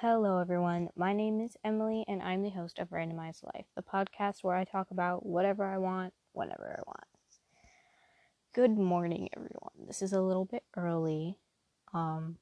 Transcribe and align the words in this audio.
Hello, 0.00 0.38
everyone. 0.38 0.88
My 0.96 1.12
name 1.12 1.42
is 1.42 1.58
Emily, 1.62 2.06
and 2.08 2.22
I'm 2.22 2.42
the 2.42 2.48
host 2.48 2.78
of 2.78 2.88
Randomized 2.88 3.44
Life, 3.54 3.66
the 3.76 3.82
podcast 3.82 4.36
where 4.42 4.56
I 4.56 4.64
talk 4.64 4.90
about 4.90 5.26
whatever 5.26 5.62
I 5.62 5.76
want, 5.76 6.14
whenever 6.32 6.74
I 6.74 6.80
want. 6.86 7.04
Good 8.54 8.78
morning, 8.78 9.28
everyone. 9.36 9.86
This 9.86 10.00
is 10.00 10.14
a 10.14 10.22
little 10.22 10.46
bit 10.46 10.64
early, 10.74 11.36
um, 11.92 12.38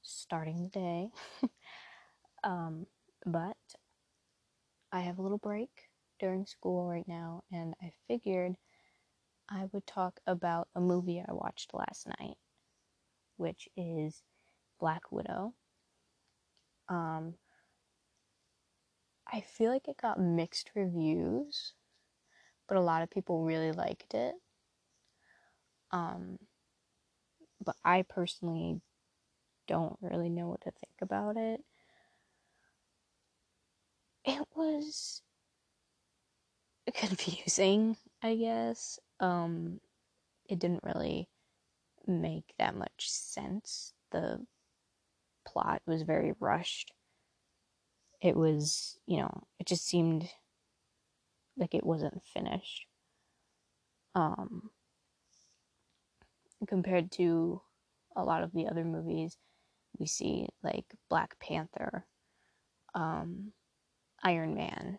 starting 0.00 0.62
the 0.62 0.70
day, 0.70 1.08
um, 2.44 2.86
but 3.26 3.58
I 4.90 5.00
have 5.00 5.18
a 5.18 5.22
little 5.22 5.36
break 5.36 5.90
during 6.18 6.46
school 6.46 6.88
right 6.88 7.06
now, 7.06 7.42
and 7.52 7.74
I 7.82 7.92
figured 8.08 8.54
I 9.50 9.66
would 9.70 9.86
talk 9.86 10.18
about 10.26 10.68
a 10.74 10.80
movie 10.80 11.20
I 11.20 11.30
watched 11.34 11.74
last 11.74 12.08
night, 12.18 12.38
which 13.36 13.68
is 13.76 14.22
Black 14.80 15.12
Widow. 15.12 15.52
Um, 16.88 17.34
I 19.30 19.40
feel 19.42 19.70
like 19.70 19.88
it 19.88 19.96
got 20.00 20.20
mixed 20.20 20.70
reviews, 20.74 21.74
but 22.68 22.76
a 22.76 22.80
lot 22.80 23.02
of 23.02 23.10
people 23.10 23.44
really 23.44 23.72
liked 23.72 24.14
it. 24.14 24.34
Um, 25.90 26.38
but 27.64 27.76
I 27.84 28.02
personally 28.02 28.80
don't 29.66 29.96
really 30.00 30.28
know 30.28 30.48
what 30.48 30.62
to 30.62 30.70
think 30.70 30.96
about 31.00 31.36
it. 31.36 31.64
It 34.26 34.46
was 34.54 35.22
confusing, 36.94 37.96
I 38.22 38.36
guess. 38.36 38.98
Um, 39.20 39.80
it 40.48 40.58
didn't 40.58 40.84
really 40.84 41.28
make 42.06 42.54
that 42.58 42.76
much 42.76 43.10
sense. 43.10 43.92
The 44.12 44.44
plot 45.54 45.80
was 45.86 46.02
very 46.02 46.34
rushed. 46.40 46.92
It 48.20 48.36
was, 48.36 48.98
you 49.06 49.18
know, 49.18 49.44
it 49.58 49.66
just 49.66 49.86
seemed 49.86 50.28
like 51.56 51.74
it 51.74 51.86
wasn't 51.86 52.22
finished. 52.22 52.86
Um, 54.14 54.70
compared 56.66 57.10
to 57.12 57.60
a 58.16 58.24
lot 58.24 58.42
of 58.42 58.52
the 58.52 58.66
other 58.68 58.84
movies 58.84 59.36
we 59.98 60.06
see, 60.06 60.48
like 60.62 60.86
Black 61.08 61.38
Panther, 61.40 62.06
um, 62.94 63.52
Iron 64.22 64.54
Man, 64.54 64.98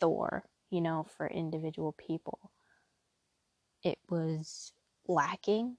Thor, 0.00 0.44
you 0.70 0.80
know, 0.80 1.06
for 1.16 1.26
individual 1.26 1.92
people, 1.92 2.50
it 3.82 3.98
was 4.10 4.72
lacking 5.06 5.76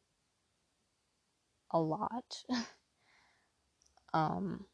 a 1.71 1.79
lot. 1.79 2.43
um, 4.15 4.65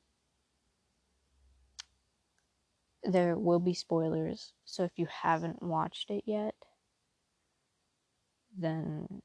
there 3.03 3.36
will 3.36 3.59
be 3.59 3.73
spoilers, 3.73 4.53
so 4.66 4.84
if 4.84 4.92
you 4.97 5.08
haven't 5.08 5.64
watched 5.64 6.11
it 6.11 6.23
yet, 6.28 6.53
then 8.56 9.23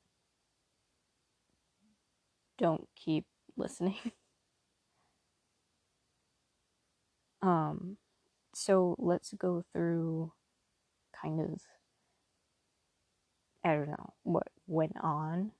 don't 2.57 2.89
keep 2.97 3.27
listening. 3.59 3.99
um, 7.43 7.99
so 8.55 8.97
let's 8.99 9.35
go 9.35 9.63
through 9.75 10.33
kind 11.21 11.41
of, 11.41 11.61
I 13.63 13.75
don't 13.75 13.89
know, 13.89 14.15
what 14.23 14.49
went 14.67 14.97
on 15.03 15.53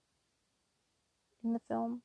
in 1.45 1.53
the 1.53 1.61
film. 1.69 2.01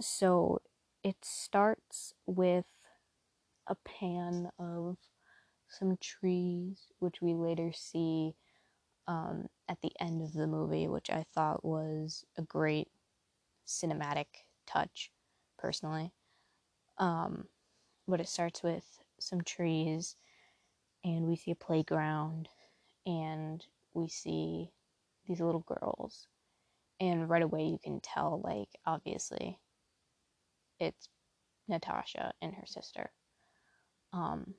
So 0.00 0.62
it 1.02 1.16
starts 1.24 2.14
with 2.26 2.66
a 3.66 3.74
pan 3.74 4.50
of 4.58 4.96
some 5.68 5.96
trees, 6.00 6.86
which 6.98 7.20
we 7.20 7.34
later 7.34 7.72
see 7.72 8.34
um, 9.06 9.48
at 9.68 9.80
the 9.82 9.92
end 10.00 10.22
of 10.22 10.32
the 10.32 10.46
movie, 10.46 10.88
which 10.88 11.10
I 11.10 11.24
thought 11.34 11.64
was 11.64 12.24
a 12.36 12.42
great 12.42 12.88
cinematic 13.66 14.26
touch, 14.66 15.10
personally. 15.58 16.12
Um, 16.98 17.44
but 18.06 18.20
it 18.20 18.28
starts 18.28 18.62
with 18.62 18.84
some 19.20 19.42
trees, 19.42 20.16
and 21.04 21.26
we 21.26 21.36
see 21.36 21.50
a 21.50 21.56
playground, 21.56 22.48
and 23.06 23.64
we 23.94 24.08
see 24.08 24.70
these 25.26 25.40
little 25.40 25.64
girls. 25.66 26.26
And 27.00 27.28
right 27.28 27.42
away, 27.42 27.64
you 27.64 27.78
can 27.82 28.00
tell, 28.00 28.40
like, 28.42 28.68
obviously, 28.86 29.58
it's 30.80 31.08
Natasha 31.68 32.32
and 32.40 32.54
her 32.54 32.66
sister. 32.66 33.10
Um, 34.12 34.54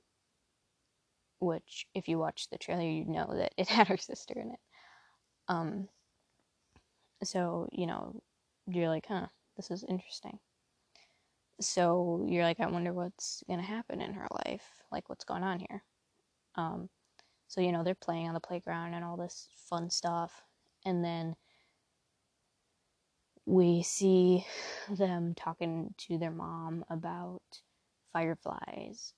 which, 1.40 1.88
if 1.96 2.08
you 2.08 2.20
watch 2.20 2.50
the 2.50 2.58
trailer, 2.58 2.84
you 2.84 3.06
know 3.06 3.34
that 3.36 3.54
it 3.58 3.68
had 3.70 3.88
her 3.88 3.98
sister 3.98 4.34
in 4.38 4.52
it. 4.52 4.60
Um, 5.48 5.88
so, 7.24 7.68
you 7.72 7.88
know, 7.88 8.22
you're 8.68 8.90
like, 8.90 9.06
huh, 9.08 9.28
this 9.58 9.72
is 9.72 9.84
interesting. 9.84 10.40
So 11.62 12.26
you're 12.30 12.44
like, 12.44 12.60
I 12.60 12.68
wonder 12.68 12.94
what's 12.94 13.44
gonna 13.48 13.62
happen 13.62 14.02
in 14.02 14.14
her 14.14 14.28
life, 14.46 14.64
like 14.92 15.10
what's 15.10 15.26
going 15.26 15.44
on 15.44 15.60
here. 15.60 15.84
Um, 16.56 16.90
so 17.48 17.62
you 17.62 17.72
know 17.72 17.84
they're 17.84 17.96
playing 17.96 18.28
on 18.28 18.34
the 18.34 18.40
playground 18.40 18.94
and 18.94 19.04
all 19.04 19.18
this 19.18 19.50
fun 19.70 19.90
stuff, 19.90 20.44
and 20.86 21.04
then 21.04 21.36
we 23.50 23.82
see 23.84 24.46
them 24.92 25.34
talking 25.36 25.96
to 25.98 26.20
their 26.20 26.32
mom 26.32 26.86
about 26.90 27.42
fireflies 28.14 29.14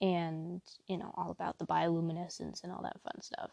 and 0.00 0.62
you 0.88 0.98
know 0.98 1.12
all 1.16 1.30
about 1.32 1.58
the 1.58 1.66
bioluminescence 1.66 2.62
and 2.62 2.72
all 2.72 2.82
that 2.82 3.02
fun 3.02 3.20
stuff. 3.22 3.50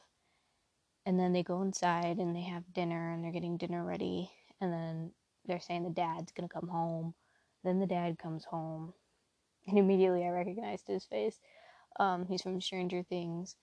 And 1.06 1.20
then 1.20 1.34
they 1.34 1.44
go 1.44 1.62
inside 1.64 2.20
and 2.20 2.36
they 2.36 2.44
have 2.44 2.74
dinner 2.74 3.12
and 3.12 3.24
they're 3.24 3.32
getting 3.32 3.58
dinner 3.58 3.84
ready. 3.84 4.32
And 4.62 4.72
then 4.72 5.12
they're 5.46 5.60
saying 5.60 5.84
the 5.84 5.90
dad's 5.90 6.32
gonna 6.32 6.50
come 6.50 6.70
home. 6.70 7.16
Then 7.64 7.80
the 7.80 7.88
dad 7.88 8.20
comes 8.20 8.46
home. 8.46 8.94
And 9.68 9.78
immediately 9.80 10.26
i 10.26 10.30
recognized 10.30 10.88
his 10.88 11.06
face. 11.06 11.40
Um, 12.00 12.26
he's 12.28 12.42
from 12.42 12.62
stranger 12.62 13.04
things. 13.04 13.56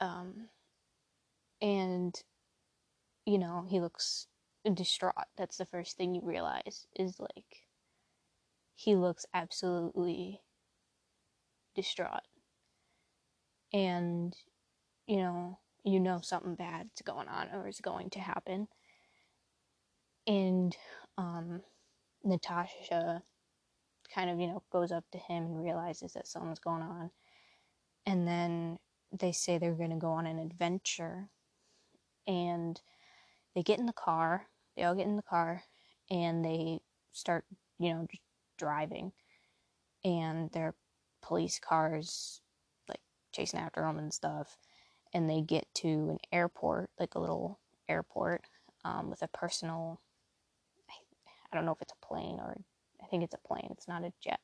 Um, 0.00 0.48
and 1.62 2.14
you 3.26 3.38
know 3.38 3.66
he 3.68 3.80
looks 3.80 4.28
distraught. 4.72 5.26
That's 5.36 5.56
the 5.58 5.66
first 5.66 5.96
thing 5.96 6.14
you 6.14 6.22
realize 6.24 6.86
is 6.96 7.20
like 7.20 7.66
he 8.74 8.96
looks 8.96 9.26
absolutely 9.34 10.40
distraught. 11.74 12.22
And 13.72 14.34
you 15.06 15.18
know, 15.18 15.58
you 15.84 16.00
know 16.00 16.20
something 16.22 16.54
bad's 16.54 17.02
going 17.02 17.28
on 17.28 17.48
or 17.52 17.68
is 17.68 17.80
going 17.80 18.10
to 18.10 18.20
happen. 18.20 18.68
And 20.26 20.76
um 21.18 21.62
Natasha 22.24 23.22
kind 24.14 24.30
of, 24.30 24.40
you 24.40 24.46
know, 24.46 24.62
goes 24.70 24.92
up 24.92 25.04
to 25.12 25.18
him 25.18 25.44
and 25.44 25.62
realizes 25.62 26.12
that 26.12 26.26
something's 26.26 26.58
going 26.58 26.82
on. 26.82 27.10
And 28.06 28.26
then 28.26 28.78
they 29.12 29.32
say 29.32 29.58
they're 29.58 29.74
going 29.74 29.90
to 29.90 29.96
go 29.96 30.10
on 30.12 30.26
an 30.26 30.38
adventure. 30.38 31.28
And 32.26 32.80
they 33.54 33.62
get 33.62 33.78
in 33.78 33.86
the 33.86 33.92
car 33.92 34.46
they 34.76 34.82
all 34.82 34.94
get 34.94 35.06
in 35.06 35.16
the 35.16 35.22
car 35.22 35.62
and 36.10 36.44
they 36.44 36.80
start, 37.12 37.44
you 37.78 37.92
know, 37.92 38.06
just 38.10 38.22
driving. 38.58 39.12
And 40.04 40.50
their 40.50 40.74
police 41.22 41.58
cars 41.58 42.40
like 42.88 43.00
chasing 43.32 43.60
after 43.60 43.80
them 43.80 43.98
and 43.98 44.12
stuff. 44.12 44.56
And 45.12 45.30
they 45.30 45.40
get 45.40 45.66
to 45.76 45.88
an 45.88 46.18
airport, 46.32 46.90
like 46.98 47.14
a 47.14 47.20
little 47.20 47.60
airport, 47.88 48.42
um, 48.84 49.10
with 49.10 49.22
a 49.22 49.28
personal. 49.28 50.00
I 50.90 51.56
don't 51.56 51.66
know 51.66 51.72
if 51.72 51.82
it's 51.82 51.92
a 51.92 52.06
plane 52.06 52.40
or 52.40 52.56
I 53.02 53.06
think 53.06 53.22
it's 53.22 53.34
a 53.34 53.48
plane. 53.48 53.68
It's 53.70 53.88
not 53.88 54.02
a 54.04 54.12
jet. 54.20 54.40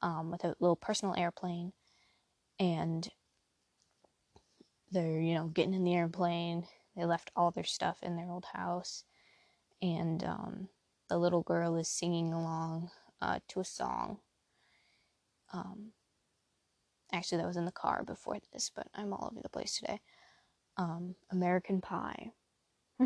Um, 0.00 0.30
with 0.30 0.44
a 0.44 0.54
little 0.60 0.76
personal 0.76 1.14
airplane, 1.16 1.72
and 2.60 3.08
they're 4.92 5.20
you 5.20 5.34
know 5.34 5.48
getting 5.48 5.74
in 5.74 5.84
the 5.84 5.94
airplane. 5.94 6.66
They 6.96 7.04
left 7.04 7.30
all 7.34 7.50
their 7.50 7.64
stuff 7.64 7.98
in 8.02 8.16
their 8.16 8.30
old 8.30 8.46
house, 8.52 9.04
and 9.82 10.22
um, 10.24 10.68
the 11.08 11.18
little 11.18 11.42
girl 11.42 11.76
is 11.76 11.88
singing 11.88 12.32
along 12.32 12.90
uh, 13.20 13.40
to 13.48 13.60
a 13.60 13.64
song. 13.64 14.18
Um, 15.52 15.92
actually, 17.12 17.38
that 17.38 17.46
was 17.46 17.56
in 17.56 17.64
the 17.64 17.72
car 17.72 18.02
before 18.04 18.38
this, 18.52 18.70
but 18.74 18.88
I'm 18.94 19.12
all 19.12 19.28
over 19.30 19.40
the 19.42 19.48
place 19.48 19.78
today. 19.78 20.00
Um, 20.76 21.14
American 21.30 21.80
Pie. 21.80 22.32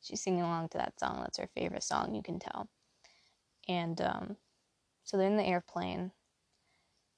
She's 0.00 0.22
singing 0.22 0.42
along 0.42 0.70
to 0.70 0.78
that 0.78 0.98
song. 0.98 1.20
That's 1.20 1.38
her 1.38 1.48
favorite 1.54 1.82
song, 1.82 2.14
you 2.14 2.22
can 2.22 2.38
tell. 2.38 2.68
And 3.68 4.00
um, 4.00 4.36
so 5.04 5.16
they're 5.16 5.26
in 5.26 5.36
the 5.36 5.44
airplane, 5.44 6.12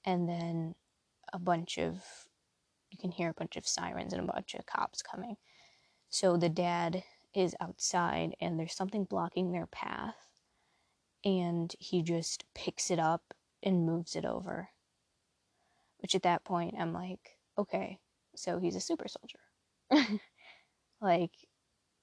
and 0.05 0.27
then 0.27 0.75
a 1.31 1.39
bunch 1.39 1.77
of 1.77 2.03
you 2.91 2.97
can 2.97 3.11
hear 3.11 3.29
a 3.29 3.33
bunch 3.33 3.55
of 3.55 3.67
sirens 3.67 4.13
and 4.13 4.21
a 4.21 4.31
bunch 4.31 4.53
of 4.53 4.65
cops 4.67 5.01
coming. 5.01 5.35
So 6.09 6.37
the 6.37 6.49
dad 6.49 7.03
is 7.35 7.55
outside 7.59 8.35
and 8.41 8.59
there's 8.59 8.75
something 8.75 9.05
blocking 9.05 9.51
their 9.51 9.67
path. 9.67 10.15
and 11.25 11.75
he 11.79 12.01
just 12.01 12.45
picks 12.55 12.89
it 12.91 12.97
up 12.99 13.33
and 13.61 13.85
moves 13.85 14.15
it 14.15 14.23
over. 14.25 14.69
Which 15.99 16.15
at 16.15 16.23
that 16.23 16.43
point, 16.43 16.75
I'm 16.77 16.93
like, 16.93 17.37
okay, 17.57 17.99
so 18.35 18.59
he's 18.59 18.75
a 18.75 18.81
super 18.81 19.07
soldier. 19.07 19.39
like, 21.01 21.31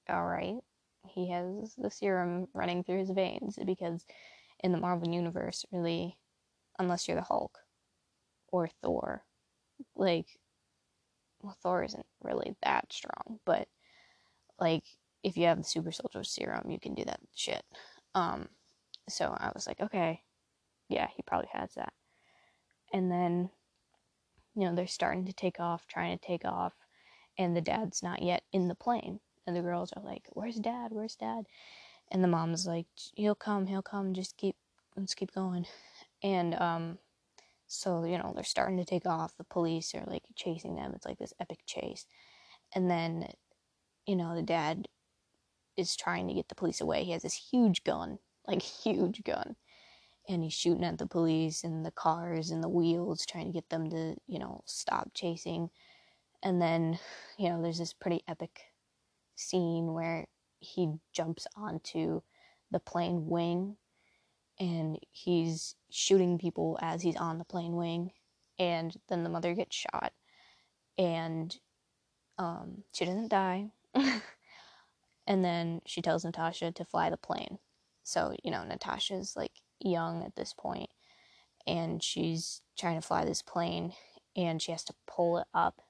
all 0.08 0.26
right, 0.26 0.60
he 1.08 1.30
has 1.30 1.74
the 1.76 1.90
serum 1.90 2.48
running 2.54 2.84
through 2.84 3.00
his 3.00 3.10
veins 3.10 3.58
because 3.66 4.04
in 4.64 4.72
the 4.72 4.78
Marvel 4.80 5.08
Universe, 5.08 5.64
really, 5.72 6.18
unless 6.78 7.08
you're 7.08 7.16
the 7.16 7.22
Hulk 7.22 7.58
or 8.48 8.68
Thor, 8.82 9.24
like, 9.96 10.26
well, 11.42 11.56
Thor 11.62 11.84
isn't 11.84 12.06
really 12.22 12.54
that 12.62 12.92
strong, 12.92 13.40
but 13.44 13.68
like, 14.60 14.84
if 15.22 15.36
you 15.36 15.46
have 15.46 15.58
the 15.58 15.64
super 15.64 15.92
soldier 15.92 16.24
serum, 16.24 16.70
you 16.70 16.80
can 16.80 16.94
do 16.94 17.04
that 17.04 17.20
shit. 17.34 17.62
Um, 18.14 18.48
so 19.08 19.36
I 19.38 19.50
was 19.54 19.66
like, 19.66 19.80
okay, 19.80 20.22
yeah, 20.88 21.08
he 21.16 21.22
probably 21.22 21.48
has 21.52 21.74
that. 21.74 21.92
And 22.92 23.10
then, 23.10 23.50
you 24.54 24.66
know, 24.66 24.74
they're 24.74 24.86
starting 24.86 25.26
to 25.26 25.32
take 25.32 25.60
off, 25.60 25.86
trying 25.86 26.18
to 26.18 26.26
take 26.26 26.44
off, 26.44 26.74
and 27.38 27.56
the 27.56 27.60
dad's 27.60 28.02
not 28.02 28.22
yet 28.22 28.42
in 28.52 28.68
the 28.68 28.74
plane. 28.74 29.20
And 29.46 29.56
the 29.56 29.62
girls 29.62 29.92
are 29.96 30.02
like, 30.02 30.28
"Where's 30.32 30.56
dad? 30.56 30.92
Where's 30.92 31.16
dad?" 31.16 31.46
And 32.10 32.22
the 32.22 32.28
mom's 32.28 32.66
like, 32.66 32.86
"He'll 33.14 33.34
come, 33.34 33.66
he'll 33.66 33.82
come. 33.82 34.12
Just 34.14 34.36
keep, 34.36 34.56
let's 34.96 35.14
keep 35.14 35.32
going." 35.32 35.66
And 36.22 36.54
um, 36.56 36.98
so 37.66 38.04
you 38.04 38.18
know, 38.18 38.32
they're 38.34 38.44
starting 38.44 38.76
to 38.78 38.84
take 38.84 39.06
off. 39.06 39.36
The 39.36 39.44
police 39.44 39.94
are 39.94 40.04
like 40.06 40.24
chasing 40.36 40.76
them. 40.76 40.92
It's 40.94 41.06
like 41.06 41.18
this 41.18 41.32
epic 41.40 41.60
chase, 41.66 42.06
and 42.74 42.90
then, 42.90 43.28
you 44.06 44.16
know, 44.16 44.34
the 44.34 44.42
dad 44.42 44.88
is 45.76 45.96
trying 45.96 46.28
to 46.28 46.34
get 46.34 46.48
the 46.48 46.54
police 46.54 46.80
away. 46.80 47.04
He 47.04 47.12
has 47.12 47.22
this 47.22 47.50
huge 47.50 47.84
gun, 47.84 48.18
like 48.46 48.62
huge 48.84 49.22
gun, 49.24 49.56
and 50.28 50.42
he's 50.42 50.54
shooting 50.54 50.84
at 50.84 50.98
the 50.98 51.06
police 51.06 51.64
and 51.64 51.84
the 51.84 51.90
cars 51.90 52.50
and 52.50 52.62
the 52.62 52.68
wheels, 52.68 53.26
trying 53.26 53.46
to 53.46 53.52
get 53.52 53.68
them 53.70 53.90
to, 53.90 54.16
you 54.26 54.38
know, 54.38 54.62
stop 54.66 55.10
chasing. 55.14 55.70
And 56.42 56.60
then, 56.60 56.98
you 57.38 57.48
know, 57.48 57.62
there's 57.62 57.78
this 57.78 57.92
pretty 57.92 58.22
epic 58.26 58.60
scene 59.36 59.92
where 59.92 60.26
he 60.60 60.94
jumps 61.12 61.46
onto 61.56 62.20
the 62.70 62.80
plane 62.80 63.26
wing 63.26 63.76
and 64.58 64.98
he's 65.10 65.74
shooting 65.90 66.38
people 66.38 66.78
as 66.82 67.02
he's 67.02 67.16
on 67.16 67.38
the 67.38 67.44
plane 67.44 67.74
wing 67.74 68.10
and 68.58 68.94
then 69.08 69.24
the 69.24 69.30
mother 69.30 69.54
gets 69.54 69.74
shot 69.74 70.12
and 70.98 71.58
um, 72.38 72.84
she 72.92 73.04
doesn't 73.04 73.28
die 73.28 73.70
and 75.26 75.44
then 75.44 75.80
she 75.86 76.02
tells 76.02 76.24
natasha 76.24 76.72
to 76.72 76.84
fly 76.84 77.10
the 77.10 77.16
plane. 77.16 77.58
So 78.02 78.34
you 78.42 78.50
know 78.50 78.64
natasha's 78.64 79.34
like 79.36 79.52
young 79.80 80.24
at 80.24 80.36
this 80.36 80.52
point 80.52 80.90
and 81.66 82.02
she's 82.02 82.62
trying 82.78 83.00
to 83.00 83.06
fly 83.06 83.24
this 83.24 83.42
plane 83.42 83.92
and 84.36 84.60
she 84.60 84.72
has 84.72 84.84
to 84.84 84.94
pull 85.06 85.38
it 85.38 85.46
up 85.54 85.80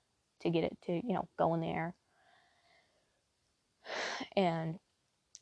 to 0.40 0.50
get 0.50 0.64
it 0.64 0.76
to 0.86 0.92
you 0.92 1.14
know 1.14 1.28
go 1.38 1.54
in 1.54 1.60
the 1.60 1.68
air. 1.68 1.94
And 4.36 4.78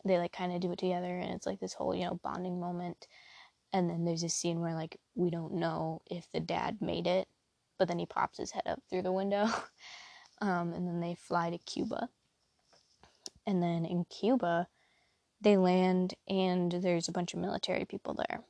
they 0.05 0.19
like 0.19 0.33
kind 0.33 0.53
of 0.53 0.61
do 0.61 0.73
it 0.73 0.79
together 0.79 1.19
and 1.19 1.33
it's 1.33 1.47
like 1.47 1.61
this 1.61 1.75
whole 1.75 1.95
you 1.95 2.05
know 2.05 2.21
bonding 2.23 2.61
moment. 2.61 3.07
And 3.73 3.91
then 3.91 4.05
there's 4.05 4.23
a 4.23 4.29
scene 4.29 4.61
where 4.61 4.75
like 4.75 4.99
we 5.15 5.31
don't 5.31 5.55
know 5.55 6.01
if 6.11 6.31
the 6.33 6.41
dad 6.41 6.79
made 6.81 7.07
it 7.07 7.29
but 7.79 7.89
then 7.89 7.99
he 7.99 8.07
pops 8.07 8.39
his 8.39 8.51
head 8.51 8.65
up 8.67 8.83
through 8.91 9.03
the 9.03 9.13
window. 9.13 9.49
Um, 10.41 10.73
and 10.73 10.87
then 10.87 11.01
they 11.01 11.17
fly 11.17 11.51
to 11.51 11.59
cuba 11.59 12.09
and 13.49 13.63
then 13.63 13.85
in 13.85 14.05
cuba 14.05 14.69
they 15.41 15.57
land 15.57 16.15
and 16.29 16.71
there's 16.71 17.09
a 17.09 17.13
bunch 17.13 17.33
of 17.33 17.41
military 17.41 17.85
people 17.85 18.15
there. 18.15 18.41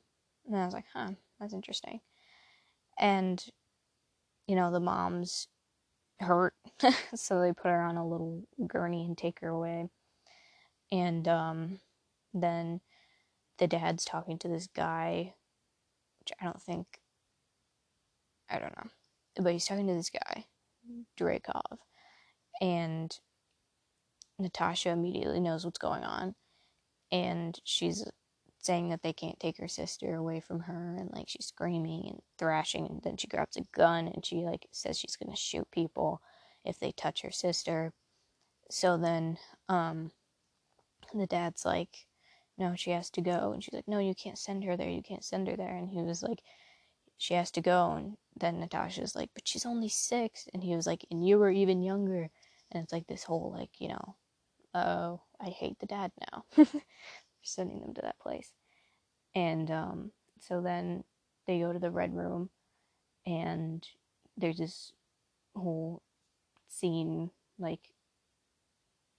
And 0.45 0.57
i 0.57 0.65
was 0.65 0.73
like 0.73 0.85
huh 0.93 1.11
that's 1.39 1.53
interesting. 1.53 2.01
And 2.99 3.43
you 4.47 4.55
know 4.55 4.71
the 4.71 4.79
mom's 4.79 5.47
hurt 6.19 6.53
so 7.15 7.39
they 7.39 7.53
put 7.53 7.69
her 7.69 7.81
on 7.81 7.95
a 7.95 8.07
little 8.07 8.43
gurney 8.67 9.05
and 9.05 9.17
take 9.17 9.39
her 9.39 9.49
away. 9.49 9.89
And 10.91 11.27
um, 11.27 11.79
then 12.33 12.81
the 13.59 13.67
dad's 13.67 14.03
talking 14.05 14.37
to 14.39 14.47
this 14.47 14.67
guy 14.67 15.33
which 16.19 16.31
i 16.41 16.45
don't 16.45 16.61
think 16.61 16.87
i 18.49 18.57
don't 18.57 18.75
know 18.77 18.89
but 19.43 19.53
he's 19.53 19.65
talking 19.65 19.87
to 19.87 19.93
this 19.93 20.09
guy 20.09 20.45
Dreykov 21.19 21.77
and 22.61 23.17
natasha 24.39 24.89
immediately 24.89 25.39
knows 25.39 25.65
what's 25.65 25.79
going 25.79 26.03
on. 26.03 26.35
And 27.11 27.59
she's 27.63 28.05
saying 28.59 28.89
that 28.89 29.01
they 29.01 29.13
can't 29.13 29.39
take 29.39 29.57
her 29.57 29.67
sister 29.67 30.15
away 30.15 30.39
from 30.41 30.59
her 30.59 30.95
and 30.99 31.09
like 31.13 31.29
she's 31.29 31.47
screaming 31.47 32.07
and 32.09 32.21
thrashing. 32.37 32.87
And 32.87 33.01
then 33.03 33.17
she 33.17 33.27
grabs 33.27 33.57
a 33.57 33.61
gun 33.73 34.07
and 34.07 34.25
she 34.25 34.37
like 34.43 34.67
says 34.71 34.99
she's 34.99 35.15
going 35.15 35.31
to 35.31 35.39
shoot 35.39 35.69
people 35.71 36.21
if 36.65 36.79
they 36.79 36.91
touch 36.91 37.21
her 37.21 37.31
sister. 37.31 37.93
So 38.69 38.97
then 38.97 39.37
um 39.69 40.11
the 41.15 41.25
dad's 41.25 41.65
like 41.65 42.05
no 42.57 42.75
she 42.75 42.91
has 42.91 43.09
to 43.11 43.21
go. 43.21 43.53
And 43.53 43.63
she's 43.63 43.73
like 43.73 43.87
no 43.87 43.99
you 43.99 44.13
can't 44.13 44.37
send 44.37 44.63
her 44.65 44.75
there. 44.77 44.89
You 44.89 45.01
can't 45.01 45.23
send 45.23 45.47
her 45.47 45.55
there. 45.55 45.75
And 45.75 45.89
he 45.89 46.01
was 46.01 46.21
like 46.21 46.41
she 47.17 47.33
has 47.35 47.51
to 47.51 47.61
go. 47.61 47.93
And 47.93 48.17
then 48.39 48.59
natasha's 48.59 49.15
like 49.15 49.29
but 49.33 49.47
she's 49.47 49.65
only 49.65 49.89
six. 49.89 50.47
And 50.53 50.63
he 50.63 50.75
was 50.75 50.85
like 50.85 51.05
and 51.09 51.25
you 51.25 51.39
were 51.39 51.51
even 51.51 51.81
younger. 51.81 52.29
And 52.71 52.83
it's 52.83 52.93
like 52.93 53.07
this 53.07 53.23
whole 53.23 53.53
like 53.57 53.79
you 53.79 53.87
know 53.89 54.15
oh 54.75 55.21
i 55.41 55.49
hate 55.49 55.79
the 55.79 55.85
dad 55.87 56.11
now 56.31 56.45
sending 57.43 57.81
them 57.81 57.93
to 57.95 58.01
that 58.01 58.19
place. 58.19 58.53
And 59.35 59.69
um, 59.71 60.11
so 60.39 60.61
then 60.61 61.03
they 61.47 61.59
go 61.59 61.73
to 61.73 61.79
the 61.79 61.91
red 61.91 62.15
room, 62.15 62.49
and 63.25 63.85
there's 64.37 64.57
this 64.57 64.91
whole 65.55 66.01
scene, 66.67 67.31
like 67.59 67.81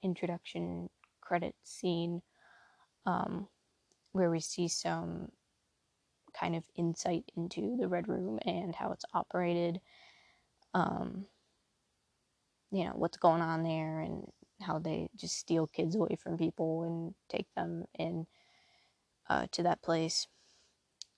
introduction 0.03 0.91
credit 1.21 1.55
scene, 1.65 2.23
um, 3.07 3.49
where 4.13 4.31
we 4.31 4.41
see 4.41 4.69
some 4.69 5.31
kind 6.39 6.57
of 6.57 6.65
insight 6.77 7.25
into 7.37 7.77
the 7.79 7.89
red 7.89 8.09
room 8.09 8.39
and 8.47 8.75
how 8.75 8.93
it's 8.93 9.05
operated. 9.15 9.81
Um, 10.75 11.27
you 12.73 12.85
know 12.85 12.93
what's 12.95 13.19
going 13.19 13.43
on 13.43 13.65
there 13.65 14.01
and 14.01 14.27
how 14.63 14.79
they 14.79 15.09
just 15.17 15.39
steal 15.39 15.67
kids 15.67 15.95
away 15.95 16.17
from 16.17 16.39
people 16.39 16.83
and 16.85 17.15
take 17.29 17.47
them 17.57 17.85
in 17.99 18.27
uh, 19.29 19.47
to 19.53 19.63
that 19.63 19.83
place 19.83 20.27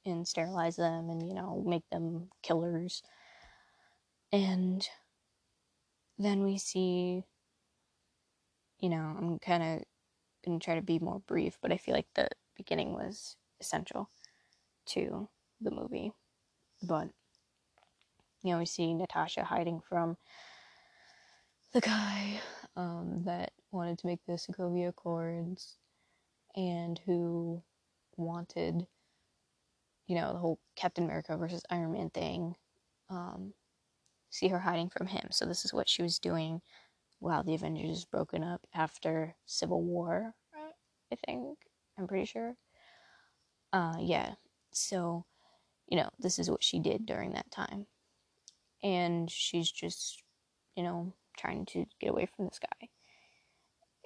and 0.05 0.27
sterilize 0.27 0.77
them 0.77 1.11
and 1.11 1.27
you 1.29 1.35
know 1.35 1.63
make 1.67 1.89
them 1.91 2.29
killers. 2.43 3.03
And 4.33 4.87
then 6.19 6.43
we 6.45 6.59
see 6.59 7.25
you 8.79 8.89
know 8.89 9.15
i'm 9.19 9.39
kind 9.39 9.63
of 9.63 9.83
to 10.45 10.59
try 10.59 10.75
to 10.75 10.83
be 10.83 10.99
more 10.99 11.21
brief 11.27 11.59
but 11.63 11.73
i 11.73 11.77
feel 11.77 11.95
like 11.95 12.07
the 12.15 12.29
beginning 12.57 12.93
was 12.93 13.37
essential 13.61 14.09
to 14.87 15.29
the 15.61 15.71
movie. 15.71 16.13
But 16.83 17.09
you 18.43 18.53
know 18.53 18.59
we 18.59 18.67
see 18.67 18.93
natasha 18.93 19.45
hiding 19.45 19.81
from 19.89 20.17
the 21.73 21.81
guy 21.81 22.41
um, 22.77 23.23
that 23.25 23.53
wanted 23.71 23.99
to 23.99 24.07
make 24.07 24.21
the 24.27 24.35
Sokovia 24.35 24.89
Accords 24.89 25.79
and 26.57 27.01
who 27.07 27.63
wanted, 28.17 28.87
you 30.07 30.17
know, 30.17 30.33
the 30.33 30.39
whole 30.39 30.59
Captain 30.77 31.05
America 31.05 31.37
versus 31.37 31.63
Iron 31.71 31.93
Man 31.93 32.11
thing. 32.11 32.55
Um, 33.11 33.55
see 34.31 34.49
her 34.49 34.59
hiding 34.59 34.91
from 34.91 35.07
him. 35.07 35.29
So 35.31 35.45
this 35.45 35.65
is 35.65 35.75
what 35.75 35.89
she 35.89 36.03
was 36.03 36.19
doing 36.19 36.61
while 37.19 37.43
the 37.43 37.55
Avengers 37.55 37.99
is 37.99 38.05
broken 38.05 38.43
up 38.43 38.67
after 38.75 39.35
Civil 39.47 39.83
War. 39.83 40.35
I 41.13 41.17
think 41.27 41.59
I'm 41.99 42.07
pretty 42.07 42.25
sure. 42.25 42.57
Uh, 43.73 43.97
yeah. 44.01 44.35
So, 44.73 45.25
you 45.89 45.97
know, 45.99 46.09
this 46.19 46.39
is 46.39 46.51
what 46.51 46.65
she 46.65 46.79
did 46.79 47.05
during 47.05 47.33
that 47.33 47.51
time, 47.51 47.87
and 48.83 49.31
she's 49.31 49.71
just, 49.71 50.23
you 50.77 50.83
know, 50.83 51.15
trying 51.37 51.67
to 51.67 51.87
get 52.01 52.11
away 52.11 52.27
from 52.27 52.47
this 52.47 52.59
guy. 52.59 52.89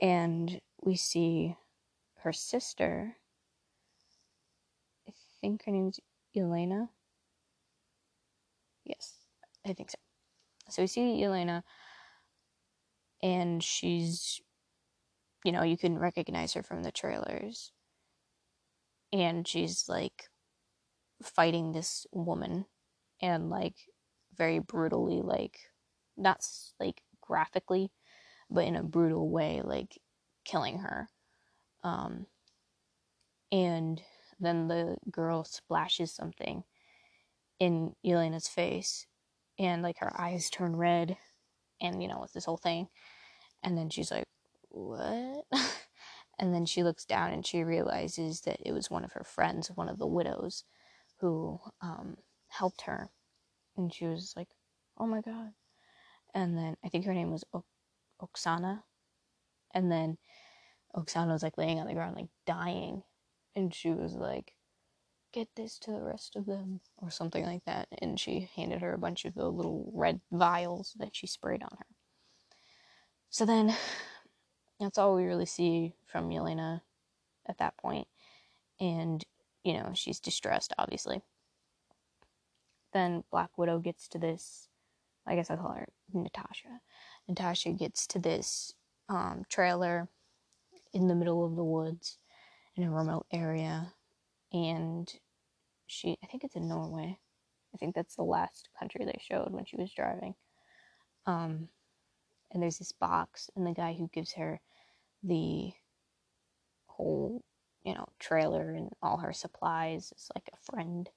And 0.00 0.60
we 0.82 0.96
see 0.96 1.56
her 2.18 2.32
sister, 2.32 3.16
I 5.08 5.12
think 5.40 5.64
her 5.64 5.72
name's 5.72 6.00
Elena. 6.36 6.90
Yes, 8.84 9.14
I 9.66 9.72
think 9.72 9.90
so. 9.90 9.98
So 10.68 10.82
we 10.82 10.86
see 10.86 11.22
Elena, 11.22 11.62
and 13.22 13.62
she's, 13.62 14.40
you 15.44 15.52
know, 15.52 15.62
you 15.62 15.76
can 15.76 15.98
recognize 15.98 16.54
her 16.54 16.62
from 16.62 16.82
the 16.82 16.92
trailers. 16.92 17.72
And 19.12 19.46
she's 19.46 19.88
like 19.88 20.28
fighting 21.22 21.72
this 21.72 22.06
woman 22.12 22.66
and 23.22 23.48
like 23.48 23.76
very 24.36 24.58
brutally, 24.58 25.22
like, 25.22 25.58
not 26.16 26.46
like 26.80 27.02
graphically, 27.26 27.90
but 28.50 28.64
in 28.64 28.76
a 28.76 28.82
brutal 28.82 29.28
way, 29.28 29.60
like 29.64 29.98
killing 30.44 30.78
her. 30.78 31.08
Um, 31.82 32.26
and 33.52 34.02
then 34.40 34.68
the 34.68 34.96
girl 35.10 35.44
splashes 35.44 36.12
something 36.12 36.64
in 37.58 37.94
Elena's 38.04 38.48
face 38.48 39.06
and 39.58 39.82
like 39.82 39.98
her 39.98 40.12
eyes 40.20 40.50
turn 40.50 40.76
red 40.76 41.16
and 41.80 42.02
you 42.02 42.08
know 42.08 42.22
it's 42.24 42.32
this 42.32 42.44
whole 42.44 42.56
thing. 42.56 42.88
And 43.62 43.76
then 43.76 43.90
she's 43.90 44.10
like 44.10 44.24
what? 44.68 45.44
And 46.38 46.52
then 46.54 46.66
she 46.66 46.82
looks 46.82 47.06
down 47.06 47.32
and 47.32 47.46
she 47.46 47.64
realizes 47.64 48.42
that 48.42 48.58
it 48.62 48.72
was 48.72 48.90
one 48.90 49.04
of 49.04 49.12
her 49.12 49.24
friends 49.24 49.70
one 49.74 49.88
of 49.88 49.98
the 49.98 50.06
widows 50.06 50.64
who 51.20 51.58
um, 51.80 52.18
helped 52.48 52.82
her. 52.82 53.08
And 53.74 53.92
she 53.92 54.04
was 54.06 54.34
like 54.36 54.48
oh 54.98 55.06
my 55.06 55.22
god 55.22 55.52
and 56.36 56.56
then 56.56 56.76
i 56.84 56.88
think 56.88 57.04
her 57.06 57.14
name 57.14 57.32
was 57.32 57.44
o- 57.52 57.64
oksana. 58.22 58.82
And 59.74 59.90
then 59.90 60.18
oksana 60.94 61.32
was 61.32 61.42
like 61.42 61.58
laying 61.58 61.78
on 61.78 61.86
the 61.86 61.94
ground 61.94 62.16
like 62.16 62.28
dying. 62.46 63.02
And 63.54 63.74
she 63.74 63.90
was 63.90 64.14
like 64.14 64.52
get 65.32 65.48
this 65.56 65.78
to 65.80 65.90
the 65.90 66.02
rest 66.02 66.36
of 66.36 66.46
them 66.46 66.80
or 66.98 67.10
something 67.10 67.44
like 67.44 67.64
that. 67.66 67.88
And 68.00 68.18
she 68.18 68.48
handed 68.56 68.80
her 68.80 68.92
a 68.94 68.98
bunch 68.98 69.24
of 69.24 69.34
the 69.34 69.50
little 69.50 69.90
red 69.94 70.20
vials 70.32 70.94
that 70.98 71.14
she 71.14 71.26
sprayed 71.26 71.62
on 71.62 71.76
her. 71.78 71.86
So 73.30 73.44
then 73.44 73.74
that's 74.80 74.98
all 74.98 75.14
we 75.14 75.24
really 75.24 75.46
see 75.46 75.94
from 76.06 76.30
Yelena 76.30 76.82
at 77.46 77.58
that 77.58 77.76
point. 77.76 78.08
And 78.80 79.24
you 79.64 79.74
know 79.74 79.92
she's 79.94 80.20
distressed 80.20 80.72
obviously. 80.78 81.22
Then 82.92 83.24
black 83.30 83.58
widow 83.58 83.78
gets 83.78 84.08
to 84.08 84.18
this 84.18 84.68
i 85.26 85.34
guess 85.34 85.50
i 85.50 85.56
call 85.56 85.72
her 85.72 85.88
natasha 86.12 86.80
natasha 87.28 87.72
gets 87.72 88.06
to 88.06 88.18
this 88.18 88.74
um, 89.08 89.42
trailer 89.48 90.08
in 90.92 91.08
the 91.08 91.14
middle 91.14 91.44
of 91.44 91.56
the 91.56 91.64
woods 91.64 92.18
in 92.76 92.84
a 92.84 92.90
remote 92.90 93.26
area 93.32 93.92
and 94.52 95.12
she 95.86 96.18
I 96.22 96.26
think 96.26 96.44
it's 96.44 96.56
in 96.56 96.68
Norway. 96.68 97.18
I 97.74 97.78
think 97.78 97.94
that's 97.94 98.16
the 98.16 98.24
last 98.24 98.68
country 98.78 99.04
they 99.04 99.20
showed 99.20 99.52
when 99.52 99.64
she 99.64 99.76
was 99.76 99.92
driving. 99.92 100.34
Um, 101.26 101.68
and 102.52 102.62
there's 102.62 102.78
this 102.78 102.92
box, 102.92 103.50
and 103.56 103.66
the 103.66 103.72
guy 103.72 103.92
who 103.92 104.08
gives 104.12 104.32
her 104.34 104.60
the 105.22 105.72
whole, 106.86 107.42
you 107.84 107.94
know, 107.94 108.06
trailer 108.18 108.70
and 108.70 108.90
all 109.02 109.18
her 109.18 109.32
supplies 109.32 110.12
is 110.16 110.28
like 110.34 110.48
a 110.52 110.72
friend 110.72 111.10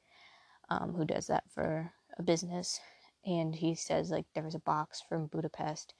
um, 0.70 0.94
who 0.94 1.06
does 1.06 1.28
that 1.28 1.44
for 1.54 1.92
a 2.18 2.24
business. 2.24 2.80
And 3.30 3.56
he 3.56 3.76
says, 3.76 4.10
like, 4.10 4.26
there 4.34 4.44
was 4.44 4.56
a 4.56 4.60
box 4.60 5.04
from 5.08 5.28
Budapest, 5.28 5.94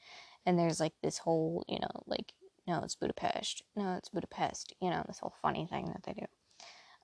and 0.48 0.58
there's 0.58 0.80
like 0.80 0.94
this 1.04 1.20
whole, 1.20 1.64
you 1.68 1.78
know, 1.80 2.04
like, 2.08 2.34
no, 2.68 2.82
it's 2.84 2.96
Budapest, 2.96 3.62
no, 3.76 3.96
it's 3.98 4.10
Budapest, 4.10 4.74
you 4.82 4.90
know, 4.90 5.04
this 5.08 5.20
whole 5.20 5.34
funny 5.42 5.68
thing 5.70 5.86
that 5.86 6.04
they 6.04 6.14
do. 6.14 6.26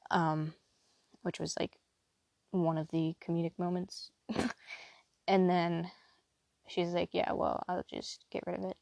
Um, 0.10 0.54
which 1.22 1.40
was 1.40 1.56
like 1.60 1.78
one 2.52 2.78
of 2.78 2.88
the 2.90 3.16
comedic 3.24 3.54
moments. 3.60 4.10
and 5.28 5.50
then 5.50 5.92
she's 6.68 6.90
like, 6.90 7.10
Yeah, 7.12 7.34
well, 7.34 7.64
I'll 7.68 7.86
just 7.88 8.26
get 8.32 8.44
rid 8.48 8.58
of 8.58 8.66
it. 8.66 8.78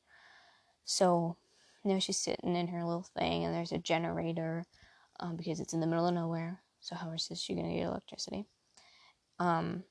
So 0.85 1.35
now 1.83 1.99
she's 1.99 2.17
sitting 2.17 2.55
in 2.55 2.67
her 2.67 2.85
little 2.85 3.07
thing, 3.17 3.43
and 3.43 3.53
there's 3.53 3.71
a 3.71 3.77
generator 3.77 4.65
um, 5.19 5.35
because 5.35 5.59
it's 5.59 5.73
in 5.73 5.81
the 5.81 5.87
middle 5.87 6.07
of 6.07 6.13
nowhere. 6.13 6.61
So, 6.79 6.95
how 6.95 7.11
is 7.11 7.29
she 7.35 7.55
to 7.55 7.61
get 7.61 7.83
electricity? 7.83 8.45
Um, 9.39 9.83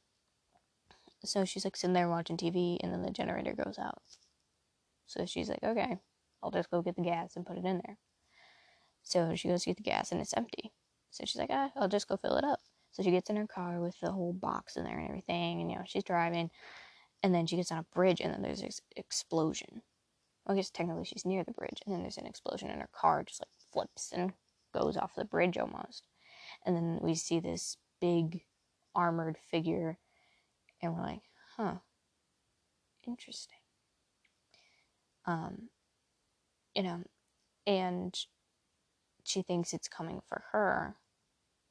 so 1.24 1.44
she's 1.44 1.64
like 1.64 1.76
sitting 1.76 1.94
there 1.94 2.08
watching 2.08 2.36
TV, 2.36 2.78
and 2.82 2.92
then 2.92 3.02
the 3.02 3.10
generator 3.10 3.52
goes 3.52 3.78
out. 3.78 4.02
So 5.06 5.26
she's 5.26 5.48
like, 5.48 5.62
Okay, 5.62 5.98
I'll 6.42 6.50
just 6.50 6.70
go 6.70 6.82
get 6.82 6.96
the 6.96 7.02
gas 7.02 7.36
and 7.36 7.46
put 7.46 7.58
it 7.58 7.64
in 7.64 7.80
there. 7.84 7.98
So 9.02 9.34
she 9.34 9.48
goes 9.48 9.62
to 9.62 9.70
get 9.70 9.76
the 9.76 9.82
gas, 9.82 10.12
and 10.12 10.20
it's 10.20 10.34
empty. 10.34 10.72
So 11.10 11.24
she's 11.26 11.38
like, 11.38 11.50
ah, 11.50 11.70
I'll 11.76 11.88
just 11.88 12.08
go 12.08 12.16
fill 12.16 12.36
it 12.36 12.44
up. 12.44 12.60
So 12.92 13.02
she 13.02 13.10
gets 13.10 13.30
in 13.30 13.36
her 13.36 13.46
car 13.46 13.80
with 13.80 13.98
the 14.00 14.12
whole 14.12 14.32
box 14.32 14.76
in 14.76 14.84
there 14.84 14.98
and 14.98 15.08
everything, 15.08 15.60
and 15.60 15.70
you 15.70 15.76
know, 15.76 15.84
she's 15.86 16.04
driving. 16.04 16.50
And 17.22 17.34
then 17.34 17.46
she 17.46 17.56
gets 17.56 17.70
on 17.70 17.78
a 17.78 17.94
bridge, 17.94 18.20
and 18.20 18.32
then 18.32 18.42
there's 18.42 18.60
this 18.62 18.80
explosion. 18.96 19.82
Well, 20.44 20.54
I 20.54 20.56
guess 20.56 20.70
technically 20.70 21.04
she's 21.04 21.24
near 21.24 21.44
the 21.44 21.52
bridge, 21.52 21.80
and 21.84 21.94
then 21.94 22.02
there's 22.02 22.18
an 22.18 22.26
explosion, 22.26 22.70
and 22.70 22.80
her 22.80 22.88
car 22.92 23.22
just 23.22 23.40
like 23.40 23.48
flips 23.72 24.12
and 24.12 24.32
goes 24.72 24.96
off 24.96 25.14
the 25.14 25.24
bridge 25.24 25.58
almost. 25.58 26.06
And 26.66 26.76
then 26.76 26.98
we 27.02 27.14
see 27.14 27.40
this 27.40 27.76
big 28.00 28.42
armored 28.94 29.38
figure, 29.50 29.98
and 30.82 30.94
we're 30.94 31.02
like, 31.02 31.22
huh, 31.56 31.76
interesting. 33.06 33.58
Um, 35.26 35.68
you 36.74 36.82
know, 36.82 37.02
and 37.66 38.16
she 39.24 39.42
thinks 39.42 39.72
it's 39.72 39.88
coming 39.88 40.20
for 40.26 40.44
her, 40.52 40.96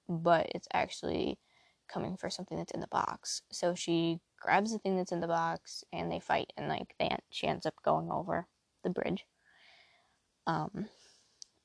but 0.07 0.47
it's 0.55 0.67
actually 0.73 1.39
coming 1.87 2.15
for 2.17 2.29
something 2.29 2.57
that's 2.57 2.71
in 2.71 2.79
the 2.79 2.87
box. 2.87 3.41
So 3.51 3.75
she 3.75 4.19
grabs 4.39 4.71
the 4.71 4.79
thing 4.79 4.97
that's 4.97 5.11
in 5.11 5.19
the 5.21 5.27
box 5.27 5.83
and 5.93 6.11
they 6.11 6.19
fight 6.19 6.53
and 6.57 6.67
like 6.67 6.95
they 6.99 7.15
she 7.29 7.47
ends 7.47 7.65
up 7.65 7.75
going 7.83 8.09
over 8.11 8.47
the 8.83 8.89
bridge. 8.89 9.25
Um 10.47 10.87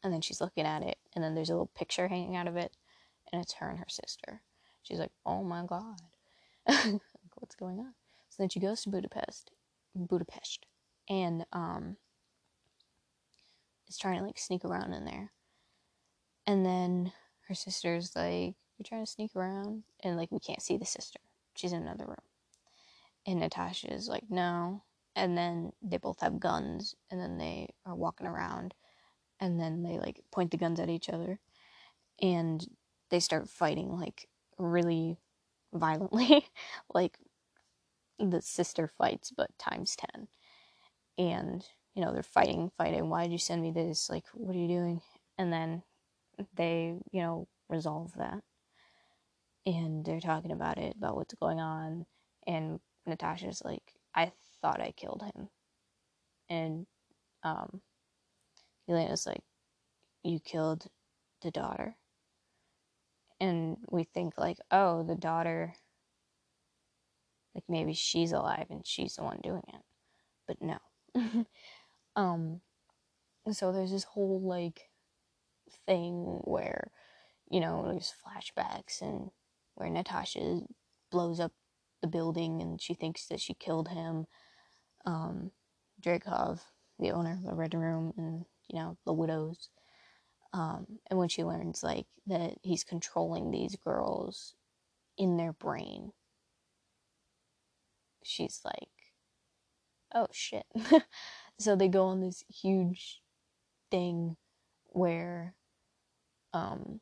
and 0.03 0.13
then 0.13 0.21
she's 0.21 0.41
looking 0.41 0.67
at 0.67 0.83
it 0.83 0.99
and 1.15 1.25
then 1.25 1.35
there's 1.35 1.51
a 1.51 1.53
little 1.53 1.71
picture 1.75 2.09
hanging 2.09 2.37
out 2.37 2.49
of 2.49 2.57
it 2.57 2.77
and 3.33 3.41
it's 3.43 3.55
her 3.55 3.69
and 3.69 3.79
her 3.79 3.89
sister. 3.89 4.43
She's 4.83 4.99
like, 4.99 5.13
"Oh 5.25 5.43
my 5.43 5.65
god." 5.65 6.01
What's 7.37 7.55
going 7.55 7.79
on? 7.79 7.95
So 8.29 8.43
then 8.43 8.49
she 8.49 8.61
goes 8.61 8.83
to 8.83 8.91
Budapest, 8.91 9.51
Budapest, 9.95 10.67
and 11.09 11.47
um 11.53 11.97
is 13.89 13.99
trying 13.99 14.19
to 14.19 14.25
like 14.25 14.39
sneak 14.39 14.65
around 14.65 14.93
in 14.93 15.05
there. 15.05 15.33
And 16.47 16.65
then 16.65 17.13
her 17.49 17.55
sister's 17.55 18.15
like, 18.15 18.55
You're 18.77 18.85
trying 18.85 19.05
to 19.05 19.11
sneak 19.11 19.35
around? 19.35 19.85
And 20.03 20.17
like, 20.17 20.31
we 20.31 20.41
can't 20.41 20.63
see 20.63 20.77
the 20.77 20.85
sister. 20.85 21.21
She's 21.55 21.73
in 21.73 21.83
another 21.83 22.07
room. 22.07 22.17
And 23.27 23.41
Natasha 23.41 23.93
is 23.93 24.09
like, 24.09 24.25
No. 24.29 24.83
And 25.15 25.37
then 25.37 25.73
they 25.83 25.97
both 25.97 26.21
have 26.21 26.41
guns. 26.41 26.95
And 27.11 27.21
then 27.21 27.39
they 27.39 27.71
are 27.85 27.95
walking 27.95 28.27
around. 28.27 28.75
And 29.41 29.61
then 29.61 29.83
they 29.83 29.99
like 29.99 30.23
point 30.31 30.51
the 30.51 30.57
guns 30.57 30.81
at 30.81 30.91
each 30.91 31.09
other. 31.09 31.41
And 32.21 32.67
they 33.11 33.21
start 33.21 33.49
fighting 33.49 33.91
like 33.99 34.29
really 34.59 35.19
violently. 35.79 36.47
like 36.95 37.19
the 38.19 38.43
sister 38.43 38.89
fights, 38.99 39.33
but 39.37 39.57
times 39.59 39.97
10. 40.15 40.29
And, 41.19 41.65
you 41.95 42.03
know, 42.05 42.13
they're 42.13 42.23
fighting, 42.23 42.71
fighting. 42.77 43.09
Why 43.09 43.25
did 43.25 43.33
you 43.33 43.39
send 43.39 43.63
me 43.63 43.71
this? 43.71 44.11
Like, 44.11 44.25
what 44.35 44.55
are 44.55 44.59
you 44.59 44.69
doing? 44.69 45.01
And 45.39 45.53
then 45.53 45.83
they, 46.55 46.95
you 47.13 47.23
know, 47.23 47.49
resolve 47.69 48.13
that. 48.17 48.43
And 49.67 50.05
they're 50.05 50.21
talking 50.21 50.53
about 50.53 50.79
it, 50.79 50.97
about 50.97 51.17
what's 51.17 51.35
going 51.35 51.61
on. 51.61 52.07
And 52.47 52.81
Natasha's 53.07 53.63
like, 53.65 53.83
I 54.15 54.33
thought 54.63 54.81
I 54.81 54.93
killed 54.93 55.23
him. 55.23 55.49
And 56.49 56.87
um, 57.43 57.81
Elena's 58.89 59.27
like, 59.27 59.43
You 60.23 60.41
killed 60.41 60.87
the 61.43 61.51
daughter. 61.51 61.97
And 63.41 63.77
we 63.91 64.05
think, 64.05 64.35
like, 64.39 64.59
oh, 64.71 65.03
the 65.03 65.15
daughter, 65.15 65.75
like 67.55 67.65
maybe 67.69 67.93
she's 67.93 68.33
alive 68.33 68.67
and 68.71 68.87
she's 68.87 69.17
the 69.17 69.25
one 69.25 69.41
doing 69.43 69.63
it. 69.69 69.83
But 70.47 70.57
no. 70.63 70.79
um, 72.17 72.61
so 73.53 73.73
there's 73.73 73.91
this 73.93 74.05
whole, 74.05 74.41
like, 74.41 74.89
thing 75.87 76.41
where, 76.45 76.91
you 77.51 77.61
know, 77.61 77.85
there's 77.87 78.15
flashbacks 78.25 79.03
and 79.03 79.31
where 79.75 79.91
Natasha 79.91 80.61
blows 81.11 81.41
up 81.41 81.53
the 82.03 82.09
building 82.09 82.63
and 82.63 82.81
she 82.81 82.95
thinks 82.95 83.27
that 83.27 83.41
she 83.41 83.55
killed 83.55 83.89
him. 83.89 84.27
Um, 85.05 85.51
Dreykov, 86.01 86.61
the 86.99 87.11
owner 87.13 87.33
of 87.33 87.45
the 87.45 87.55
Red 87.55 87.75
Room, 87.75 88.13
and 88.17 88.45
you 88.69 88.79
know 88.79 88.97
the 89.07 89.13
widows. 89.13 89.71
Um, 90.53 91.01
and 91.09 91.19
when 91.19 91.29
she 91.29 91.45
learns 91.45 91.83
like 91.83 92.07
that 92.27 92.55
he's 92.63 92.85
controlling 92.85 93.51
these 93.51 93.77
girls 93.77 94.55
in 95.19 95.37
their 95.37 95.53
brain, 95.53 96.13
she's 98.25 98.61
like, 98.65 98.91
"Oh 100.15 100.29
shit!" 100.33 100.67
so 101.59 101.77
they 101.77 101.89
go 101.89 102.07
on 102.07 102.21
this 102.21 102.45
huge 102.49 103.23
thing 103.91 104.37
where 104.87 105.55
um, 106.53 107.01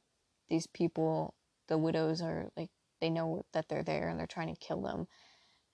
these 0.49 0.67
people, 0.67 1.35
the 1.69 1.79
widows, 1.79 2.21
are 2.23 2.51
like, 2.57 2.71
they 3.01 3.11
know 3.11 3.45
that 3.53 3.69
they're 3.69 3.83
there 3.83 4.09
and 4.09 4.19
they're 4.19 4.27
trying 4.27 4.53
to 4.55 4.61
kill 4.61 4.83
them 4.83 5.07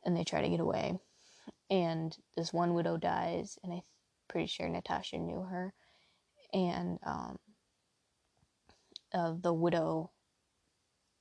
and 0.04 0.16
they 0.16 0.24
try 0.24 0.42
to 0.42 0.48
get 0.48 0.60
away. 0.60 0.98
And 1.70 2.16
this 2.36 2.52
one 2.52 2.74
widow 2.74 2.96
dies, 2.96 3.58
and 3.62 3.72
I'm 3.72 3.82
pretty 4.28 4.46
sure 4.46 4.68
Natasha 4.68 5.18
knew 5.18 5.42
her. 5.42 5.72
And 6.52 6.98
um, 7.04 7.38
uh, 9.12 9.34
the 9.40 9.52
widow 9.52 10.10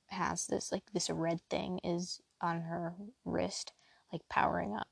has 0.08 0.46
this, 0.46 0.72
like, 0.72 0.84
this 0.92 1.10
red 1.10 1.40
thing 1.48 1.80
is 1.84 2.20
on 2.40 2.62
her 2.62 2.94
wrist, 3.24 3.72
like, 4.12 4.22
powering 4.28 4.74
up. 4.74 4.88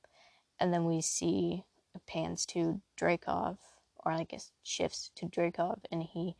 And 0.60 0.72
then 0.72 0.84
we 0.84 1.00
see 1.00 1.64
pans 2.06 2.46
to 2.46 2.80
Dreykov, 2.98 3.58
or 4.04 4.12
I 4.12 4.24
guess 4.24 4.52
shifts 4.62 5.10
to 5.16 5.26
Dreykov, 5.26 5.80
and 5.90 6.02
he 6.02 6.36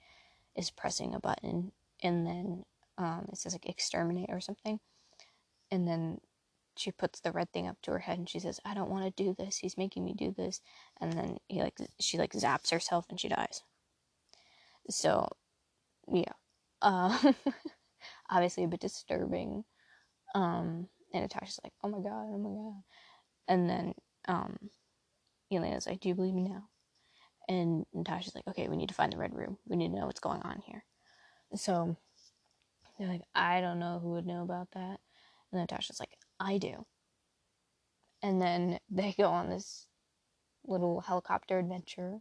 is 0.57 0.71
pressing 0.71 1.15
a 1.15 1.21
button 1.21 1.73
and 2.03 2.27
then 2.27 2.65
um, 2.97 3.27
it 3.31 3.39
says 3.39 3.53
like 3.53 3.69
exterminate 3.69 4.29
or 4.29 4.41
something, 4.41 4.81
and 5.71 5.87
then 5.87 6.21
she 6.77 6.93
puts 6.93 7.21
the 7.21 7.33
red 7.33 7.53
thing 7.53 7.67
up 7.67 7.77
to 7.83 7.91
her 7.93 7.99
head 8.01 8.19
and 8.19 8.29
she 8.29 8.41
says, 8.41 8.61
"I 8.65 8.75
don't 8.75 8.91
want 8.91 9.05
to 9.05 9.23
do 9.23 9.35
this. 9.35 9.59
He's 9.59 9.77
making 9.77 10.05
me 10.05 10.15
do 10.15 10.33
this." 10.37 10.61
And 11.01 11.13
then 11.13 11.39
he 11.49 11.61
like 11.63 11.79
she 12.01 12.19
like 12.19 12.33
zaps 12.33 12.71
herself 12.71 13.07
and 13.11 13.21
she 13.21 13.29
dies. 13.29 13.63
So, 14.91 15.29
yeah, 16.13 16.33
uh, 16.83 17.33
obviously 18.31 18.65
a 18.65 18.69
bit 18.69 18.81
disturbing. 18.81 19.65
Um, 20.35 20.89
and 21.13 21.23
Natasha's 21.23 21.61
like, 21.65 21.73
"Oh 21.83 21.89
my 21.89 21.99
god, 22.01 22.27
oh 22.31 22.39
my 22.39 22.51
god," 22.51 22.83
and 23.49 23.69
then 23.69 23.95
um, 24.27 24.57
Elena's 25.51 25.87
like, 25.87 26.01
"Do 26.01 26.09
you 26.09 26.15
believe 26.15 26.35
me 26.35 26.43
now?" 26.43 26.69
And 27.49 27.87
Natasha's 27.95 28.35
like, 28.35 28.47
"Okay, 28.49 28.69
we 28.69 28.77
need 28.77 28.91
to 28.91 28.95
find 28.95 29.13
the 29.13 29.19
red 29.19 29.35
room. 29.35 29.59
We 29.67 29.77
need 29.77 29.89
to 29.89 29.95
know 30.01 30.07
what's 30.07 30.21
going 30.21 30.43
on 30.43 30.61
here." 30.67 30.85
So 31.55 31.97
they're 32.99 33.09
like, 33.09 33.23
"I 33.35 33.61
don't 33.61 33.79
know 33.79 34.01
who 34.01 34.11
would 34.11 34.27
know 34.27 34.43
about 34.43 34.71
that." 34.73 35.01
And 35.53 35.61
Natasha's 35.61 36.01
like, 36.01 36.17
I 36.39 36.59
do. 36.59 36.85
And 38.23 38.41
then 38.41 38.79
they 38.91 39.15
go 39.17 39.31
on 39.31 39.49
this 39.49 39.87
little 40.67 41.01
helicopter 41.01 41.59
adventure, 41.59 42.19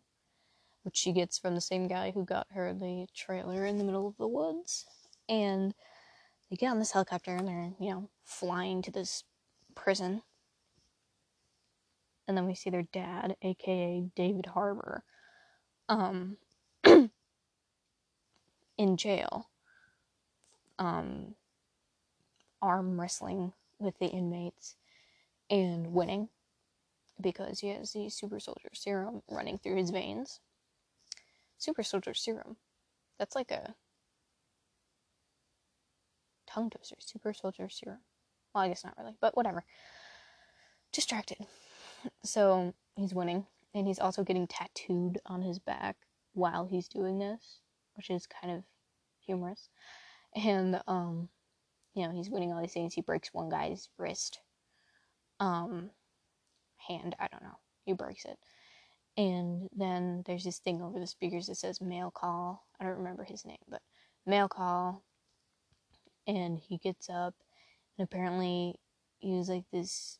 which 0.87 0.95
she 0.95 1.11
gets 1.11 1.37
from 1.37 1.53
the 1.53 1.59
same 1.59 1.85
guy 1.89 2.11
who 2.11 2.23
got 2.23 2.47
her 2.53 2.73
the 2.73 3.07
trailer 3.13 3.65
in 3.65 3.77
the 3.77 3.83
middle 3.83 4.07
of 4.07 4.15
the 4.15 4.25
woods. 4.25 4.85
And 5.27 5.73
they 6.49 6.55
get 6.55 6.71
on 6.71 6.79
this 6.79 6.93
helicopter 6.93 7.35
and 7.35 7.45
they're, 7.45 7.73
you 7.77 7.89
know, 7.89 8.09
flying 8.23 8.81
to 8.83 8.91
this 8.91 9.25
prison. 9.75 10.21
And 12.25 12.37
then 12.37 12.45
we 12.45 12.55
see 12.55 12.69
their 12.69 12.87
dad, 12.93 13.35
aka 13.41 14.05
David 14.15 14.45
Harbour, 14.45 15.03
um, 15.89 16.37
in 18.77 18.95
jail, 18.95 19.49
um, 20.79 21.35
arm 22.61 22.97
wrestling 22.97 23.51
with 23.77 23.99
the 23.99 24.07
inmates 24.07 24.77
and 25.49 25.87
winning 25.87 26.29
because 27.19 27.59
he 27.59 27.67
has 27.67 27.91
the 27.91 28.07
super 28.07 28.39
soldier 28.39 28.69
serum 28.73 29.21
running 29.29 29.57
through 29.57 29.75
his 29.75 29.89
veins. 29.89 30.39
Super 31.57 31.83
soldier 31.83 32.13
serum. 32.13 32.57
That's 33.19 33.35
like 33.35 33.51
a 33.51 33.75
tongue 36.47 36.69
twister. 36.69 36.95
Super 36.99 37.33
soldier 37.33 37.69
serum. 37.69 37.99
Well, 38.53 38.63
I 38.63 38.67
guess 38.69 38.83
not 38.83 38.95
really, 38.97 39.15
but 39.19 39.35
whatever. 39.35 39.63
Distracted. 40.91 41.45
So 42.23 42.73
he's 42.95 43.13
winning, 43.13 43.45
and 43.73 43.87
he's 43.87 43.99
also 43.99 44.23
getting 44.23 44.47
tattooed 44.47 45.19
on 45.25 45.41
his 45.41 45.59
back 45.59 45.97
while 46.33 46.65
he's 46.65 46.87
doing 46.87 47.19
this, 47.19 47.59
which 47.95 48.09
is 48.09 48.27
kind 48.27 48.55
of 48.55 48.63
humorous. 49.19 49.69
And 50.35 50.81
um, 50.87 51.29
you 51.93 52.05
know, 52.05 52.11
he's 52.11 52.29
winning 52.29 52.53
all 52.53 52.61
these 52.61 52.73
things. 52.73 52.93
He 52.93 53.01
breaks 53.01 53.33
one 53.33 53.49
guy's 53.49 53.89
wrist, 53.97 54.39
um, 55.39 55.89
hand, 56.87 57.15
I 57.19 57.27
don't 57.27 57.43
know. 57.43 57.57
He 57.85 57.93
breaks 57.93 58.25
it. 58.25 58.37
And 59.17 59.67
then 59.75 60.23
there's 60.25 60.43
this 60.43 60.59
thing 60.59 60.81
over 60.81 60.99
the 60.99 61.07
speakers 61.07 61.47
that 61.47 61.55
says 61.55 61.81
mail 61.81 62.11
call. 62.11 62.67
I 62.79 62.83
don't 62.83 62.97
remember 62.97 63.23
his 63.23 63.45
name, 63.45 63.57
but 63.67 63.81
mail 64.25 64.47
call. 64.47 65.03
And 66.27 66.59
he 66.59 66.77
gets 66.77 67.09
up, 67.09 67.33
and 67.97 68.05
apparently 68.05 68.75
he 69.19 69.33
was 69.33 69.49
like 69.49 69.63
this 69.71 70.19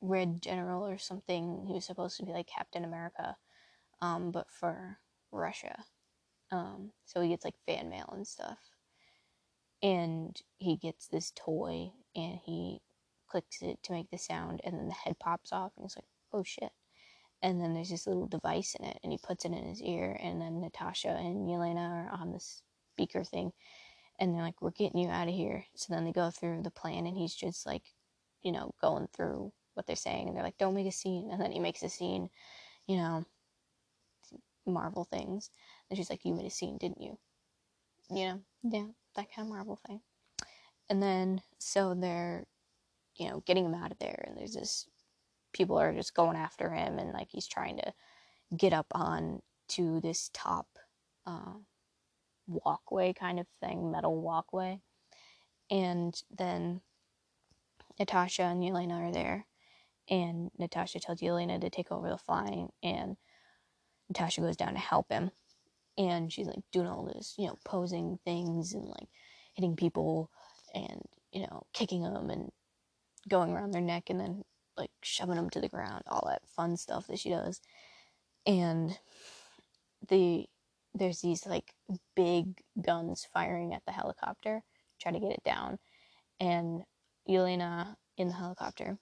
red 0.00 0.40
general 0.40 0.86
or 0.86 0.98
something. 0.98 1.64
He 1.66 1.74
was 1.74 1.84
supposed 1.84 2.16
to 2.18 2.24
be 2.24 2.32
like 2.32 2.46
Captain 2.46 2.84
America, 2.84 3.36
um, 4.00 4.30
but 4.30 4.50
for 4.50 4.98
Russia. 5.32 5.84
Um, 6.50 6.92
so 7.04 7.20
he 7.20 7.28
gets 7.30 7.44
like 7.44 7.56
fan 7.66 7.90
mail 7.90 8.10
and 8.12 8.26
stuff 8.26 8.58
and 9.84 10.40
he 10.56 10.76
gets 10.76 11.06
this 11.08 11.30
toy 11.36 11.92
and 12.16 12.40
he 12.44 12.80
clicks 13.28 13.60
it 13.60 13.82
to 13.82 13.92
make 13.92 14.10
the 14.10 14.18
sound 14.18 14.60
and 14.64 14.78
then 14.78 14.88
the 14.88 14.94
head 14.94 15.18
pops 15.18 15.52
off 15.52 15.72
and 15.76 15.84
he's 15.84 15.96
like 15.96 16.06
oh 16.32 16.42
shit 16.42 16.72
and 17.44 17.60
then 17.60 17.74
there's 17.74 17.90
this 17.90 18.06
little 18.06 18.26
device 18.26 18.74
in 18.80 18.86
it 18.86 18.98
and 19.04 19.12
he 19.12 19.18
puts 19.18 19.44
it 19.44 19.52
in 19.52 19.68
his 19.68 19.82
ear 19.82 20.18
and 20.20 20.40
then 20.40 20.60
natasha 20.60 21.10
and 21.10 21.46
yelena 21.46 22.08
are 22.08 22.10
on 22.10 22.32
the 22.32 22.40
speaker 22.40 23.22
thing 23.22 23.52
and 24.18 24.34
they're 24.34 24.42
like 24.42 24.62
we're 24.62 24.70
getting 24.70 24.98
you 24.98 25.08
out 25.08 25.28
of 25.28 25.34
here. 25.34 25.64
So 25.76 25.92
then 25.92 26.04
they 26.04 26.12
go 26.12 26.30
through 26.30 26.62
the 26.62 26.70
plan 26.70 27.06
and 27.06 27.16
he's 27.16 27.34
just 27.34 27.66
like 27.66 27.82
you 28.42 28.50
know 28.50 28.74
going 28.80 29.08
through 29.14 29.52
what 29.74 29.86
they're 29.86 29.96
saying 29.96 30.28
and 30.28 30.36
they're 30.36 30.44
like 30.44 30.58
don't 30.58 30.74
make 30.74 30.86
a 30.86 30.92
scene 30.92 31.28
and 31.30 31.40
then 31.40 31.52
he 31.52 31.60
makes 31.60 31.82
a 31.82 31.88
scene 31.88 32.30
you 32.86 32.96
know 32.96 33.24
marvel 34.66 35.04
things 35.04 35.50
and 35.90 35.98
she's 35.98 36.08
like 36.08 36.24
you 36.24 36.32
made 36.32 36.46
a 36.46 36.50
scene 36.50 36.78
didn't 36.78 37.00
you? 37.00 37.18
You 38.10 38.26
know? 38.26 38.40
Yeah. 38.62 38.86
That 39.16 39.32
kind 39.34 39.46
of 39.46 39.54
Marvel 39.54 39.78
thing. 39.86 40.00
And 40.90 41.02
then 41.02 41.40
so 41.58 41.94
they're, 41.94 42.46
you 43.16 43.28
know, 43.28 43.42
getting 43.46 43.64
him 43.64 43.74
out 43.74 43.92
of 43.92 43.98
there, 43.98 44.24
and 44.26 44.36
there's 44.36 44.54
this 44.54 44.86
people 45.54 45.78
are 45.78 45.94
just 45.94 46.14
going 46.14 46.36
after 46.36 46.70
him, 46.70 46.98
and 46.98 47.12
like 47.12 47.28
he's 47.30 47.46
trying 47.46 47.78
to 47.78 47.92
get 48.56 48.74
up 48.74 48.86
on 48.92 49.40
to 49.68 50.00
this 50.00 50.30
top 50.34 50.66
uh, 51.26 51.54
walkway 52.46 53.14
kind 53.14 53.40
of 53.40 53.46
thing, 53.60 53.90
metal 53.90 54.20
walkway, 54.20 54.80
and 55.70 56.22
then 56.36 56.82
Natasha 57.98 58.42
and 58.42 58.62
Yelena 58.62 59.08
are 59.08 59.12
there, 59.12 59.46
and 60.10 60.50
Natasha 60.58 61.00
tells 61.00 61.20
Yelena 61.20 61.58
to 61.60 61.70
take 61.70 61.90
over 61.90 62.10
the 62.10 62.18
flying, 62.18 62.68
and 62.82 63.16
Natasha 64.10 64.42
goes 64.42 64.56
down 64.56 64.74
to 64.74 64.78
help 64.78 65.10
him. 65.10 65.30
And 65.96 66.32
she's 66.32 66.48
like 66.48 66.64
doing 66.72 66.88
all 66.88 67.04
this, 67.04 67.34
you 67.38 67.46
know, 67.46 67.56
posing 67.64 68.18
things 68.24 68.74
and 68.74 68.88
like 68.88 69.08
hitting 69.54 69.76
people 69.76 70.28
and 70.74 71.00
you 71.32 71.42
know 71.42 71.64
kicking 71.72 72.02
them 72.02 72.30
and 72.30 72.50
going 73.28 73.52
around 73.52 73.72
their 73.72 73.80
neck 73.80 74.10
and 74.10 74.20
then 74.20 74.44
like 74.76 74.90
shoving 75.02 75.36
them 75.36 75.50
to 75.50 75.60
the 75.60 75.68
ground, 75.68 76.04
all 76.08 76.26
that 76.28 76.48
fun 76.48 76.76
stuff 76.76 77.06
that 77.08 77.18
she 77.18 77.30
does. 77.30 77.60
And 78.46 78.98
the 80.08 80.46
there's 80.94 81.20
these 81.20 81.46
like 81.46 81.74
big 82.14 82.60
guns 82.80 83.26
firing 83.32 83.74
at 83.74 83.84
the 83.84 83.92
helicopter, 83.92 84.62
try 85.00 85.12
to 85.12 85.20
get 85.20 85.32
it 85.32 85.42
down, 85.44 85.78
and 86.40 86.84
Yelena 87.28 87.96
in 88.16 88.28
the 88.28 88.34
helicopter 88.34 88.98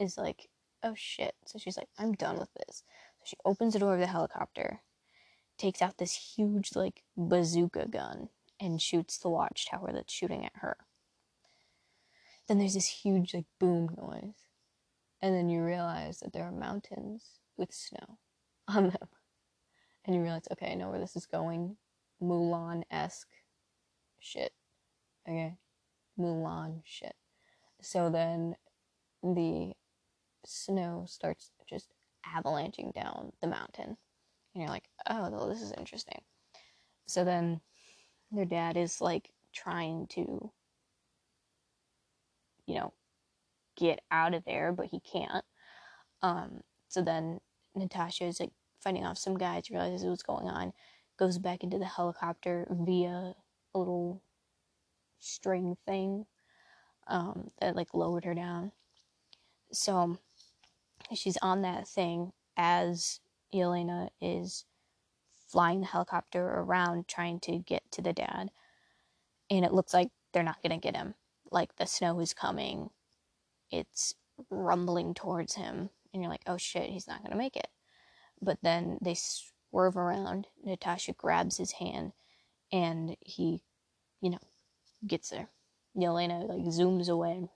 is 0.00 0.16
like, 0.18 0.48
"Oh 0.82 0.94
shit!" 0.96 1.34
So 1.46 1.58
she's 1.58 1.76
like, 1.76 1.88
"I'm 1.98 2.12
done 2.12 2.38
with 2.38 2.52
this." 2.54 2.82
So 3.20 3.24
she 3.24 3.36
opens 3.44 3.74
the 3.74 3.80
door 3.80 3.94
of 3.94 4.00
the 4.00 4.06
helicopter 4.06 4.80
takes 5.58 5.82
out 5.82 5.98
this 5.98 6.34
huge 6.36 6.74
like 6.74 7.02
bazooka 7.16 7.88
gun 7.88 8.28
and 8.60 8.80
shoots 8.80 9.18
the 9.18 9.28
watchtower 9.28 9.92
that's 9.92 10.12
shooting 10.12 10.44
at 10.44 10.52
her. 10.56 10.76
Then 12.48 12.58
there's 12.58 12.74
this 12.74 12.88
huge 12.88 13.34
like 13.34 13.46
boom 13.60 13.90
noise. 13.96 14.46
And 15.20 15.34
then 15.34 15.48
you 15.48 15.62
realize 15.62 16.20
that 16.20 16.32
there 16.32 16.44
are 16.44 16.52
mountains 16.52 17.40
with 17.56 17.72
snow 17.72 18.18
on 18.68 18.84
them. 18.84 19.08
And 20.04 20.16
you 20.16 20.22
realize, 20.22 20.48
okay, 20.52 20.72
I 20.72 20.74
know 20.74 20.90
where 20.90 21.00
this 21.00 21.16
is 21.16 21.26
going. 21.26 21.76
Mulan 22.22 22.82
esque 22.90 23.28
shit. 24.20 24.52
Okay. 25.28 25.54
Mulan 26.18 26.80
shit. 26.84 27.14
So 27.82 28.10
then 28.10 28.56
the 29.22 29.72
snow 30.46 31.04
starts 31.06 31.50
just 31.68 31.92
avalanching 32.24 32.92
down 32.94 33.32
the 33.40 33.46
mountain 33.46 33.96
and 34.54 34.62
you're 34.62 34.68
like, 34.70 34.88
oh, 35.08 35.30
well, 35.30 35.48
this 35.48 35.62
is 35.62 35.72
interesting. 35.76 36.20
So 37.06 37.24
then 37.24 37.60
their 38.32 38.44
dad 38.44 38.76
is 38.76 39.00
like 39.00 39.30
trying 39.54 40.06
to, 40.08 40.50
you 42.68 42.74
know, 42.74 42.92
get 43.76 44.00
out 44.10 44.34
of 44.34 44.44
there, 44.44 44.72
but 44.72 44.86
he 44.86 45.00
can't. 45.00 45.44
Um, 46.22 46.60
so 46.88 47.02
then 47.02 47.40
Natasha 47.74 48.24
is 48.24 48.40
like 48.40 48.52
fighting 48.80 49.04
off 49.04 49.16
some 49.16 49.38
guys, 49.38 49.70
realizes 49.70 50.06
what's 50.06 50.22
going 50.22 50.46
on, 50.46 50.72
goes 51.18 51.38
back 51.38 51.64
into 51.64 51.78
the 51.78 51.86
helicopter 51.86 52.66
via 52.70 53.34
a 53.74 53.78
little 53.78 54.22
string 55.18 55.76
thing 55.86 56.26
um, 57.06 57.50
that 57.60 57.74
like 57.74 57.94
lowered 57.94 58.26
her 58.26 58.34
down. 58.34 58.72
So 59.72 60.18
she's 61.14 61.38
on 61.40 61.62
that 61.62 61.88
thing 61.88 62.32
as 62.56 63.20
Elena 63.54 64.10
is 64.20 64.66
flying 65.48 65.80
the 65.80 65.86
helicopter 65.86 66.46
around 66.46 67.08
trying 67.08 67.40
to 67.40 67.58
get 67.58 67.82
to 67.92 68.02
the 68.02 68.12
dad. 68.12 68.50
And 69.50 69.64
it 69.64 69.72
looks 69.72 69.94
like 69.94 70.10
they're 70.32 70.42
not 70.42 70.62
going 70.62 70.78
to 70.78 70.84
get 70.84 70.96
him. 70.96 71.14
Like 71.50 71.76
the 71.76 71.86
snow 71.86 72.20
is 72.20 72.34
coming, 72.34 72.90
it's 73.70 74.14
rumbling 74.50 75.14
towards 75.14 75.54
him. 75.54 75.90
And 76.12 76.22
you're 76.22 76.30
like, 76.30 76.44
oh 76.46 76.56
shit, 76.56 76.90
he's 76.90 77.06
not 77.06 77.20
going 77.20 77.32
to 77.32 77.36
make 77.36 77.56
it. 77.56 77.68
But 78.40 78.58
then 78.62 78.98
they 79.02 79.14
swerve 79.14 79.96
around. 79.96 80.46
Natasha 80.64 81.12
grabs 81.12 81.56
his 81.56 81.72
hand 81.72 82.12
and 82.72 83.16
he, 83.20 83.62
you 84.20 84.30
know, 84.30 84.38
gets 85.06 85.30
there. 85.30 85.48
Yelena 85.96 86.48
like 86.48 86.64
zooms 86.64 87.08
away 87.08 87.48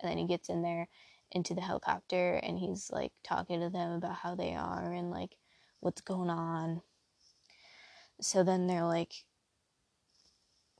and 0.00 0.10
then 0.10 0.18
he 0.18 0.26
gets 0.26 0.48
in 0.48 0.62
there 0.62 0.88
into 1.32 1.54
the 1.54 1.60
helicopter 1.60 2.34
and 2.34 2.58
he's 2.58 2.90
like 2.90 3.12
talking 3.24 3.60
to 3.60 3.70
them 3.70 3.92
about 3.92 4.16
how 4.16 4.34
they 4.34 4.54
are 4.54 4.92
and 4.92 5.10
like 5.10 5.36
what's 5.80 6.00
going 6.00 6.30
on. 6.30 6.82
So 8.20 8.42
then 8.42 8.66
they're 8.66 8.84
like, 8.84 9.12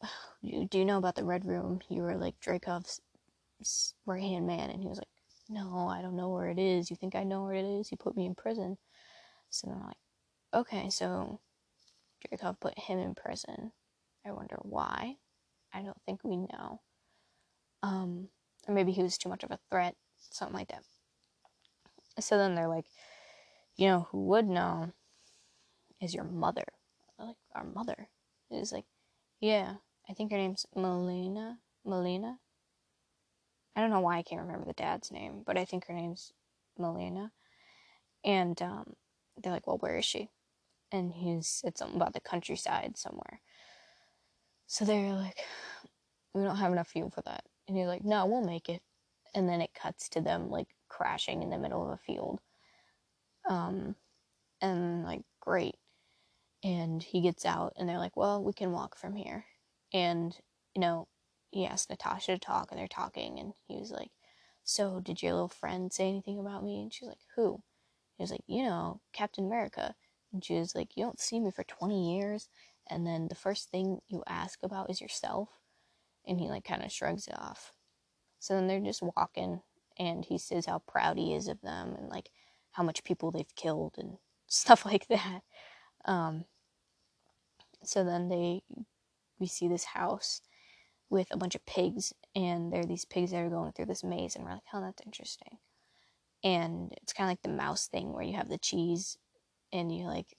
You 0.43 0.67
do 0.69 0.79
you 0.79 0.85
know 0.85 0.99
about 0.99 1.17
the 1.17 1.25
Red 1.25 1.45
Room? 1.45 1.81
You 1.89 2.03
were 2.03 2.17
like 2.17 2.39
Dreykov's 2.41 3.01
right 4.05 4.23
hand 4.23 4.47
man. 4.47 4.71
And 4.71 4.81
he 4.81 4.89
was 4.89 4.99
like, 4.99 5.09
No, 5.49 5.89
I 5.89 6.03
don't 6.03 6.17
know 6.17 6.29
where 6.29 6.49
it 6.49 6.59
is. 6.59 6.91
You 6.91 6.97
think 6.97 7.15
I 7.17 7.25
know 7.25 7.43
where 7.43 7.55
it 7.55 7.65
is? 7.65 7.89
He 7.89 7.97
put 7.97 8.17
me 8.17 8.27
in 8.27 8.35
prison. 8.35 8.77
So 9.51 9.67
then 9.67 9.77
I'm 9.77 9.87
like, 9.87 9.97
Okay, 10.55 10.91
so 10.91 11.41
Dreykov 12.25 12.61
put 12.61 12.79
him 12.79 12.99
in 12.99 13.15
prison. 13.15 13.73
I 14.27 14.33
wonder 14.33 14.57
why. 14.63 15.17
I 15.73 15.83
don't 15.83 16.01
think 16.05 16.21
we 16.23 16.37
know. 16.37 16.81
Um, 17.83 18.29
or 18.67 18.75
maybe 18.75 18.93
he 18.93 19.03
was 19.03 19.19
too 19.19 19.29
much 19.29 19.45
of 19.45 19.51
a 19.51 19.59
threat, 19.71 19.95
something 20.31 20.57
like 20.57 20.69
that. 20.69 20.83
So 22.21 22.39
then 22.39 22.55
they're 22.55 22.69
like, 22.69 22.87
you 23.77 23.89
know, 23.89 24.09
who 24.11 24.25
would 24.27 24.49
know 24.49 24.93
is 26.01 26.15
your 26.15 26.25
mother. 26.25 26.65
Like, 27.19 27.37
our 27.55 27.65
mother. 27.65 28.09
Is 28.51 28.73
like, 28.73 28.85
yeah, 29.41 29.75
I 30.09 30.13
think 30.13 30.31
her 30.31 30.39
name's 30.39 30.67
Melina. 30.75 31.59
Melina? 31.85 32.39
I 33.75 33.81
don't 33.81 33.91
know 33.91 34.01
why 34.01 34.19
I 34.19 34.23
can't 34.23 34.41
remember 34.41 34.65
the 34.65 34.73
dad's 34.73 35.13
name, 35.13 35.43
but 35.45 35.59
I 35.59 35.65
think 35.65 35.87
her 35.87 35.95
name's 35.95 36.33
Melina. 36.79 37.33
And 38.25 38.61
um, 38.63 38.95
they're 39.37 39.53
like, 39.53 39.67
well, 39.67 39.79
where 39.79 39.99
is 39.99 40.05
she? 40.05 40.31
And 40.93 41.13
he 41.13 41.39
said 41.43 41.77
something 41.77 41.97
about 41.97 42.15
the 42.15 42.21
countryside 42.21 42.97
somewhere. 42.97 43.41
So 44.67 44.85
they're 44.85 45.13
like, 45.13 45.39
we 46.35 46.43
don't 46.43 46.57
have 46.57 46.73
enough 46.73 46.89
fuel 46.89 47.11
for 47.11 47.23
that. 47.23 47.45
And 47.69 47.77
he's 47.77 47.87
like, 47.87 48.05
no, 48.05 48.27
we'll 48.27 48.45
make 48.45 48.69
it. 48.69 48.83
And 49.35 49.49
then 49.49 49.61
it 49.61 49.75
cuts 49.75 50.09
to 50.11 50.21
them 50.21 50.51
like 50.51 50.69
crashing 50.89 51.43
in 51.43 51.51
the 51.51 51.59
middle 51.59 51.85
of 51.85 51.91
a 51.91 51.99
field. 51.99 52.41
Um, 53.49 53.95
and 54.61 55.05
like, 55.05 55.23
great. 55.41 55.77
And 56.65 57.03
he 57.03 57.21
gets 57.21 57.45
out 57.45 57.75
and 57.77 57.89
they're 57.89 57.99
like, 57.99 58.17
well, 58.17 58.43
we 58.43 58.53
can 58.53 58.73
walk 58.73 58.97
from 58.97 59.15
here. 59.15 59.45
And, 59.97 60.37
you 60.75 60.81
know, 60.81 61.09
he 61.51 61.67
asked 61.67 61.91
Natasha 61.91 62.33
to 62.33 62.39
talk 62.39 62.69
and 62.71 62.79
they're 62.79 62.89
talking. 62.89 63.39
And 63.39 63.53
he 63.67 63.77
was 63.77 63.91
like, 63.91 64.11
so 64.65 65.01
did 65.01 65.23
your 65.23 65.33
little 65.33 65.49
friend 65.49 65.93
say 65.93 66.09
anything 66.09 66.39
about 66.39 66.65
me? 66.65 66.83
And 66.83 66.93
she's 66.93 67.09
like, 67.09 67.19
who? 67.35 67.63
He 68.17 68.23
was 68.23 68.31
like, 68.31 68.45
you 68.47 68.63
know, 68.63 69.01
Captain 69.13 69.47
America. 69.47 69.95
And 70.33 70.45
she 70.45 70.55
was 70.55 70.75
like, 70.75 70.97
you 70.97 71.05
don't 71.05 71.21
see 71.21 71.41
me 71.41 71.51
for 71.51 71.65
20 71.65 72.17
years 72.17 72.49
and 72.89 73.07
then 73.07 73.29
the 73.29 73.35
first 73.35 73.71
thing 73.71 74.01
you 74.09 74.23
ask 74.27 74.63
about 74.63 74.91
is 74.91 75.01
yourself 75.01 75.49
and 76.27 76.41
he 76.41 76.49
like 76.49 76.65
kind 76.65 76.85
of 76.85 76.93
shrugs 76.93 77.27
it 77.27 77.35
off 77.39 77.73
so 78.39 78.55
then 78.55 78.67
they're 78.67 78.81
just 78.81 79.03
walking 79.03 79.61
and 79.99 80.25
he 80.25 80.39
says 80.39 80.67
how 80.67 80.79
proud 80.81 81.17
he 81.17 81.35
is 81.35 81.49
of 81.49 81.61
them 81.63 81.95
and 81.99 82.09
like 82.09 82.31
how 82.73 82.83
much 82.83 83.05
people 83.05 83.31
they've 83.31 83.55
killed 83.57 83.95
and 83.99 84.17
stuff 84.47 84.85
like 84.85 85.09
that 85.09 85.41
um, 86.05 86.45
so 87.83 88.05
then 88.05 88.29
they 88.29 88.63
we 89.39 89.47
see 89.47 89.69
this 89.69 89.85
house 89.85 90.41
with 91.09 91.29
a 91.31 91.37
bunch 91.37 91.55
of 91.55 91.65
pigs 91.67 92.13
and 92.35 92.73
there 92.73 92.81
are 92.81 92.87
these 92.87 93.05
pigs 93.05 93.31
that 93.31 93.39
are 93.39 93.49
going 93.49 93.73
through 93.73 93.87
this 93.87 94.05
maze 94.05 94.35
and 94.35 94.45
we're 94.45 94.53
like 94.53 94.63
oh 94.73 94.81
that's 94.81 95.03
interesting 95.05 95.59
and 96.43 96.93
it's 97.03 97.13
kind 97.13 97.29
of 97.29 97.33
like 97.33 97.43
the 97.43 97.57
mouse 97.57 97.89
thing 97.89 98.13
where 98.13 98.23
you 98.23 98.37
have 98.37 98.49
the 98.49 98.59
cheese 98.59 99.19
and 99.73 99.95
you 99.95 100.05
like 100.05 100.37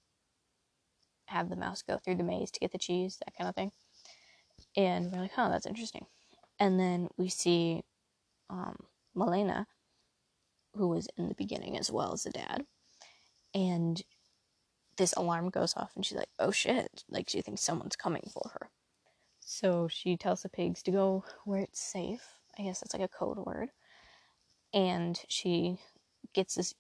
have 1.28 1.50
the 1.50 1.56
mouse 1.56 1.82
go 1.82 1.98
through 1.98 2.16
the 2.16 2.24
maze 2.24 2.52
to 2.52 2.60
get 2.60 2.72
the 2.72 2.78
cheese, 2.78 3.18
that 3.26 3.36
kind 3.38 3.50
of 3.50 3.56
thing. 3.56 3.72
And 4.76 5.12
we're 5.12 5.22
like, 5.22 5.32
oh, 5.38 5.50
that's 5.50 5.66
interesting. 5.66 6.06
And 6.60 6.80
then 6.80 7.10
we 7.18 7.30
see 7.30 7.84
um, 8.50 8.78
who 10.74 10.88
was 10.88 11.08
in 11.18 11.28
the 11.28 11.36
beginning 11.36 11.78
as 11.78 11.92
well 11.92 12.14
as 12.14 12.24
the 12.24 12.32
dad. 12.32 12.66
And 13.54 14.02
this 14.98 15.14
alarm 15.14 15.50
goes 15.50 15.74
off, 15.76 15.92
and 15.96 16.06
she's 16.06 16.18
like, 16.18 16.30
oh 16.40 16.52
shit. 16.52 17.04
Like, 17.10 17.30
she 17.30 17.42
thinks 17.42 17.62
someone's 17.62 17.96
coming 17.96 18.24
for 18.32 18.52
her. 18.54 18.70
So 19.50 19.88
she 19.88 20.18
tells 20.18 20.42
the 20.44 20.50
pigs 20.50 20.84
to 20.84 20.92
go 20.92 21.24
where 21.46 21.62
it's 21.62 21.80
safe. 21.80 22.34
I 22.60 22.64
guess 22.64 22.82
that's 22.82 22.94
like 22.94 23.02
a 23.02 23.08
code 23.08 23.38
word. 23.38 23.70
And 24.74 25.18
she 25.30 25.80
gets 26.34 26.56
this 26.56 26.76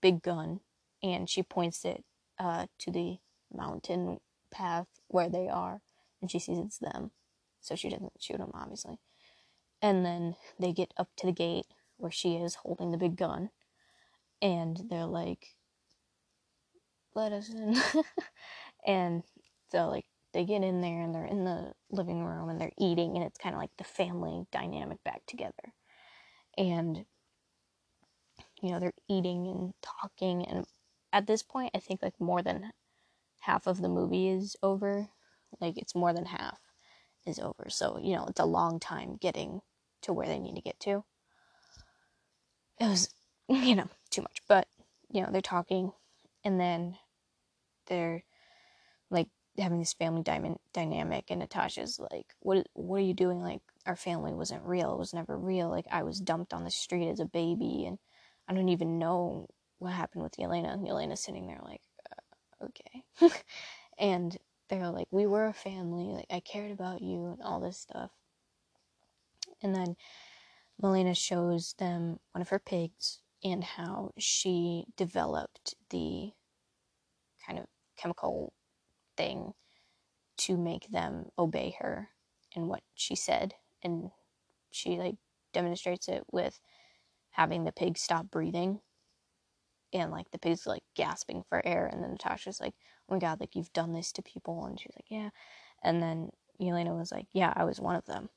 big 0.00 0.22
gun 0.22 0.60
and 1.02 1.28
she 1.28 1.42
points 1.42 1.84
it 1.84 2.04
uh, 2.38 2.66
to 2.78 2.92
the 2.92 3.16
mountain 3.52 4.20
path 4.52 4.86
where 5.08 5.28
they 5.28 5.48
are, 5.48 5.80
and 6.20 6.30
she 6.30 6.38
sees 6.38 6.58
it's 6.58 6.78
them. 6.78 7.10
So 7.60 7.74
she 7.74 7.88
doesn't 7.88 8.12
shoot 8.20 8.38
them, 8.38 8.52
obviously. 8.54 9.00
And 9.82 10.06
then 10.06 10.36
they 10.60 10.72
get 10.72 10.94
up 10.96 11.08
to 11.16 11.26
the 11.26 11.32
gate 11.32 11.66
where 11.96 12.12
she 12.12 12.36
is 12.36 12.54
holding 12.54 12.92
the 12.92 12.98
big 12.98 13.16
gun, 13.16 13.50
and 14.40 14.80
they're 14.88 15.06
like, 15.06 15.56
let 17.16 17.32
us 17.32 17.48
in. 17.48 17.76
and 18.86 19.24
so, 19.72 19.88
like, 19.88 20.06
they 20.32 20.44
get 20.44 20.62
in 20.62 20.80
there 20.80 21.00
and 21.00 21.14
they're 21.14 21.24
in 21.24 21.44
the 21.44 21.72
living 21.90 22.24
room 22.24 22.48
and 22.48 22.60
they're 22.60 22.72
eating, 22.78 23.16
and 23.16 23.24
it's 23.24 23.38
kind 23.38 23.54
of 23.54 23.60
like 23.60 23.76
the 23.78 23.84
family 23.84 24.46
dynamic 24.50 25.02
back 25.04 25.22
together. 25.26 25.74
And, 26.56 27.04
you 28.60 28.70
know, 28.70 28.80
they're 28.80 28.92
eating 29.08 29.46
and 29.46 29.74
talking, 29.82 30.44
and 30.46 30.66
at 31.12 31.26
this 31.26 31.42
point, 31.42 31.72
I 31.74 31.78
think 31.78 32.02
like 32.02 32.18
more 32.20 32.42
than 32.42 32.72
half 33.40 33.66
of 33.66 33.82
the 33.82 33.88
movie 33.88 34.28
is 34.28 34.56
over. 34.62 35.08
Like 35.60 35.76
it's 35.76 35.94
more 35.94 36.12
than 36.12 36.26
half 36.26 36.58
is 37.26 37.38
over. 37.38 37.66
So, 37.68 37.98
you 38.02 38.16
know, 38.16 38.26
it's 38.28 38.40
a 38.40 38.46
long 38.46 38.80
time 38.80 39.18
getting 39.20 39.60
to 40.02 40.12
where 40.12 40.26
they 40.26 40.38
need 40.38 40.56
to 40.56 40.62
get 40.62 40.80
to. 40.80 41.04
It 42.80 42.86
was, 42.86 43.10
you 43.48 43.74
know, 43.74 43.88
too 44.10 44.22
much. 44.22 44.42
But, 44.48 44.68
you 45.10 45.22
know, 45.22 45.28
they're 45.30 45.42
talking 45.42 45.92
and 46.44 46.58
then 46.58 46.96
they're 47.86 48.24
like 49.10 49.28
having 49.58 49.78
this 49.78 49.92
family 49.92 50.22
dy- 50.22 50.56
dynamic 50.72 51.26
and 51.30 51.40
Natasha's 51.40 51.98
like, 51.98 52.34
"What 52.40 52.66
what 52.74 52.96
are 52.96 53.00
you 53.00 53.14
doing 53.14 53.40
like 53.40 53.60
our 53.86 53.96
family 53.96 54.32
wasn't 54.32 54.64
real. 54.64 54.92
It 54.94 54.98
was 54.98 55.14
never 55.14 55.38
real. 55.38 55.68
Like 55.68 55.86
I 55.90 56.02
was 56.02 56.20
dumped 56.20 56.54
on 56.54 56.64
the 56.64 56.70
street 56.70 57.10
as 57.10 57.20
a 57.20 57.26
baby 57.26 57.84
and 57.86 57.98
I 58.48 58.54
don't 58.54 58.68
even 58.68 58.98
know 58.98 59.48
what 59.78 59.92
happened 59.92 60.22
with 60.24 60.36
Yelena." 60.36 60.72
And 60.72 60.86
Yelena's 60.86 61.22
sitting 61.22 61.46
there 61.46 61.60
like, 61.62 61.82
uh, 62.10 62.66
okay. 62.66 63.04
and 63.98 64.36
they're 64.68 64.90
like, 64.90 65.08
we 65.10 65.26
were 65.26 65.46
a 65.46 65.52
family, 65.52 66.06
like 66.14 66.26
I 66.30 66.40
cared 66.40 66.72
about 66.72 67.02
you 67.02 67.26
and 67.26 67.42
all 67.42 67.60
this 67.60 67.78
stuff. 67.78 68.10
And 69.62 69.74
then 69.74 69.96
Melina 70.80 71.14
shows 71.14 71.74
them 71.78 72.18
one 72.32 72.42
of 72.42 72.48
her 72.48 72.58
pigs 72.58 73.20
and 73.44 73.62
how 73.62 74.12
she 74.18 74.86
developed 74.96 75.74
the 75.90 76.32
kind 77.46 77.58
of 77.58 77.66
chemical 77.96 78.52
thing 79.16 79.52
to 80.38 80.56
make 80.56 80.90
them 80.90 81.26
obey 81.38 81.76
her 81.78 82.08
and 82.54 82.68
what 82.68 82.82
she 82.94 83.14
said. 83.14 83.54
And 83.82 84.10
she 84.70 84.96
like 84.96 85.16
demonstrates 85.52 86.08
it 86.08 86.24
with 86.32 86.58
having 87.30 87.64
the 87.64 87.72
pig 87.72 87.98
stop 87.98 88.30
breathing 88.30 88.80
and 89.92 90.10
like 90.10 90.30
the 90.30 90.38
pig's 90.38 90.66
like 90.66 90.82
gasping 90.94 91.42
for 91.48 91.64
air. 91.66 91.86
And 91.86 92.02
then 92.02 92.12
natasha's 92.12 92.60
like 92.60 92.74
oh 93.08 93.14
my 93.14 93.18
god 93.18 93.40
like 93.40 93.54
you've 93.54 93.72
done 93.72 93.92
this 93.92 94.12
to 94.12 94.22
people. 94.22 94.64
And 94.64 94.78
she's 94.80 94.92
like 94.96 95.06
yeah. 95.08 95.30
And 95.82 96.02
then 96.02 96.30
Yelena 96.60 96.96
was 96.96 97.12
like 97.12 97.26
yeah 97.32 97.52
i 97.56 97.64
was 97.64 97.80
one 97.80 97.96
of 97.96 98.06
them. 98.06 98.28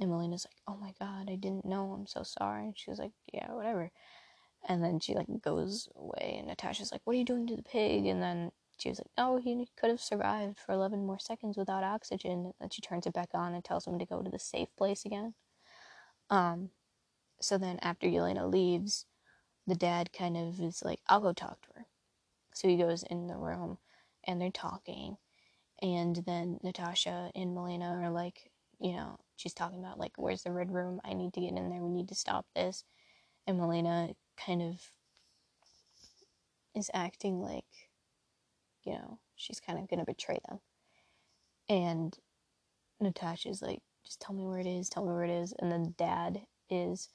And 0.00 0.10
Melina's 0.10 0.46
like 0.46 0.56
oh 0.66 0.80
my 0.80 0.92
god 0.98 1.30
i 1.30 1.36
didn't 1.36 1.64
know. 1.64 1.92
I'm 1.92 2.06
so 2.06 2.22
sorry. 2.22 2.64
And 2.64 2.78
she 2.78 2.90
was 2.90 2.98
like 2.98 3.12
yeah 3.32 3.52
whatever. 3.52 3.90
And 4.68 4.82
then 4.82 5.00
she 5.00 5.14
like 5.14 5.26
goes 5.42 5.88
away. 5.96 6.36
And 6.38 6.48
natasha's 6.48 6.92
like 6.92 7.02
what 7.04 7.14
are 7.14 7.18
you 7.18 7.24
doing 7.24 7.46
to 7.48 7.56
the 7.56 7.62
pig? 7.62 8.06
And 8.06 8.22
then 8.22 8.50
she 8.82 8.88
was 8.88 8.98
like 8.98 9.10
oh 9.18 9.38
he 9.38 9.68
could 9.78 9.90
have 9.90 10.00
survived 10.00 10.58
for 10.58 10.72
11 10.72 11.06
more 11.06 11.18
seconds 11.18 11.56
without 11.56 11.84
oxygen 11.84 12.30
and 12.30 12.54
then 12.60 12.70
she 12.70 12.80
turns 12.80 13.06
it 13.06 13.14
back 13.14 13.30
on 13.34 13.54
and 13.54 13.64
tells 13.64 13.86
him 13.86 13.98
to 13.98 14.06
go 14.06 14.22
to 14.22 14.30
the 14.30 14.38
safe 14.38 14.68
place 14.76 15.04
again 15.04 15.34
um 16.30 16.70
so 17.40 17.58
then 17.58 17.78
after 17.82 18.06
Yelena 18.06 18.50
leaves 18.50 19.06
the 19.66 19.74
dad 19.74 20.12
kind 20.12 20.36
of 20.36 20.60
is 20.60 20.82
like, 20.84 21.00
I'll 21.06 21.20
go 21.20 21.32
talk 21.32 21.60
to 21.62 21.68
her. 21.74 21.86
So 22.54 22.68
he 22.68 22.76
goes 22.76 23.04
in 23.04 23.26
the 23.26 23.36
room 23.36 23.78
and 24.24 24.40
they're 24.40 24.50
talking. 24.50 25.16
And 25.80 26.16
then 26.26 26.58
Natasha 26.62 27.30
and 27.34 27.54
Melina 27.54 28.00
are 28.02 28.10
like, 28.10 28.50
you 28.80 28.92
know, 28.92 29.18
she's 29.36 29.54
talking 29.54 29.78
about, 29.78 29.98
like, 29.98 30.12
where's 30.16 30.42
the 30.42 30.52
red 30.52 30.72
room? 30.72 31.00
I 31.04 31.14
need 31.14 31.32
to 31.34 31.40
get 31.40 31.50
in 31.50 31.70
there. 31.70 31.82
We 31.82 31.90
need 31.90 32.08
to 32.08 32.14
stop 32.14 32.46
this. 32.54 32.84
And 33.46 33.58
Melina 33.58 34.10
kind 34.36 34.62
of 34.62 34.80
is 36.74 36.90
acting 36.94 37.40
like, 37.40 37.64
you 38.84 38.92
know, 38.92 39.18
she's 39.36 39.60
kind 39.60 39.78
of 39.78 39.88
going 39.88 40.00
to 40.00 40.06
betray 40.06 40.38
them. 40.48 40.60
And 41.68 42.16
Natasha's 43.00 43.62
like, 43.62 43.80
just 44.04 44.20
tell 44.20 44.34
me 44.34 44.44
where 44.46 44.58
it 44.58 44.66
is, 44.66 44.88
tell 44.88 45.04
me 45.04 45.12
where 45.12 45.24
it 45.24 45.30
is. 45.30 45.54
And 45.58 45.70
then 45.72 45.94
dad 45.98 46.42
is 46.70 47.08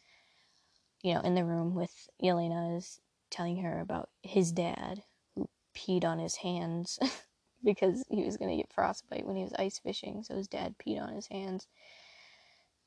you 1.03 1.13
know, 1.13 1.21
in 1.21 1.36
the 1.36 1.45
room 1.45 1.75
with 1.75 2.10
Yelena 2.21 2.77
is 2.77 2.99
telling 3.30 3.58
her 3.63 3.80
about 3.80 4.10
his 4.23 4.51
dad 4.51 5.03
who 5.36 5.47
peed 5.75 6.03
on 6.03 6.19
his 6.19 6.38
hands 6.38 6.99
because 7.63 8.03
he 8.10 8.23
was 8.23 8.38
going 8.38 8.51
to 8.51 8.58
get 8.58 8.73
frostbite 8.73 9.25
when 9.25 9.36
he 9.36 9.43
was 9.43 9.53
ice 9.60 9.80
fishing. 9.80 10.23
So 10.23 10.36
his 10.36 10.47
dad 10.47 10.75
peed 10.80 11.01
on 11.01 11.13
his 11.13 11.27
hands 11.27 11.67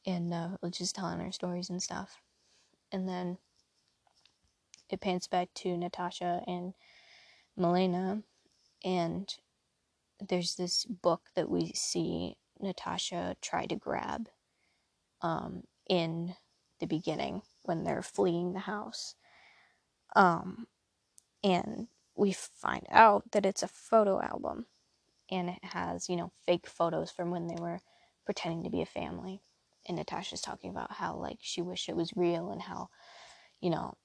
and 0.07 0.33
uh, 0.35 0.49
just 0.71 0.97
telling 0.97 1.21
her 1.21 1.33
stories 1.33 1.71
and 1.71 1.83
stuff. 1.83 2.19
And 2.93 3.09
then 3.09 3.38
it 4.90 5.01
pans 5.01 5.29
back 5.29 5.49
to 5.57 5.77
Natasha 5.77 6.43
and 6.47 6.75
Melina, 7.57 8.23
and 8.85 9.35
there's 10.29 10.57
this 10.57 10.85
book 10.85 11.23
that 11.35 11.49
we 11.49 11.73
see 11.75 12.37
Natasha 12.61 13.37
try 13.40 13.66
to 13.66 13.77
grab 13.77 14.29
um, 15.23 15.64
in 15.88 16.35
the 16.81 16.87
beginning 16.87 17.43
when 17.64 17.85
they're 17.85 18.03
fleeing 18.03 18.53
the 18.53 18.61
house. 18.61 19.14
Um, 20.16 20.66
and 21.43 21.88
we 22.16 22.33
find 22.33 22.87
out 22.90 23.31
that 23.33 23.47
it's 23.47 23.62
a 23.62 23.69
photo 23.69 24.21
album 24.21 24.66
and 25.31 25.49
it 25.51 25.64
has, 25.64 26.09
you 26.09 26.16
know, 26.16 26.33
fake 26.45 26.66
photos 26.66 27.11
from 27.11 27.31
when 27.31 27.47
they 27.47 27.57
were 27.61 27.81
pretending 28.25 28.64
to 28.64 28.71
be 28.71 28.83
a 28.83 28.87
family. 28.87 29.43
And 29.87 29.97
Natasha's 29.97 30.40
talking 30.40 30.71
about 30.71 30.93
how, 30.93 31.16
like, 31.16 31.38
she 31.40 31.62
wished 31.62 31.88
it 31.88 31.97
was 31.97 32.12
real 32.16 32.51
and 32.51 32.62
how, 32.62 32.90
you 33.61 33.71
know, 33.71 33.97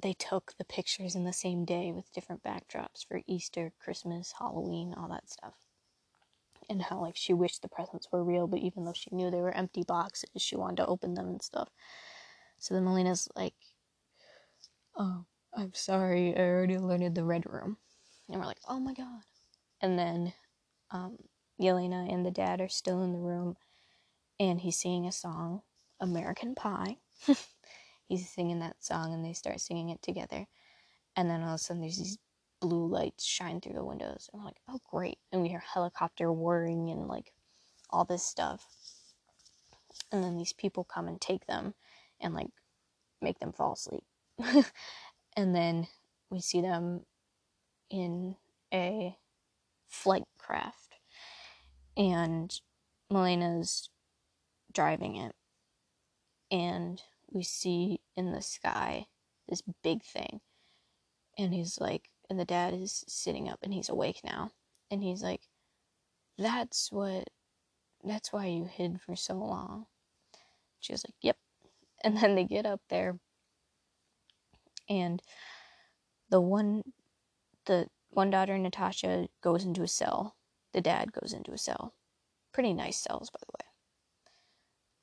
they 0.00 0.12
took 0.12 0.54
the 0.58 0.64
pictures 0.64 1.14
in 1.14 1.24
the 1.24 1.32
same 1.32 1.64
day 1.64 1.92
with 1.92 2.12
different 2.12 2.42
backdrops 2.42 3.04
for 3.06 3.20
Easter, 3.26 3.72
Christmas, 3.82 4.34
Halloween, 4.38 4.94
all 4.96 5.08
that 5.08 5.28
stuff. 5.30 5.54
And 6.70 6.82
how, 6.82 7.00
like, 7.00 7.16
she 7.16 7.32
wished 7.32 7.62
the 7.62 7.68
presents 7.68 8.08
were 8.12 8.22
real, 8.24 8.46
but 8.46 8.60
even 8.60 8.84
though 8.84 8.92
she 8.92 9.10
knew 9.14 9.30
they 9.30 9.40
were 9.40 9.54
empty 9.54 9.82
boxes, 9.82 10.30
she 10.36 10.56
wanted 10.56 10.76
to 10.78 10.86
open 10.86 11.14
them 11.14 11.28
and 11.28 11.42
stuff. 11.42 11.70
So 12.58 12.74
then 12.74 12.84
Melina's 12.84 13.28
like, 13.34 13.54
Oh, 14.96 15.24
I'm 15.54 15.74
sorry, 15.74 16.36
I 16.36 16.40
already 16.40 16.74
alerted 16.74 17.14
the 17.14 17.24
red 17.24 17.44
room. 17.46 17.78
And 18.28 18.40
we're 18.40 18.46
like, 18.46 18.60
Oh 18.68 18.80
my 18.80 18.94
god. 18.94 19.22
And 19.80 19.98
then 19.98 20.34
um, 20.90 21.16
Yelena 21.60 22.12
and 22.12 22.24
the 22.24 22.30
dad 22.30 22.60
are 22.60 22.68
still 22.68 23.02
in 23.02 23.12
the 23.12 23.18
room, 23.18 23.56
and 24.38 24.60
he's 24.60 24.78
singing 24.80 25.06
a 25.06 25.12
song, 25.12 25.62
American 26.00 26.54
Pie. 26.54 26.98
he's 28.08 28.28
singing 28.28 28.58
that 28.60 28.82
song, 28.82 29.12
and 29.12 29.24
they 29.24 29.32
start 29.32 29.60
singing 29.60 29.90
it 29.90 30.02
together. 30.02 30.46
And 31.14 31.30
then 31.30 31.42
all 31.42 31.54
of 31.54 31.54
a 31.56 31.58
sudden, 31.58 31.82
there's 31.82 31.98
these 31.98 32.18
blue 32.60 32.86
lights 32.86 33.24
shine 33.24 33.60
through 33.60 33.74
the 33.74 33.84
windows. 33.84 34.28
And 34.32 34.40
we're 34.40 34.46
like, 34.46 34.60
oh, 34.68 34.80
great. 34.90 35.18
And 35.32 35.42
we 35.42 35.48
hear 35.48 35.60
helicopter 35.60 36.32
whirring 36.32 36.90
and 36.90 37.06
like 37.06 37.32
all 37.90 38.04
this 38.04 38.22
stuff. 38.22 38.66
And 40.10 40.22
then 40.22 40.36
these 40.36 40.52
people 40.52 40.84
come 40.84 41.08
and 41.08 41.20
take 41.20 41.46
them 41.46 41.74
and 42.20 42.34
like 42.34 42.50
make 43.20 43.38
them 43.38 43.52
fall 43.52 43.74
asleep. 43.74 44.04
and 45.36 45.54
then 45.54 45.86
we 46.30 46.40
see 46.40 46.60
them 46.60 47.02
in 47.90 48.36
a 48.72 49.16
flight 49.86 50.24
craft. 50.38 50.94
And 51.96 52.58
Melina's 53.10 53.90
driving 54.72 55.16
it. 55.16 55.34
And 56.50 57.02
we 57.32 57.42
see 57.42 58.00
in 58.16 58.32
the 58.32 58.42
sky 58.42 59.06
this 59.48 59.62
big 59.82 60.02
thing. 60.02 60.40
And 61.38 61.54
he's 61.54 61.78
like, 61.80 62.08
and 62.28 62.38
the 62.38 62.44
dad 62.44 62.74
is 62.74 63.04
sitting 63.08 63.48
up 63.48 63.60
and 63.62 63.72
he's 63.72 63.88
awake 63.88 64.20
now. 64.24 64.50
And 64.90 65.02
he's 65.02 65.22
like, 65.22 65.42
that's 66.36 66.90
what, 66.92 67.28
that's 68.04 68.32
why 68.32 68.46
you 68.46 68.64
hid 68.64 69.00
for 69.00 69.16
so 69.16 69.34
long. 69.34 69.86
She 70.80 70.92
was 70.92 71.04
like, 71.06 71.16
yep. 71.22 71.36
And 72.04 72.16
then 72.16 72.36
they 72.36 72.44
get 72.44 72.64
up 72.64 72.80
there 72.88 73.18
and 74.88 75.20
the 76.30 76.40
one, 76.40 76.82
the 77.66 77.88
one 78.10 78.30
daughter, 78.30 78.56
Natasha, 78.56 79.28
goes 79.42 79.64
into 79.64 79.82
a 79.82 79.88
cell. 79.88 80.36
The 80.72 80.80
dad 80.80 81.12
goes 81.12 81.32
into 81.32 81.52
a 81.52 81.58
cell. 81.58 81.94
Pretty 82.52 82.72
nice 82.72 82.98
cells, 82.98 83.30
by 83.30 83.38
the 83.40 83.52
way. 83.52 83.68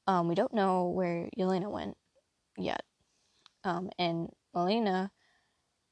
Um, 0.08 0.28
we 0.28 0.36
don't 0.36 0.54
know 0.54 0.88
where 0.90 1.30
Yelena 1.38 1.70
went 1.70 1.98
yet. 2.58 2.84
Um, 3.64 3.90
and 3.98 4.30
Melina 4.54 5.12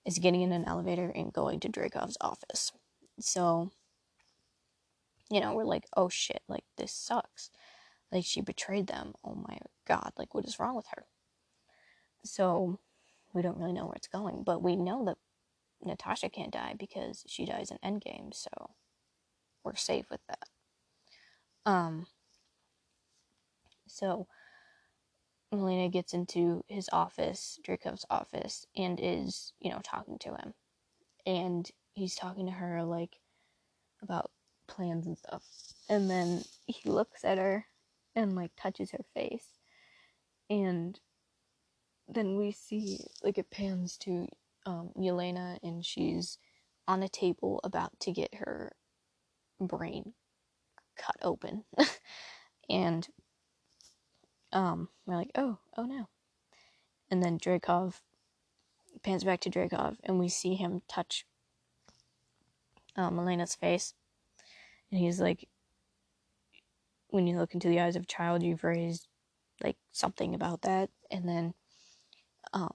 is 0.06 0.20
getting 0.20 0.42
in 0.42 0.52
an 0.52 0.66
elevator 0.66 1.12
and 1.16 1.34
going 1.34 1.60
to 1.62 1.70
Dreykov's 1.70 2.18
office. 2.22 2.72
So, 3.20 3.72
you 5.30 5.40
know, 5.40 5.54
we're 5.54 5.64
like, 5.66 5.86
oh 5.96 6.10
shit, 6.10 6.42
like, 6.48 6.66
this 6.78 6.92
sucks. 6.92 7.50
Like, 8.12 8.26
she 8.26 8.42
betrayed 8.42 8.88
them. 8.88 9.14
Oh 9.24 9.36
my 9.36 9.58
god, 9.88 10.12
like, 10.18 10.34
what 10.34 10.46
is 10.46 10.60
wrong 10.60 10.76
with 10.76 10.88
her? 10.96 11.06
So, 12.24 12.80
we 13.34 13.42
don't 13.42 13.58
really 13.58 13.74
know 13.74 13.86
where 13.86 13.96
it's 13.96 14.08
going, 14.08 14.44
but 14.44 14.62
we 14.62 14.76
know 14.76 15.04
that 15.06 15.18
Natasha 15.84 16.30
can't 16.30 16.54
die 16.54 16.76
because 16.78 17.24
she 17.28 17.46
dies 17.46 17.72
in 17.72 17.78
Endgame, 17.84 18.34
so 18.34 18.50
we're 19.64 19.76
safe 19.76 20.06
with 20.12 20.22
that. 20.28 20.50
Um, 21.66 22.08
so 23.88 24.28
Melina 25.54 25.90
gets 25.90 26.14
into 26.14 26.64
his 26.68 26.90
office, 26.94 27.60
Dreykov's 27.68 28.06
office, 28.10 28.66
and 28.78 29.00
is, 29.02 29.54
you 29.62 29.72
know, 29.72 29.82
talking 29.84 30.20
to 30.22 30.30
him. 30.32 30.56
And 31.26 31.70
he's 31.94 32.16
talking 32.16 32.48
to 32.48 32.54
her, 32.54 32.84
like, 32.84 33.18
about 34.02 34.32
plans 34.68 35.08
and 35.08 35.18
stuff. 35.18 35.44
And 35.90 36.10
then 36.10 36.44
he 36.68 36.90
looks 36.90 37.24
at 37.26 37.38
her 37.38 37.66
and, 38.16 38.36
like, 38.36 38.52
touches 38.58 38.92
her 38.92 39.06
face. 39.14 39.48
And 40.50 41.00
then 42.08 42.38
we 42.38 42.52
see, 42.52 43.00
like, 43.24 43.38
it 43.38 43.52
pans 43.52 43.98
to 44.00 44.28
um, 44.66 44.92
Yelena, 44.98 45.60
and 45.64 45.86
she's 45.86 46.38
on 46.88 47.04
a 47.04 47.10
table 47.10 47.60
about 47.64 48.00
to 48.02 48.12
get 48.12 48.36
her 48.36 48.74
brain 49.60 50.14
cut 50.98 51.18
open. 51.22 51.66
and 52.70 53.08
um, 54.54 54.90
we're 55.06 55.16
like, 55.16 55.32
oh, 55.36 55.58
oh 55.78 55.84
no. 55.84 56.08
And 57.12 57.22
then 57.22 57.38
Dreykov 57.38 58.00
pans 59.04 59.24
back 59.24 59.42
to 59.42 59.50
Dreykov, 59.50 59.98
and 60.04 60.20
we 60.20 60.30
see 60.30 60.56
him 60.56 60.82
touch 60.88 61.26
um, 62.96 63.20
Elena's 63.20 63.56
face. 63.56 63.94
And 64.92 65.00
he's 65.00 65.20
like, 65.20 65.48
when 67.10 67.28
you 67.28 67.38
look 67.38 67.54
into 67.54 67.68
the 67.68 67.80
eyes 67.80 67.96
of 67.96 68.04
a 68.04 68.08
child, 68.08 68.44
you've 68.44 68.64
raised 68.64 69.08
like 69.64 69.78
something 69.92 70.34
about 70.34 70.62
that. 70.64 70.90
And 71.12 71.28
then 71.28 71.54
um, 72.54 72.72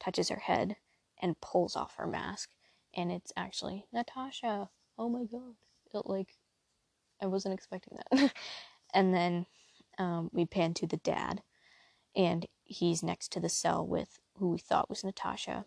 touches 0.00 0.28
her 0.28 0.40
head 0.40 0.76
and 1.20 1.40
pulls 1.40 1.76
off 1.76 1.96
her 1.96 2.06
mask, 2.06 2.50
and 2.94 3.10
it's 3.10 3.32
actually 3.36 3.86
Natasha. 3.92 4.68
Oh 4.98 5.08
my 5.08 5.24
god! 5.24 5.54
It, 5.92 6.06
like, 6.06 6.36
I 7.22 7.26
wasn't 7.26 7.54
expecting 7.54 7.98
that. 8.10 8.32
and 8.94 9.14
then 9.14 9.46
um, 9.98 10.30
we 10.32 10.44
pan 10.46 10.74
to 10.74 10.86
the 10.86 10.96
dad, 10.98 11.42
and 12.16 12.46
he's 12.64 13.02
next 13.02 13.32
to 13.32 13.40
the 13.40 13.48
cell 13.48 13.86
with 13.86 14.18
who 14.38 14.50
we 14.50 14.58
thought 14.58 14.90
was 14.90 15.04
Natasha, 15.04 15.66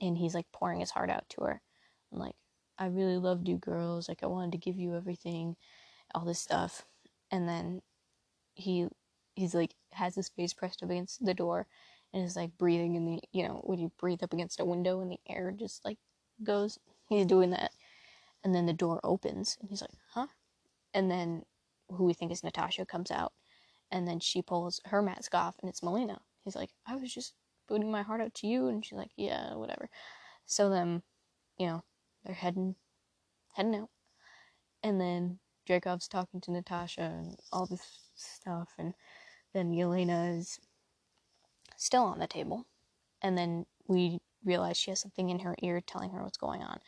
and 0.00 0.18
he's 0.18 0.34
like 0.34 0.46
pouring 0.52 0.80
his 0.80 0.92
heart 0.92 1.10
out 1.10 1.28
to 1.30 1.42
her. 1.42 1.62
I'm 2.12 2.18
like, 2.18 2.36
I 2.78 2.86
really 2.86 3.18
loved 3.18 3.48
you 3.48 3.56
girls. 3.56 4.08
Like, 4.08 4.22
I 4.22 4.26
wanted 4.26 4.52
to 4.52 4.58
give 4.58 4.76
you 4.76 4.94
everything, 4.94 5.56
all 6.14 6.24
this 6.24 6.40
stuff. 6.40 6.84
And 7.30 7.48
then 7.48 7.82
he 8.56 8.88
he's 9.34 9.54
like 9.54 9.74
has 9.92 10.14
his 10.16 10.30
face 10.30 10.52
pressed 10.52 10.82
up 10.82 10.90
against 10.90 11.24
the 11.24 11.34
door 11.34 11.66
and 12.12 12.24
is 12.24 12.36
like 12.36 12.56
breathing 12.58 12.96
in 12.96 13.04
the 13.04 13.20
you 13.32 13.46
know 13.46 13.60
when 13.64 13.78
you 13.78 13.92
breathe 13.98 14.22
up 14.22 14.32
against 14.32 14.60
a 14.60 14.64
window 14.64 15.00
and 15.00 15.10
the 15.10 15.20
air 15.28 15.52
just 15.56 15.84
like 15.84 15.98
goes 16.42 16.78
he's 17.08 17.26
doing 17.26 17.50
that 17.50 17.70
and 18.42 18.54
then 18.54 18.66
the 18.66 18.72
door 18.72 18.98
opens 19.04 19.56
and 19.60 19.68
he's 19.68 19.82
like 19.82 19.90
huh 20.12 20.26
and 20.94 21.10
then 21.10 21.42
who 21.90 22.04
we 22.04 22.14
think 22.14 22.32
is 22.32 22.42
natasha 22.42 22.84
comes 22.84 23.10
out 23.10 23.32
and 23.90 24.06
then 24.06 24.20
she 24.20 24.42
pulls 24.42 24.80
her 24.86 25.02
mask 25.02 25.34
off 25.34 25.56
and 25.60 25.68
it's 25.68 25.82
melina 25.82 26.18
he's 26.44 26.56
like 26.56 26.70
i 26.86 26.96
was 26.96 27.12
just 27.12 27.34
putting 27.68 27.90
my 27.90 28.02
heart 28.02 28.20
out 28.20 28.34
to 28.34 28.46
you 28.46 28.68
and 28.68 28.84
she's 28.84 28.98
like 28.98 29.10
yeah 29.16 29.54
whatever 29.54 29.88
so 30.44 30.70
then 30.70 31.02
you 31.58 31.66
know 31.66 31.82
they're 32.24 32.34
heading 32.34 32.74
heading 33.54 33.74
out 33.74 33.90
and 34.82 35.00
then 35.00 35.38
Dreykov's 35.68 36.06
talking 36.06 36.40
to 36.42 36.52
Natasha 36.52 37.00
and 37.00 37.36
all 37.52 37.66
this 37.66 37.82
stuff 38.14 38.68
and 38.78 38.94
then 39.52 39.72
Yelena 39.72 40.38
is 40.38 40.60
still 41.76 42.04
on 42.04 42.18
the 42.18 42.26
table. 42.26 42.66
And 43.22 43.36
then 43.36 43.66
we 43.88 44.20
realize 44.44 44.76
she 44.76 44.90
has 44.90 45.00
something 45.00 45.30
in 45.30 45.40
her 45.40 45.56
ear 45.62 45.80
telling 45.80 46.10
her 46.10 46.22
what's 46.22 46.36
going 46.36 46.62
on. 46.62 46.78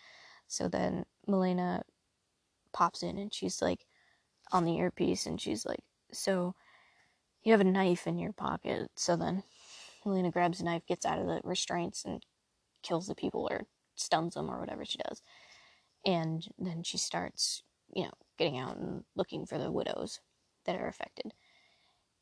So 0.47 0.69
then 0.69 1.05
Melina 1.27 1.83
pops 2.73 3.03
in 3.03 3.19
and 3.19 3.33
she's 3.33 3.61
like 3.63 3.87
on 4.53 4.65
the 4.65 4.77
earpiece 4.77 5.27
and 5.27 5.41
she's 5.41 5.65
like, 5.67 5.81
So 6.13 6.55
you 7.43 7.53
have 7.53 7.61
a 7.61 7.65
knife 7.65 8.07
in 8.07 8.19
your 8.19 8.33
pocket. 8.33 8.91
So 8.97 9.17
then 9.17 9.43
Melina 10.05 10.31
grabs 10.31 10.61
a 10.61 10.65
knife, 10.65 10.87
gets 10.87 11.07
out 11.07 11.19
of 11.19 11.27
the 11.27 11.41
restraints, 11.45 12.05
and 12.05 12.25
kills 12.83 13.07
the 13.07 13.15
people 13.15 13.49
or 13.51 13.67
stuns 13.95 14.35
them 14.35 14.51
or 14.51 14.61
whatever 14.61 14.85
she 14.85 14.99
does. 15.09 15.23
And 16.05 16.47
then 16.59 16.83
she 16.83 16.99
starts, 16.99 17.63
you 17.95 18.05
know, 18.05 18.13
getting 18.39 18.59
out 18.59 18.77
and 18.77 19.05
looking 19.17 19.47
for 19.47 19.59
the 19.59 19.73
widows 19.73 20.21
that 20.65 20.77
are 20.77 20.89
affected 20.89 21.33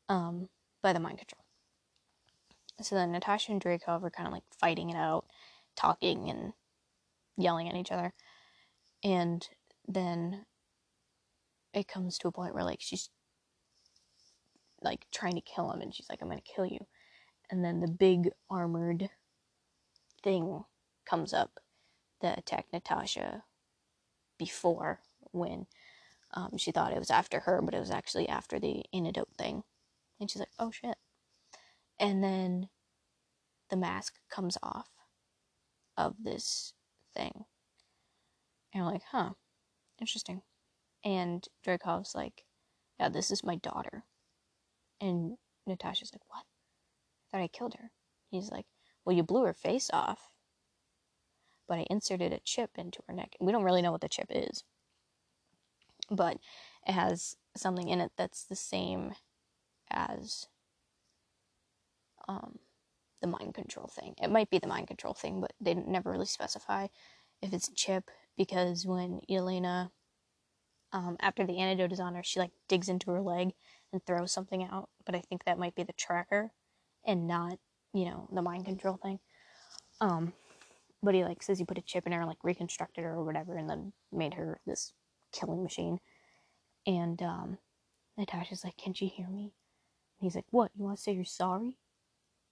um, 0.09 0.49
by 0.81 0.93
the 0.93 0.99
mind 0.99 1.19
control. 1.19 1.43
So 2.81 2.95
then 2.95 3.11
Natasha 3.11 3.51
and 3.51 3.61
Dreykov 3.61 4.03
are 4.03 4.09
kind 4.09 4.27
of 4.27 4.33
like 4.33 4.43
fighting 4.59 4.89
it 4.89 4.95
out, 4.95 5.25
talking 5.75 6.29
and 6.29 6.53
yelling 7.35 7.67
at 7.67 7.75
each 7.75 7.91
other. 7.91 8.13
And 9.03 9.47
then 9.87 10.45
it 11.73 11.87
comes 11.87 12.17
to 12.19 12.27
a 12.27 12.31
point 12.31 12.53
where 12.53 12.63
like 12.63 12.79
she's 12.81 13.09
like 14.81 15.05
trying 15.11 15.35
to 15.35 15.41
kill 15.41 15.71
him 15.71 15.81
and 15.81 15.93
she's 15.93 16.09
like, 16.09 16.21
I'm 16.21 16.29
gonna 16.29 16.41
kill 16.41 16.65
you. 16.65 16.85
And 17.49 17.63
then 17.63 17.79
the 17.79 17.87
big 17.87 18.29
armored 18.49 19.09
thing 20.23 20.63
comes 21.09 21.33
up 21.33 21.59
that 22.21 22.39
attacked 22.39 22.73
Natasha 22.73 23.43
before 24.37 24.99
when 25.31 25.67
um, 26.33 26.57
she 26.57 26.71
thought 26.71 26.91
it 26.91 26.99
was 26.99 27.11
after 27.11 27.41
her, 27.41 27.61
but 27.61 27.73
it 27.73 27.79
was 27.79 27.91
actually 27.91 28.27
after 28.27 28.59
the 28.59 28.83
antidote 28.93 29.29
thing. 29.37 29.63
And 30.19 30.29
she's 30.29 30.39
like, 30.39 30.51
oh 30.59 30.71
shit. 30.71 30.97
And 31.99 32.23
then 32.23 32.69
the 33.69 33.77
mask 33.77 34.15
comes 34.29 34.57
off 34.61 34.89
of 35.95 36.15
this 36.23 36.73
thing. 37.15 37.45
And 38.73 38.83
i'm 38.83 38.91
like, 38.91 39.03
huh, 39.11 39.31
interesting. 39.99 40.41
And 41.03 41.47
Dreykov's 41.65 42.13
like, 42.13 42.43
yeah, 42.99 43.09
this 43.09 43.31
is 43.31 43.43
my 43.43 43.55
daughter. 43.55 44.03
And 44.99 45.37
Natasha's 45.65 46.11
like, 46.13 46.21
what? 46.29 46.43
I 47.33 47.37
thought 47.37 47.43
I 47.43 47.47
killed 47.47 47.75
her. 47.75 47.91
He's 48.29 48.51
like, 48.51 48.65
well, 49.05 49.15
you 49.15 49.23
blew 49.23 49.43
her 49.45 49.53
face 49.53 49.89
off, 49.93 50.31
but 51.67 51.79
I 51.79 51.85
inserted 51.89 52.33
a 52.33 52.39
chip 52.39 52.71
into 52.77 53.01
her 53.07 53.13
neck. 53.13 53.35
We 53.39 53.51
don't 53.51 53.63
really 53.63 53.81
know 53.81 53.91
what 53.91 54.01
the 54.01 54.09
chip 54.09 54.27
is, 54.29 54.63
but 56.09 56.37
it 56.85 56.93
has 56.93 57.35
something 57.55 57.87
in 57.89 58.01
it 58.01 58.11
that's 58.17 58.43
the 58.43 58.55
same 58.55 59.13
as 59.89 60.47
um, 62.27 62.59
the 63.21 63.27
mind 63.27 63.53
control 63.53 63.87
thing. 63.87 64.15
It 64.21 64.29
might 64.29 64.49
be 64.49 64.59
the 64.59 64.67
mind 64.67 64.87
control 64.87 65.13
thing, 65.13 65.41
but 65.41 65.53
they 65.59 65.73
never 65.73 66.11
really 66.11 66.25
specify 66.25 66.87
if 67.41 67.53
it's 67.53 67.69
a 67.69 67.73
chip 67.75 68.09
because 68.37 68.85
when 68.85 69.21
Yelena, 69.29 69.89
um, 70.93 71.17
after 71.19 71.45
the 71.45 71.59
antidote 71.59 71.91
is 71.91 71.99
on 71.99 72.15
her, 72.15 72.23
she 72.23 72.39
like 72.39 72.51
digs 72.67 72.89
into 72.89 73.11
her 73.11 73.21
leg 73.21 73.51
and 73.91 74.05
throw 74.05 74.25
something 74.25 74.63
out. 74.63 74.89
But 75.05 75.15
I 75.15 75.21
think 75.21 75.43
that 75.43 75.59
might 75.59 75.75
be 75.75 75.83
the 75.83 75.93
tracker 75.93 76.51
and 77.05 77.27
not, 77.27 77.59
you 77.93 78.05
know, 78.05 78.27
the 78.31 78.41
mind 78.41 78.65
control 78.65 78.97
thing. 79.01 79.19
Um, 80.01 80.33
but 81.01 81.15
he 81.15 81.23
like 81.23 81.43
says 81.43 81.59
he 81.59 81.65
put 81.65 81.77
a 81.77 81.81
chip 81.81 82.05
in 82.05 82.11
her, 82.11 82.19
and 82.19 82.27
like 82.27 82.43
reconstructed 82.43 83.03
her 83.03 83.13
or 83.13 83.23
whatever, 83.23 83.55
and 83.55 83.69
then 83.69 83.93
made 84.11 84.33
her 84.33 84.59
this 84.65 84.93
killing 85.31 85.63
machine. 85.63 85.99
And 86.85 87.21
um, 87.21 87.57
Natasha's 88.17 88.63
like, 88.63 88.77
"Can 88.77 88.93
she 88.93 89.07
hear 89.07 89.27
me?" 89.27 89.53
And 90.19 90.25
he's 90.25 90.35
like, 90.35 90.45
"What? 90.51 90.71
You 90.75 90.85
want 90.85 90.97
to 90.97 91.03
say 91.03 91.13
you're 91.13 91.25
sorry? 91.25 91.77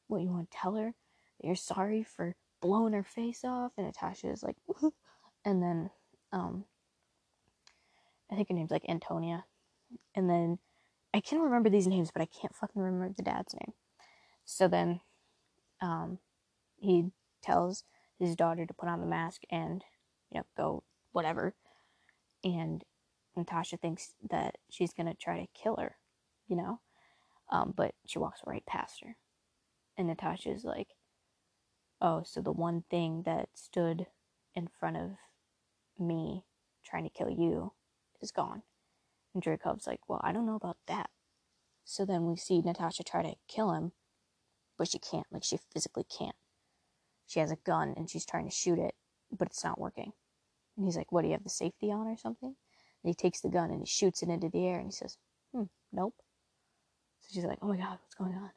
What 0.08 0.22
you 0.22 0.30
want 0.30 0.52
to 0.52 0.58
tell 0.58 0.76
her 0.76 0.94
that 1.40 1.48
you're 1.48 1.56
sorry 1.56 2.04
for 2.04 2.36
blowing 2.62 2.94
her 2.94 3.04
face 3.04 3.44
off?" 3.44 3.74
And 3.78 3.88
Natasha 3.88 4.30
is 4.30 4.44
like, 4.44 4.58
and 5.46 5.62
then 5.62 5.90
um, 6.32 6.66
I 8.32 8.36
think 8.36 8.50
her 8.50 8.56
name's 8.56 8.72
like 8.72 8.86
Antonia, 8.88 9.46
and 10.16 10.30
then 10.30 10.60
I 11.16 11.22
can 11.22 11.40
remember 11.40 11.70
these 11.70 11.88
names, 11.88 12.12
but 12.12 12.22
I 12.22 12.26
can't 12.26 12.54
fucking 12.54 12.82
remember 12.82 13.14
the 13.16 13.24
dad's 13.24 13.54
name. 13.54 13.74
So 14.44 14.68
then, 14.68 15.00
um, 15.82 16.20
he 16.76 17.06
tells 17.42 17.86
his 18.20 18.36
daughter 18.36 18.66
to 18.66 18.74
put 18.74 18.90
on 18.90 19.00
the 19.00 19.08
mask 19.08 19.44
and, 19.50 19.82
you 20.30 20.40
know, 20.40 20.46
go 20.58 20.84
whatever. 21.14 21.56
And 22.44 22.84
Natasha 23.34 23.78
thinks 23.78 24.16
that 24.30 24.58
she's 24.70 24.92
gonna 24.92 25.14
try 25.14 25.40
to 25.40 25.48
kill 25.54 25.78
her, 25.78 25.96
you 26.48 26.58
know, 26.58 26.82
um, 27.48 27.74
but 27.78 27.96
she 28.06 28.20
walks 28.20 28.42
right 28.46 28.66
past 28.66 29.02
her. 29.02 29.16
And 29.98 30.08
Natasha's 30.08 30.66
like, 30.66 30.98
"Oh, 32.02 32.24
so 32.24 32.42
the 32.42 32.52
one 32.52 32.82
thing 32.90 33.24
that 33.24 33.58
stood 33.58 34.08
in 34.54 34.68
front 34.68 34.98
of 34.98 35.18
me 35.98 36.46
trying 36.84 37.06
to 37.06 37.10
kill 37.10 37.30
you 37.30 37.74
is 38.20 38.32
gone." 38.34 38.64
And 39.36 39.44
Dreykov's 39.44 39.86
like, 39.86 40.08
"Well, 40.08 40.22
I 40.24 40.32
don't 40.32 40.46
know 40.46 40.56
about 40.56 40.78
that." 40.88 41.10
So 41.84 42.06
then 42.06 42.26
we 42.26 42.38
see 42.38 42.62
Natasha 42.62 43.04
try 43.04 43.22
to 43.22 43.36
kill 43.50 43.74
him, 43.74 43.92
but 44.78 44.88
she 44.88 44.98
can't. 44.98 45.28
Like 45.30 45.44
she 45.44 45.58
physically 45.74 46.06
can't. 46.06 46.38
She 47.28 47.42
has 47.42 47.52
a 47.52 47.58
gun 47.58 47.94
and 47.98 48.10
she's 48.10 48.26
trying 48.26 48.46
to 48.46 48.56
shoot 48.56 48.80
it, 48.80 48.96
but 49.30 49.50
it's 49.50 49.64
not 49.64 49.78
working. 49.78 50.14
And 50.78 50.86
he's 50.86 50.96
like, 50.96 51.12
"What? 51.12 51.24
Do 51.24 51.28
you 51.28 51.34
have 51.34 51.44
the 51.44 51.50
safety 51.50 51.92
on 51.92 52.08
or 52.08 52.16
something?" 52.16 52.56
And 53.04 53.10
he 53.10 53.14
takes 53.14 53.42
the 53.42 53.50
gun 53.50 53.72
and 53.72 53.82
he 53.82 53.86
shoots 53.86 54.24
it 54.24 54.30
into 54.30 54.48
the 54.48 54.66
air 54.66 54.78
and 54.80 54.88
he 54.88 54.94
says, 54.94 55.18
"Hmm, 55.52 55.66
nope." 55.92 56.16
So 57.20 57.34
she's 57.34 57.44
like, 57.44 57.60
"Oh 57.62 57.68
my 57.68 57.78
god, 57.78 58.00
what's 58.02 58.16
going 58.16 58.36
on?" 58.36 58.52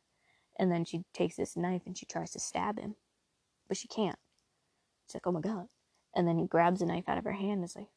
And 0.61 0.71
then 0.71 0.85
she 0.85 1.05
takes 1.13 1.35
this 1.35 1.57
knife 1.57 1.83
and 1.87 1.99
she 1.99 2.07
tries 2.07 2.31
to 2.31 2.39
stab 2.39 2.79
him, 2.79 2.95
but 3.67 3.77
she 3.77 3.89
can't. 3.89 4.19
She's 5.07 5.17
like, 5.17 5.27
"Oh 5.27 5.33
my 5.33 5.41
god!" 5.41 5.69
And 6.15 6.29
then 6.29 6.39
he 6.39 6.47
grabs 6.47 6.81
a 6.83 6.87
knife 6.87 7.09
out 7.09 7.19
of 7.19 7.25
her 7.25 7.33
hand 7.33 7.55
and 7.55 7.65
is 7.65 7.75
like, 7.75 7.91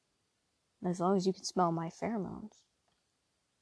"As 0.83 0.99
long 0.99 1.15
as 1.15 1.27
you 1.27 1.33
can 1.33 1.43
smell 1.43 1.71
my 1.71 1.89
pheromones, 1.89 2.63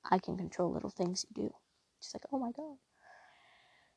I 0.03 0.19
can 0.19 0.37
control 0.37 0.71
little 0.71 0.89
things 0.89 1.25
you 1.29 1.43
do." 1.43 1.53
She's 1.99 2.13
like, 2.13 2.23
"Oh 2.31 2.39
my 2.39 2.51
god." 2.51 2.77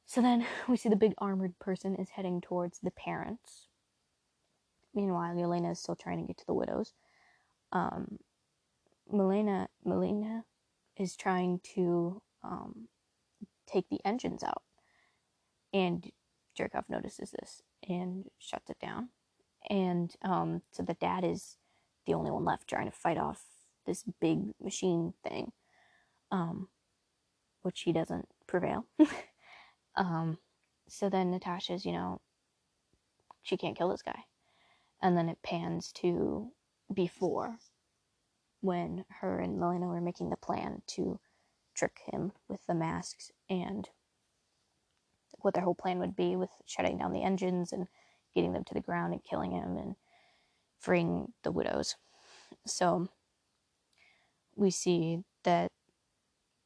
So 0.06 0.20
then 0.20 0.46
we 0.68 0.76
see 0.76 0.88
the 0.88 0.96
big 0.96 1.14
armored 1.18 1.58
person 1.58 1.96
is 1.96 2.10
heading 2.10 2.40
towards 2.40 2.80
the 2.80 2.90
parents. 2.90 3.68
Meanwhile, 4.94 5.34
Yelena 5.34 5.72
is 5.72 5.78
still 5.80 5.96
trying 5.96 6.20
to 6.20 6.26
get 6.26 6.36
to 6.38 6.46
the 6.46 6.54
widows. 6.54 6.92
Um, 7.72 8.18
Melina, 9.10 9.68
is 10.96 11.16
trying 11.16 11.60
to 11.74 12.22
um, 12.42 12.88
take 13.66 13.88
the 13.88 14.00
engines 14.04 14.42
out. 14.42 14.62
And 15.72 16.10
Dreykov 16.58 16.84
notices 16.88 17.30
this 17.30 17.62
and 17.88 18.26
shuts 18.38 18.70
it 18.70 18.78
down. 18.78 19.08
And 19.70 20.14
um, 20.22 20.62
so 20.70 20.82
the 20.82 20.94
dad 20.94 21.24
is 21.24 21.56
the 22.06 22.14
only 22.14 22.30
one 22.30 22.44
left 22.44 22.68
trying 22.68 22.86
to 22.86 22.96
fight 22.96 23.16
off 23.16 23.44
this 23.86 24.04
big 24.20 24.52
machine 24.60 25.14
thing, 25.26 25.52
um, 26.32 26.68
which 27.62 27.82
he 27.82 27.92
doesn't 27.92 28.26
prevail. 28.48 28.86
Um, 29.96 30.38
so 30.88 31.08
then 31.08 31.30
Natasha's, 31.30 31.84
you 31.84 31.92
know, 31.92 32.20
she 33.42 33.56
can't 33.56 33.76
kill 33.76 33.88
this 33.88 34.02
guy. 34.02 34.20
And 35.02 35.16
then 35.16 35.28
it 35.28 35.38
pans 35.42 35.92
to 35.96 36.48
before 36.92 37.56
when 38.60 39.04
her 39.20 39.38
and 39.40 39.58
Melina 39.58 39.86
were 39.86 40.00
making 40.00 40.30
the 40.30 40.36
plan 40.36 40.82
to 40.88 41.18
trick 41.74 42.00
him 42.12 42.32
with 42.48 42.64
the 42.66 42.74
masks 42.74 43.32
and 43.50 43.88
what 45.40 45.54
their 45.54 45.64
whole 45.64 45.74
plan 45.74 45.98
would 45.98 46.14
be 46.14 46.36
with 46.36 46.50
shutting 46.66 46.98
down 46.98 47.12
the 47.12 47.24
engines 47.24 47.72
and 47.72 47.88
getting 48.34 48.52
them 48.52 48.64
to 48.64 48.74
the 48.74 48.80
ground 48.80 49.12
and 49.12 49.24
killing 49.24 49.50
him 49.50 49.76
and 49.76 49.96
freeing 50.78 51.32
the 51.42 51.50
widows. 51.50 51.96
So 52.66 53.08
we 54.54 54.70
see 54.70 55.20
that, 55.42 55.72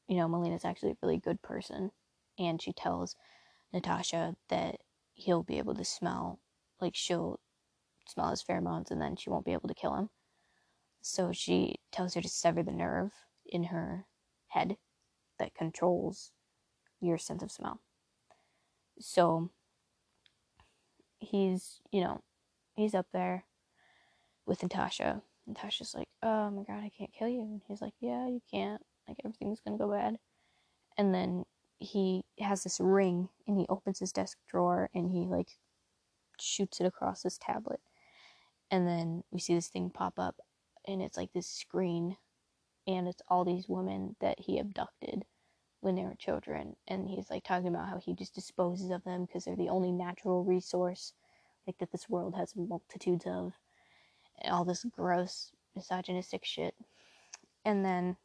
you 0.09 0.17
know, 0.17 0.29
Melina's 0.29 0.65
actually 0.65 0.93
a 0.93 0.97
really 1.03 1.19
good 1.19 1.43
person 1.43 1.91
and 2.39 2.61
she 2.61 2.73
tells 2.73 3.17
Natasha 3.73 4.37
that 4.49 4.77
he'll 5.15 5.43
be 5.43 5.59
able 5.59 5.75
to 5.75 5.85
smell, 5.85 6.41
like 6.81 6.95
she'll 6.95 7.41
smell 8.07 8.31
his 8.31 8.43
pheromones 8.43 8.91
and 8.91 9.01
then 9.01 9.17
she 9.17 9.31
won't 9.31 9.45
be 9.45 9.53
able 9.53 9.69
to 9.69 9.75
kill 9.75 9.95
him. 9.95 10.11
So 11.01 11.33
she 11.33 11.77
tells 11.93 12.15
her 12.15 12.21
to 12.21 12.29
sever 12.29 12.63
the 12.63 12.73
nerve 12.73 13.13
in 13.45 13.65
her 13.65 14.07
head 14.49 14.77
that 15.39 15.55
controls 15.55 16.33
your 17.01 17.19
sense 17.19 17.43
of 17.43 17.51
smell. 17.51 17.81
So 18.99 19.51
he's, 21.19 21.81
you 21.91 22.01
know, 22.01 22.23
he's 22.75 22.95
up 22.95 23.07
there 23.13 23.45
with 24.47 24.63
Natasha. 24.63 25.23
Natasha's 25.47 25.95
like, 25.95 26.09
oh 26.23 26.51
my 26.51 26.63
god, 26.65 26.83
I 26.83 26.91
can't 26.97 27.13
kill 27.13 27.29
you. 27.29 27.41
And 27.41 27.61
he's 27.69 27.81
like, 27.81 27.95
yeah, 28.01 28.27
you 28.27 28.41
can't. 28.51 28.83
Like, 29.09 29.19
everything's 29.25 29.61
gonna 29.61 29.79
go 29.79 29.91
bad. 29.91 30.19
And 30.97 31.15
then 31.15 31.45
he 31.79 32.25
has 32.41 32.63
this 32.63 32.81
ring 32.81 33.29
and 33.47 33.59
he 33.59 33.67
opens 33.69 33.99
his 33.99 34.13
desk 34.13 34.39
drawer 34.49 34.89
and 34.95 35.11
he 35.11 35.27
like 35.27 35.49
shoots 36.41 36.81
it 36.81 36.87
across 36.87 37.23
his 37.23 37.39
tablet. 37.39 37.81
And 38.71 38.87
then 38.87 39.23
we 39.31 39.39
see 39.41 39.55
this 39.55 39.69
thing 39.69 39.91
pop 39.91 40.19
up 40.19 40.37
and 40.87 41.03
it's 41.03 41.17
like 41.17 41.33
this 41.33 41.47
screen 41.47 42.17
and 42.87 43.09
it's 43.09 43.23
all 43.29 43.45
these 43.45 43.69
women 43.69 44.17
that 44.21 44.41
he 44.41 44.59
abducted 44.59 45.25
when 45.81 45.95
they 45.95 46.05
were 46.05 46.15
children. 46.19 46.77
And 46.89 47.09
he's 47.09 47.31
like 47.31 47.45
talking 47.45 47.69
about 47.69 47.89
how 47.89 47.99
he 47.99 48.15
just 48.15 48.35
disposes 48.35 48.91
of 48.91 49.05
them 49.05 49.25
because 49.25 49.45
they're 49.45 49.57
the 49.57 49.69
only 49.69 49.93
natural 49.93 50.45
resource 50.45 51.13
like 51.67 51.79
that 51.79 51.93
this 51.93 52.09
world 52.09 52.35
has 52.37 52.55
multitudes 52.57 53.27
of. 53.27 53.53
All 54.45 54.65
this 54.65 54.85
gross 54.85 55.53
misogynistic 55.75 56.45
shit. 56.45 56.75
And 57.65 57.85
then 57.85 58.17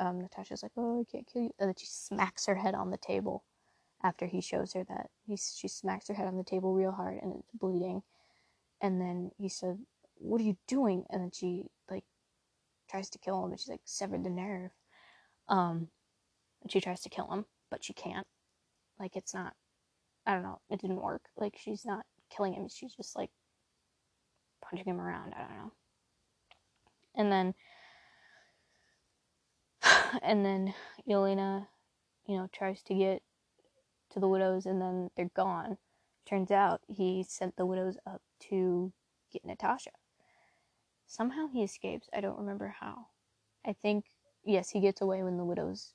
um, 0.00 0.20
Natasha's 0.20 0.62
like, 0.62 0.72
"Oh, 0.76 1.00
I 1.00 1.04
can't 1.10 1.26
kill 1.26 1.42
you," 1.42 1.50
and 1.58 1.68
then 1.68 1.74
she 1.76 1.86
smacks 1.86 2.46
her 2.46 2.56
head 2.56 2.74
on 2.74 2.90
the 2.90 2.98
table 2.98 3.44
after 4.02 4.26
he 4.26 4.40
shows 4.40 4.72
her 4.74 4.84
that. 4.84 5.10
He 5.26 5.36
she 5.36 5.68
smacks 5.68 6.08
her 6.08 6.14
head 6.14 6.28
on 6.28 6.36
the 6.36 6.44
table 6.44 6.72
real 6.74 6.92
hard 6.92 7.18
and 7.22 7.34
it's 7.36 7.50
bleeding, 7.52 8.02
and 8.80 9.00
then 9.00 9.32
he 9.38 9.48
said, 9.48 9.78
"What 10.16 10.40
are 10.40 10.44
you 10.44 10.56
doing?" 10.66 11.04
And 11.10 11.22
then 11.22 11.30
she 11.32 11.66
like 11.90 12.04
tries 12.90 13.10
to 13.10 13.18
kill 13.18 13.44
him, 13.44 13.50
and 13.52 13.60
she's 13.60 13.68
like 13.68 13.82
severed 13.84 14.24
the 14.24 14.30
nerve. 14.30 14.70
Um, 15.48 15.88
and 16.62 16.70
she 16.70 16.80
tries 16.80 17.00
to 17.02 17.08
kill 17.10 17.30
him, 17.32 17.46
but 17.70 17.84
she 17.84 17.92
can't. 17.92 18.26
Like 18.98 19.16
it's 19.16 19.34
not. 19.34 19.54
I 20.26 20.34
don't 20.34 20.42
know. 20.42 20.60
It 20.70 20.80
didn't 20.80 21.02
work. 21.02 21.22
Like 21.36 21.56
she's 21.58 21.84
not 21.84 22.04
killing 22.30 22.54
him. 22.54 22.68
She's 22.68 22.94
just 22.94 23.16
like 23.16 23.30
punching 24.62 24.86
him 24.86 25.00
around. 25.00 25.34
I 25.34 25.40
don't 25.40 25.56
know. 25.56 25.72
And 27.14 27.32
then 27.32 27.54
and 30.22 30.44
then 30.44 30.74
Yelena, 31.08 31.68
you 32.26 32.36
know, 32.36 32.48
tries 32.52 32.82
to 32.84 32.94
get 32.94 33.22
to 34.12 34.20
the 34.20 34.28
widows 34.28 34.66
and 34.66 34.80
then 34.80 35.10
they're 35.16 35.30
gone. 35.36 35.78
Turns 36.26 36.50
out 36.50 36.82
he 36.88 37.24
sent 37.28 37.56
the 37.56 37.66
widows 37.66 37.98
up 38.06 38.22
to 38.50 38.92
get 39.32 39.44
Natasha. 39.44 39.90
somehow 41.06 41.48
he 41.48 41.62
escapes. 41.62 42.08
I 42.14 42.20
don't 42.20 42.38
remember 42.38 42.74
how. 42.80 43.08
I 43.66 43.74
think 43.74 44.06
yes, 44.44 44.70
he 44.70 44.80
gets 44.80 45.00
away 45.00 45.22
when 45.22 45.36
the 45.36 45.44
widows 45.44 45.94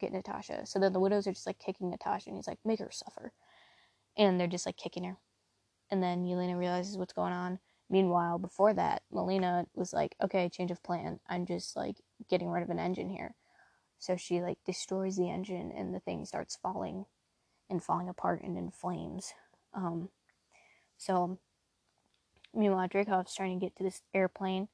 get 0.00 0.12
Natasha. 0.12 0.66
So 0.66 0.78
then 0.78 0.92
the 0.92 1.00
widows 1.00 1.26
are 1.26 1.32
just 1.32 1.46
like 1.46 1.58
kicking 1.58 1.90
Natasha, 1.90 2.30
and 2.30 2.38
he's 2.38 2.48
like, 2.48 2.60
"Make 2.64 2.80
her 2.80 2.90
suffer," 2.92 3.32
and 4.16 4.40
they're 4.40 4.46
just 4.48 4.66
like 4.66 4.76
kicking 4.76 5.04
her. 5.04 5.18
And 5.90 6.02
then 6.02 6.24
Yelena 6.26 6.58
realizes 6.58 6.98
what's 6.98 7.14
going 7.14 7.32
on. 7.32 7.60
Meanwhile, 7.88 8.38
before 8.38 8.74
that, 8.74 9.02
Melina 9.12 9.66
was 9.74 9.92
like, 9.92 10.16
"Okay, 10.22 10.48
change 10.48 10.70
of 10.70 10.82
plan. 10.82 11.20
I'm 11.28 11.46
just 11.46 11.76
like 11.76 11.96
getting 12.28 12.48
rid 12.50 12.62
of 12.62 12.70
an 12.70 12.78
engine 12.78 13.10
here." 13.10 13.34
So 13.98 14.16
she 14.16 14.42
like 14.42 14.58
destroys 14.64 15.16
the 15.16 15.30
engine, 15.30 15.72
and 15.72 15.94
the 15.94 16.00
thing 16.00 16.24
starts 16.24 16.56
falling 16.56 17.06
and 17.70 17.82
falling 17.82 18.08
apart 18.08 18.42
and 18.42 18.56
in 18.56 18.70
flames. 18.70 19.32
Um, 19.74 20.10
so 20.96 21.38
meanwhile, 22.54 22.88
Dreykov's 22.88 23.34
trying 23.34 23.58
to 23.58 23.64
get 23.64 23.76
to 23.76 23.84
this 23.84 24.02
airplane. 24.14 24.68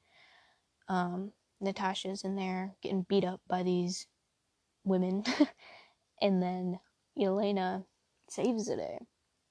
Um, 0.87 1.33
Natasha's 1.61 2.23
in 2.23 2.35
there 2.35 2.75
getting 2.81 3.03
beat 3.03 3.25
up 3.25 3.41
by 3.47 3.63
these 3.63 4.07
women. 4.83 5.23
and 6.21 6.41
then 6.41 6.79
Yelena 7.17 7.85
saves 8.29 8.67
the 8.67 8.75
day 8.75 8.99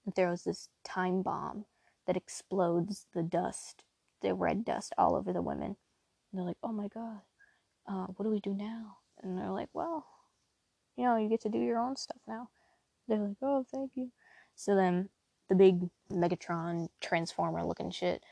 and 0.04 0.14
throws 0.14 0.44
this 0.44 0.68
time 0.84 1.22
bomb 1.22 1.64
that 2.06 2.16
explodes 2.16 3.06
the 3.14 3.22
dust, 3.22 3.84
the 4.20 4.34
red 4.34 4.64
dust 4.64 4.92
all 4.98 5.14
over 5.14 5.32
the 5.32 5.42
women. 5.42 5.76
And 6.30 6.38
they're 6.38 6.46
like, 6.46 6.56
oh 6.62 6.72
my 6.72 6.88
god, 6.88 7.20
uh, 7.86 8.06
what 8.16 8.24
do 8.24 8.30
we 8.30 8.40
do 8.40 8.54
now? 8.54 8.98
And 9.22 9.38
they're 9.38 9.50
like, 9.50 9.68
well, 9.72 10.06
you 10.96 11.04
know, 11.04 11.16
you 11.16 11.28
get 11.28 11.40
to 11.42 11.48
do 11.48 11.58
your 11.58 11.78
own 11.78 11.96
stuff 11.96 12.20
now. 12.26 12.48
They're 13.08 13.18
like, 13.18 13.36
oh, 13.42 13.64
thank 13.70 13.92
you. 13.94 14.10
So 14.54 14.74
then 14.74 15.08
the 15.48 15.54
big 15.54 15.88
Megatron 16.10 16.88
transformer 17.00 17.64
looking 17.64 17.90
shit 17.90 18.22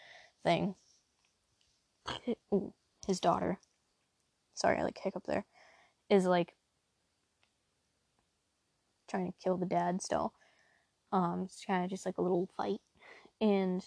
thing, 0.44 0.74
his 3.06 3.20
daughter, 3.20 3.58
sorry, 4.54 4.78
I 4.78 4.82
like 4.82 4.98
hiccup 5.02 5.24
there, 5.26 5.44
is 6.08 6.24
like 6.24 6.54
trying 9.08 9.26
to 9.26 9.38
kill 9.42 9.56
the 9.56 9.66
dad 9.66 10.02
still. 10.02 10.32
Um, 11.12 11.42
it's 11.44 11.64
kind 11.66 11.84
of 11.84 11.90
just 11.90 12.06
like 12.06 12.18
a 12.18 12.22
little 12.22 12.48
fight. 12.56 12.80
And 13.41 13.86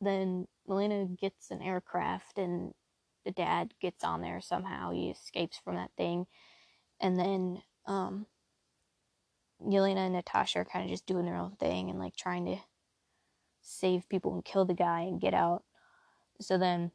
then 0.00 0.46
Melina 0.66 1.06
gets 1.06 1.50
an 1.50 1.62
aircraft 1.62 2.38
and 2.38 2.72
the 3.24 3.30
dad 3.30 3.74
gets 3.80 4.02
on 4.02 4.22
there 4.22 4.40
somehow. 4.40 4.92
He 4.92 5.10
escapes 5.10 5.58
from 5.62 5.76
that 5.76 5.90
thing. 5.96 6.26
And 7.00 7.18
then 7.18 7.62
um, 7.86 8.26
Yelena 9.62 10.06
and 10.06 10.14
Natasha 10.14 10.60
are 10.60 10.64
kind 10.64 10.84
of 10.84 10.90
just 10.90 11.06
doing 11.06 11.26
their 11.26 11.36
own 11.36 11.56
thing 11.56 11.90
and 11.90 11.98
like 11.98 12.16
trying 12.16 12.46
to 12.46 12.56
save 13.60 14.08
people 14.08 14.34
and 14.34 14.44
kill 14.44 14.64
the 14.64 14.74
guy 14.74 15.02
and 15.02 15.20
get 15.20 15.34
out. 15.34 15.64
So 16.40 16.56
then 16.56 16.92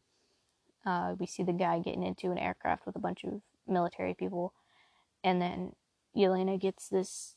uh, 0.86 1.16
we 1.20 1.28
see 1.28 1.44
the 1.44 1.54
guy 1.54 1.80
getting 1.80 2.04
into 2.04 2.32
an 2.32 2.38
aircraft 2.38 2.86
with 2.86 2.96
a 2.96 3.00
bunch 3.00 3.24
of 3.24 3.42
military 3.68 4.14
people. 4.14 4.54
And 5.24 5.42
then 5.42 5.74
Yelena 6.18 6.60
gets 6.60 6.88
this 6.88 7.36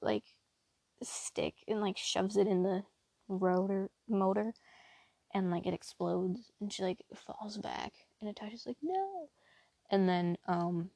like 0.00 0.24
stick 1.02 1.54
and 1.68 1.80
like 1.80 1.98
shoves 1.98 2.36
it 2.36 2.46
in 2.46 2.62
the 2.62 2.84
rotor 3.30 3.90
motor 4.08 4.52
and 5.32 5.50
like 5.50 5.66
it 5.66 5.74
explodes 5.74 6.50
and 6.60 6.72
she 6.72 6.82
like 6.82 6.98
falls 7.14 7.56
back 7.58 7.92
and 8.20 8.28
Natasha's 8.28 8.66
like 8.66 8.76
no. 8.82 9.28
And 9.90 10.08
then 10.08 10.36
um 10.46 10.90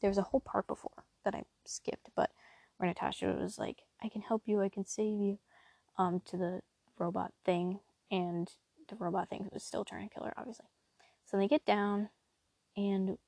there's 0.00 0.18
a 0.18 0.22
whole 0.22 0.40
part 0.40 0.66
before 0.66 1.04
that 1.24 1.34
I 1.34 1.42
skipped 1.64 2.10
but 2.16 2.30
where 2.76 2.88
Natasha 2.88 3.26
was 3.38 3.58
like 3.58 3.82
I 4.02 4.08
can 4.08 4.22
help 4.22 4.42
you 4.46 4.60
I 4.60 4.68
can 4.68 4.86
save 4.86 5.20
you 5.20 5.38
um 5.98 6.20
to 6.26 6.36
the 6.36 6.60
robot 6.98 7.32
thing 7.44 7.80
and 8.10 8.50
the 8.88 8.96
robot 8.96 9.28
thing 9.28 9.48
was 9.52 9.62
still 9.62 9.84
trying 9.84 10.08
to 10.08 10.14
kill 10.14 10.24
her 10.24 10.34
obviously. 10.36 10.66
So 11.26 11.36
they 11.36 11.48
get 11.48 11.64
down 11.64 12.08
and 12.76 13.18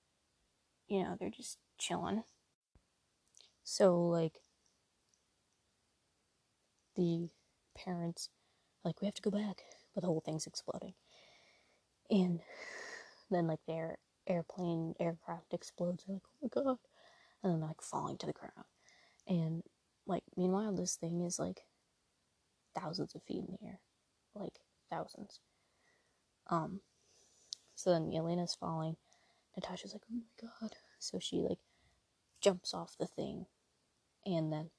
you 0.88 1.02
know 1.02 1.16
they're 1.18 1.30
just 1.30 1.58
chilling. 1.78 2.24
So 3.64 4.00
like 4.00 4.40
the 6.96 7.28
parents 7.76 8.30
like 8.84 9.00
we 9.00 9.06
have 9.06 9.14
to 9.14 9.22
go 9.22 9.30
back, 9.30 9.62
but 9.94 10.02
the 10.02 10.06
whole 10.06 10.22
thing's 10.24 10.46
exploding. 10.46 10.94
And 12.10 12.40
then 13.30 13.46
like 13.46 13.60
their 13.66 13.98
airplane 14.26 14.94
aircraft 15.00 15.52
explodes. 15.52 16.04
They're 16.06 16.14
like, 16.16 16.22
oh 16.32 16.38
my 16.42 16.62
god, 16.62 16.78
and 17.42 17.52
then 17.52 17.60
like 17.60 17.82
falling 17.82 18.18
to 18.18 18.26
the 18.26 18.32
ground. 18.32 18.66
And 19.26 19.62
like 20.06 20.22
meanwhile, 20.36 20.72
this 20.74 20.96
thing 20.96 21.20
is 21.22 21.38
like 21.38 21.62
thousands 22.78 23.14
of 23.14 23.22
feet 23.22 23.44
in 23.46 23.56
the 23.60 23.66
air, 23.66 23.80
like 24.34 24.60
thousands. 24.90 25.40
Um. 26.48 26.80
So 27.74 27.90
then 27.90 28.10
Yelena's 28.10 28.56
falling. 28.58 28.96
Natasha's 29.56 29.92
like, 29.92 30.02
oh 30.10 30.14
my 30.16 30.48
god. 30.60 30.76
So 30.98 31.18
she 31.18 31.36
like 31.42 31.58
jumps 32.40 32.72
off 32.72 32.96
the 32.98 33.06
thing 33.06 33.46
and 34.24 34.52
then 34.52 34.70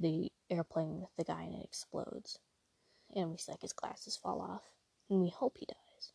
the 0.00 0.30
airplane 0.50 1.00
with 1.00 1.10
the 1.16 1.24
guy 1.24 1.42
and 1.42 1.54
it 1.54 1.64
explodes. 1.64 2.38
And 3.14 3.30
we 3.30 3.36
see 3.36 3.52
like 3.52 3.62
his 3.62 3.72
glasses 3.72 4.16
fall 4.16 4.40
off. 4.40 4.62
And 5.10 5.20
we 5.20 5.28
hope 5.30 5.56
he 5.58 5.66
dies. 5.66 6.12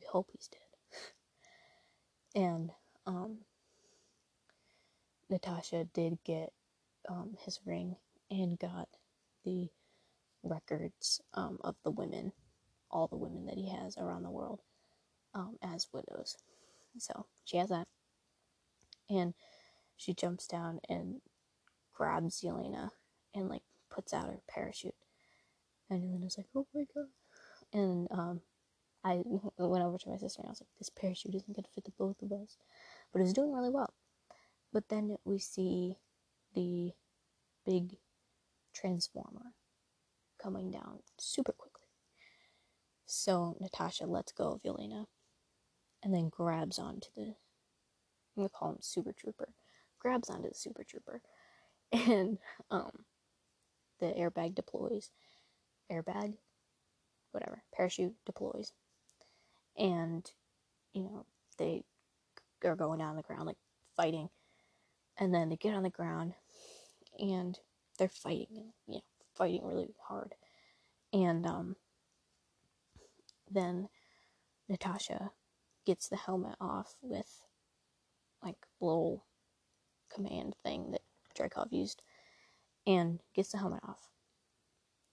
We 0.00 0.06
hope 0.10 0.28
he's 0.32 0.48
dead. 0.48 1.12
and 2.42 2.70
um 3.06 3.38
Natasha 5.30 5.84
did 5.84 6.18
get 6.24 6.52
um 7.08 7.36
his 7.40 7.60
ring 7.64 7.96
and 8.30 8.58
got 8.58 8.88
the 9.44 9.68
records 10.42 11.20
um 11.34 11.58
of 11.62 11.76
the 11.84 11.90
women, 11.90 12.32
all 12.90 13.06
the 13.06 13.16
women 13.16 13.46
that 13.46 13.56
he 13.56 13.70
has 13.70 13.96
around 13.96 14.22
the 14.22 14.30
world, 14.30 14.60
um, 15.34 15.56
as 15.62 15.88
widows. 15.92 16.36
So 16.98 17.26
she 17.44 17.56
has 17.58 17.68
that. 17.68 17.88
And 19.10 19.34
she 19.96 20.14
jumps 20.14 20.46
down 20.46 20.80
and 20.88 21.20
grabs 21.92 22.40
Yelena 22.40 22.90
and 23.34 23.48
like 23.48 23.62
puts 23.90 24.12
out 24.12 24.26
her 24.26 24.40
parachute. 24.48 24.94
And 25.90 26.02
Yelena's 26.02 26.38
like, 26.38 26.46
oh 26.54 26.66
my 26.74 26.84
god. 26.94 27.08
And 27.72 28.08
um, 28.10 28.40
I 29.04 29.20
went 29.58 29.84
over 29.84 29.98
to 29.98 30.08
my 30.08 30.16
sister 30.16 30.40
and 30.40 30.48
I 30.48 30.50
was 30.52 30.60
like, 30.60 30.68
this 30.78 30.90
parachute 30.90 31.34
isn't 31.34 31.54
to 31.54 31.62
fit 31.74 31.84
the 31.84 31.92
both 31.98 32.22
of 32.22 32.32
us. 32.32 32.56
But 33.12 33.22
it's 33.22 33.32
doing 33.32 33.52
really 33.52 33.70
well. 33.70 33.92
But 34.72 34.88
then 34.88 35.16
we 35.24 35.38
see 35.38 35.96
the 36.54 36.92
big 37.64 37.96
transformer 38.74 39.52
coming 40.42 40.70
down 40.70 40.98
super 41.18 41.52
quickly. 41.52 41.86
So 43.06 43.56
Natasha 43.60 44.06
lets 44.06 44.32
go 44.32 44.52
of 44.52 44.62
Yelena 44.62 45.06
and 46.02 46.12
then 46.12 46.28
grabs 46.28 46.78
onto 46.78 47.08
the, 47.16 47.34
I'm 48.36 48.44
to 48.44 48.48
call 48.48 48.70
him 48.70 48.78
Super 48.80 49.12
Trooper, 49.12 49.50
grabs 50.00 50.28
onto 50.28 50.48
the 50.48 50.54
Super 50.54 50.82
Trooper 50.84 51.20
and 51.92 52.38
um, 52.70 52.90
the 54.00 54.06
airbag 54.06 54.54
deploys. 54.54 55.10
Airbag, 55.92 56.34
whatever, 57.32 57.62
parachute 57.74 58.14
deploys, 58.24 58.72
and 59.76 60.30
you 60.94 61.02
know 61.02 61.26
they 61.58 61.84
are 62.64 62.76
going 62.76 63.00
down 63.00 63.10
on 63.10 63.16
the 63.16 63.22
ground 63.22 63.44
like 63.46 63.58
fighting, 63.96 64.30
and 65.18 65.34
then 65.34 65.48
they 65.50 65.56
get 65.56 65.74
on 65.74 65.82
the 65.82 65.90
ground, 65.90 66.32
and 67.18 67.58
they're 67.98 68.08
fighting, 68.08 68.72
you 68.86 68.94
know, 68.94 69.00
fighting 69.34 69.64
really 69.64 69.94
hard, 70.08 70.34
and 71.12 71.46
um, 71.46 71.76
then 73.50 73.88
Natasha 74.68 75.30
gets 75.84 76.08
the 76.08 76.16
helmet 76.16 76.56
off 76.60 76.94
with 77.02 77.42
like 78.42 78.56
little 78.80 79.24
command 80.12 80.54
thing 80.62 80.92
that 80.92 81.02
Dreykov 81.38 81.72
used 81.72 82.02
and 82.86 83.20
gets 83.34 83.52
the 83.52 83.58
helmet 83.58 83.80
off. 83.86 84.10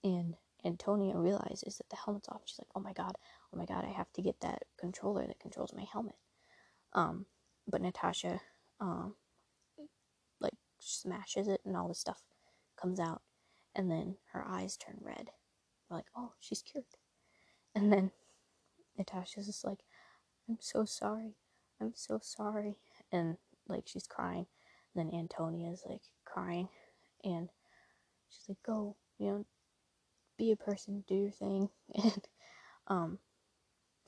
And 0.04 0.34
Antonia 0.64 1.16
realizes 1.16 1.78
that 1.78 1.88
the 1.90 1.96
helmet's 1.96 2.28
off. 2.28 2.42
She's 2.44 2.58
like, 2.58 2.68
oh 2.74 2.80
my 2.80 2.92
god, 2.92 3.16
oh 3.52 3.56
my 3.56 3.64
god, 3.64 3.84
I 3.84 3.90
have 3.90 4.12
to 4.14 4.22
get 4.22 4.40
that 4.40 4.64
controller 4.78 5.26
that 5.26 5.40
controls 5.40 5.72
my 5.74 5.84
helmet. 5.92 6.16
Um, 6.92 7.26
but 7.68 7.80
Natasha, 7.80 8.40
um, 8.80 9.14
like, 10.40 10.54
smashes 10.78 11.48
it 11.48 11.60
and 11.64 11.76
all 11.76 11.88
this 11.88 11.98
stuff 11.98 12.22
comes 12.80 13.00
out. 13.00 13.22
And 13.74 13.90
then 13.90 14.16
her 14.32 14.44
eyes 14.46 14.76
turn 14.76 14.98
red. 15.00 15.30
We're 15.88 15.96
like, 15.96 16.06
oh, 16.16 16.32
she's 16.40 16.62
cured. 16.62 16.84
And 17.74 17.92
then 17.92 18.10
Natasha's 18.98 19.46
just 19.46 19.64
like, 19.64 19.78
I'm 20.48 20.58
so 20.60 20.84
sorry. 20.84 21.36
I'm 21.80 21.92
so 21.94 22.18
sorry. 22.22 22.76
And, 23.10 23.38
like, 23.66 23.84
she's 23.86 24.06
crying. 24.06 24.46
And 24.94 25.12
then 25.12 25.18
Antonia's, 25.18 25.84
like, 25.88 26.02
crying. 26.24 26.68
And 27.24 27.48
she's 28.32 28.48
like, 28.48 28.62
go, 28.64 28.96
you 29.18 29.26
know, 29.26 29.46
be 30.38 30.50
a 30.50 30.56
person, 30.56 31.04
do 31.06 31.14
your 31.14 31.30
thing. 31.30 31.68
And, 32.02 32.28
um, 32.88 33.18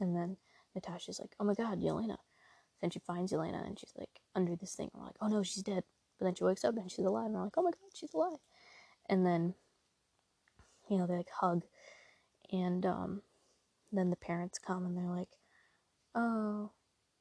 and 0.01 0.17
then 0.17 0.37
Natasha's 0.75 1.21
like, 1.21 1.35
oh 1.39 1.45
my 1.45 1.55
god, 1.55 1.81
Yelena. 1.81 2.17
Then 2.81 2.91
she 2.91 2.99
finds 2.99 3.33
Yelena 3.33 3.65
and 3.65 3.79
she's 3.79 3.93
like 3.97 4.21
under 4.35 4.57
this 4.57 4.75
thing. 4.75 4.91
we're 4.93 5.05
like, 5.05 5.17
oh 5.21 5.29
no, 5.29 5.43
she's 5.43 5.63
dead. 5.63 5.85
But 6.19 6.25
then 6.25 6.35
she 6.35 6.45
wakes 6.45 6.65
up 6.65 6.77
and 6.77 6.91
she's 6.91 7.05
alive. 7.05 7.27
And 7.27 7.35
we're 7.35 7.45
like, 7.45 7.57
oh 7.57 7.63
my 7.63 7.71
god, 7.71 7.91
she's 7.95 8.13
alive. 8.13 8.39
And 9.09 9.25
then, 9.25 9.55
you 10.91 10.99
know, 10.99 11.07
they 11.07 11.17
like 11.17 11.31
hug. 11.41 11.63
And, 12.53 12.85
um, 12.85 13.23
then 13.93 14.11
the 14.11 14.17
parents 14.17 14.59
come 14.59 14.85
and 14.85 14.97
they're 14.97 15.05
like, 15.05 15.29
oh, 16.15 16.73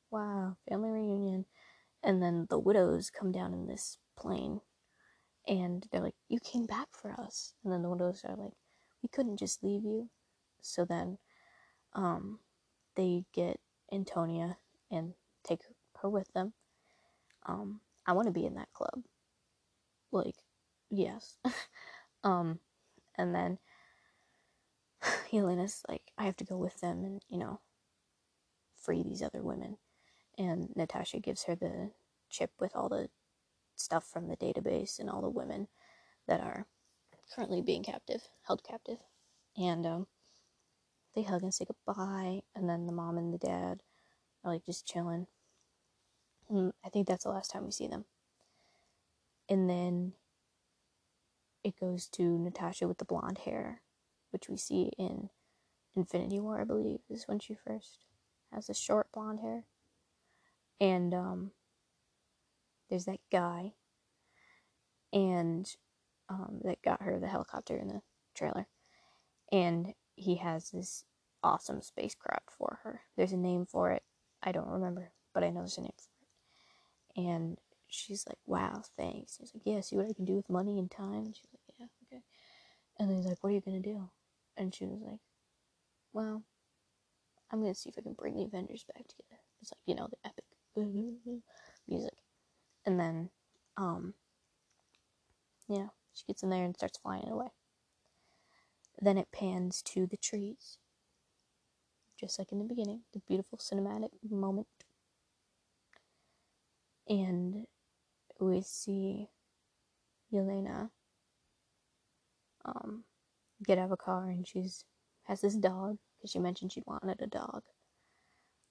wow, 0.09 0.57
family 0.67 0.89
reunion. 0.89 1.45
And 2.01 2.21
then 2.21 2.47
the 2.49 2.59
widows 2.59 3.09
come 3.09 3.31
down 3.31 3.53
in 3.53 3.67
this 3.67 3.99
plane 4.17 4.61
and 5.47 5.85
they're 5.91 6.01
like, 6.01 6.15
you 6.29 6.39
came 6.39 6.65
back 6.65 6.87
for 6.93 7.11
us. 7.11 7.53
And 7.63 7.73
then 7.73 7.81
the 7.81 7.89
widows 7.89 8.21
are 8.23 8.35
like, 8.35 8.53
we 9.01 9.09
couldn't 9.09 9.37
just 9.37 9.63
leave 9.63 9.83
you. 9.83 10.09
So 10.61 10.85
then 10.85 11.17
um, 11.93 12.39
they 12.95 13.25
get 13.33 13.59
Antonia 13.91 14.57
and 14.89 15.13
take 15.43 15.61
her 16.01 16.09
with 16.09 16.31
them. 16.33 16.53
Um, 17.45 17.81
I 18.05 18.13
want 18.13 18.27
to 18.27 18.33
be 18.33 18.45
in 18.45 18.55
that 18.55 18.71
club. 18.73 19.03
Like, 20.11 20.35
yes. 20.89 21.37
um, 22.23 22.59
and 23.17 23.35
then 23.35 23.59
Yelena's 25.31 25.83
like, 25.89 26.11
I 26.17 26.23
have 26.23 26.37
to 26.37 26.45
go 26.45 26.57
with 26.57 26.79
them 26.79 27.03
and, 27.03 27.21
you 27.29 27.37
know, 27.37 27.59
free 28.81 29.03
these 29.03 29.21
other 29.21 29.41
women. 29.41 29.77
And 30.37 30.69
Natasha 30.75 31.19
gives 31.19 31.43
her 31.43 31.55
the 31.55 31.91
chip 32.29 32.51
with 32.59 32.75
all 32.75 32.89
the 32.89 33.09
stuff 33.75 34.05
from 34.05 34.27
the 34.27 34.37
database 34.37 34.99
and 34.99 35.09
all 35.09 35.21
the 35.21 35.29
women 35.29 35.67
that 36.27 36.41
are 36.41 36.65
currently 37.33 37.61
being 37.61 37.83
captive, 37.83 38.21
held 38.47 38.63
captive. 38.63 38.99
And 39.57 39.85
um, 39.85 40.07
they 41.15 41.23
hug 41.23 41.43
and 41.43 41.53
say 41.53 41.65
goodbye. 41.65 42.41
And 42.55 42.69
then 42.69 42.85
the 42.85 42.93
mom 42.93 43.17
and 43.17 43.33
the 43.33 43.37
dad 43.37 43.83
are 44.43 44.51
like 44.51 44.65
just 44.65 44.87
chilling. 44.87 45.27
And 46.49 46.73
I 46.85 46.89
think 46.89 47.07
that's 47.07 47.23
the 47.23 47.29
last 47.31 47.51
time 47.51 47.65
we 47.65 47.71
see 47.71 47.87
them. 47.87 48.05
And 49.49 49.69
then 49.69 50.13
it 51.63 51.79
goes 51.79 52.07
to 52.09 52.37
Natasha 52.39 52.87
with 52.87 52.97
the 52.97 53.05
blonde 53.05 53.39
hair, 53.39 53.81
which 54.31 54.49
we 54.49 54.57
see 54.57 54.91
in 54.97 55.29
Infinity 55.95 56.39
War, 56.39 56.61
I 56.61 56.65
believe, 56.65 56.99
is 57.09 57.27
when 57.27 57.39
she 57.39 57.53
first 57.55 58.05
has 58.51 58.67
the 58.67 58.73
short 58.73 59.11
blonde 59.11 59.39
hair. 59.39 59.65
And 60.79 61.13
um, 61.13 61.51
there's 62.93 63.05
that 63.05 63.21
guy, 63.31 63.73
and 65.11 65.67
um, 66.29 66.59
that 66.63 66.83
got 66.83 67.01
her 67.01 67.17
the 67.19 67.25
helicopter 67.27 67.75
in 67.75 67.87
the 67.87 68.01
trailer, 68.35 68.67
and 69.51 69.95
he 70.15 70.35
has 70.35 70.69
this 70.69 71.05
awesome 71.43 71.81
spacecraft 71.81 72.51
for 72.55 72.77
her. 72.83 73.01
There's 73.17 73.31
a 73.31 73.37
name 73.37 73.65
for 73.65 73.89
it. 73.89 74.03
I 74.43 74.51
don't 74.51 74.67
remember, 74.67 75.11
but 75.33 75.43
I 75.43 75.49
know 75.49 75.61
there's 75.61 75.79
a 75.79 75.81
name 75.81 75.89
for 75.97 76.11
it. 77.19 77.25
And 77.25 77.57
she's 77.87 78.27
like, 78.27 78.37
"Wow, 78.45 78.83
thanks." 78.95 79.37
He's 79.37 79.55
like, 79.55 79.63
"Yeah, 79.65 79.81
see 79.81 79.95
what 79.95 80.05
I 80.07 80.13
can 80.13 80.25
do 80.25 80.35
with 80.35 80.47
money 80.47 80.77
and 80.77 80.91
time." 80.91 81.25
And 81.25 81.35
she's 81.35 81.49
like, 81.51 81.79
"Yeah, 81.79 81.87
okay." 82.05 82.23
And 82.99 83.09
then 83.09 83.17
he's 83.17 83.25
like, 83.25 83.43
"What 83.43 83.49
are 83.49 83.53
you 83.53 83.61
gonna 83.61 83.79
do?" 83.79 84.11
And 84.55 84.71
she 84.71 84.85
was 84.85 85.01
like, 85.01 85.21
"Well, 86.13 86.43
I'm 87.49 87.59
gonna 87.59 87.73
see 87.73 87.89
if 87.89 87.97
I 87.97 88.01
can 88.01 88.13
bring 88.13 88.35
the 88.35 88.43
Avengers 88.43 88.83
back 88.83 89.07
together." 89.07 89.41
It's 89.63 89.71
like 89.71 89.81
you 89.87 89.95
know 89.95 90.07
the 90.09 90.27
epic 90.27 90.45
music, 91.87 92.13
and 92.85 92.99
then, 92.99 93.29
um, 93.77 94.13
yeah, 95.67 95.87
she 96.13 96.25
gets 96.27 96.43
in 96.43 96.49
there 96.49 96.63
and 96.63 96.75
starts 96.75 96.99
flying 96.99 97.29
away. 97.29 97.47
Then 99.01 99.17
it 99.17 99.31
pans 99.31 99.81
to 99.83 100.05
the 100.05 100.17
trees, 100.17 100.77
just 102.19 102.37
like 102.37 102.51
in 102.51 102.59
the 102.59 102.65
beginning, 102.65 103.01
the 103.13 103.21
beautiful 103.27 103.57
cinematic 103.57 104.11
moment. 104.29 104.67
And 107.07 107.65
we 108.39 108.61
see 108.61 109.27
Yelena 110.33 110.89
um, 112.65 113.03
get 113.65 113.77
out 113.77 113.85
of 113.85 113.91
a 113.91 113.97
car 113.97 114.29
and 114.29 114.47
she's 114.47 114.85
has 115.23 115.41
this 115.41 115.55
dog 115.55 115.97
because 116.17 116.31
she 116.31 116.39
mentioned 116.39 116.71
she 116.71 116.83
wanted 116.85 117.21
a 117.21 117.27
dog. 117.27 117.63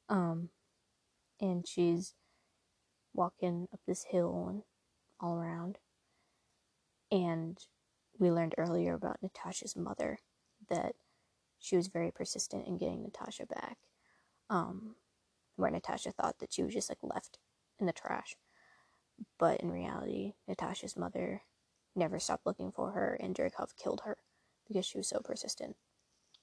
Um, 0.08 0.50
and 1.40 1.66
she's 1.66 2.14
walking 3.14 3.68
up 3.72 3.80
this 3.86 4.04
hill 4.04 4.46
and 4.48 4.62
all 5.20 5.36
around. 5.36 5.78
And 7.10 7.58
we 8.18 8.30
learned 8.30 8.54
earlier 8.56 8.94
about 8.94 9.22
Natasha's 9.22 9.76
mother 9.76 10.18
that 10.68 10.94
she 11.58 11.76
was 11.76 11.88
very 11.88 12.10
persistent 12.10 12.66
in 12.66 12.78
getting 12.78 13.02
Natasha 13.02 13.46
back. 13.46 13.78
Um, 14.50 14.96
where 15.56 15.70
Natasha 15.70 16.12
thought 16.12 16.38
that 16.40 16.52
she 16.52 16.62
was 16.62 16.74
just 16.74 16.88
like 16.88 16.98
left 17.02 17.38
in 17.78 17.86
the 17.86 17.92
trash. 17.92 18.36
But 19.38 19.60
in 19.60 19.70
reality, 19.70 20.34
Natasha's 20.48 20.96
mother 20.96 21.42
never 21.94 22.18
stopped 22.18 22.46
looking 22.46 22.72
for 22.72 22.92
her, 22.92 23.16
and 23.20 23.34
Dreykov 23.34 23.76
killed 23.76 24.02
her 24.04 24.16
because 24.66 24.86
she 24.86 24.98
was 24.98 25.08
so 25.08 25.20
persistent. 25.20 25.76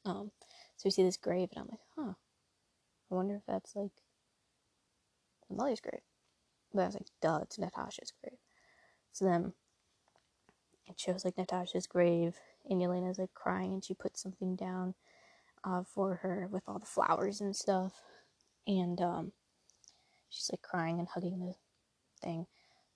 Um, 0.05 0.31
so 0.77 0.83
we 0.85 0.91
see 0.91 1.03
this 1.03 1.17
grave, 1.17 1.49
and 1.51 1.61
I'm 1.63 1.67
like, 1.69 1.79
huh, 1.95 2.13
I 3.11 3.15
wonder 3.15 3.35
if 3.35 3.45
that's 3.47 3.75
like 3.75 3.91
mother's 5.49 5.81
grave. 5.81 6.01
But 6.73 6.81
I 6.81 6.85
was 6.85 6.95
like, 6.95 7.07
duh, 7.21 7.39
it's 7.41 7.57
Natasha's 7.57 8.13
grave. 8.21 8.39
So 9.11 9.25
then 9.25 9.53
it 10.87 10.99
shows 10.99 11.25
like 11.25 11.37
Natasha's 11.37 11.87
grave, 11.87 12.35
and 12.69 12.81
Yelena's 12.81 13.19
like 13.19 13.33
crying, 13.33 13.73
and 13.73 13.83
she 13.83 13.93
puts 13.93 14.21
something 14.21 14.55
down 14.55 14.93
uh, 15.63 15.83
for 15.83 16.15
her 16.15 16.47
with 16.51 16.63
all 16.67 16.79
the 16.79 16.85
flowers 16.85 17.41
and 17.41 17.55
stuff. 17.55 18.01
And 18.67 19.01
um, 19.01 19.31
she's 20.29 20.49
like 20.51 20.61
crying 20.61 20.99
and 20.99 21.07
hugging 21.07 21.39
the 21.39 21.55
thing, 22.21 22.45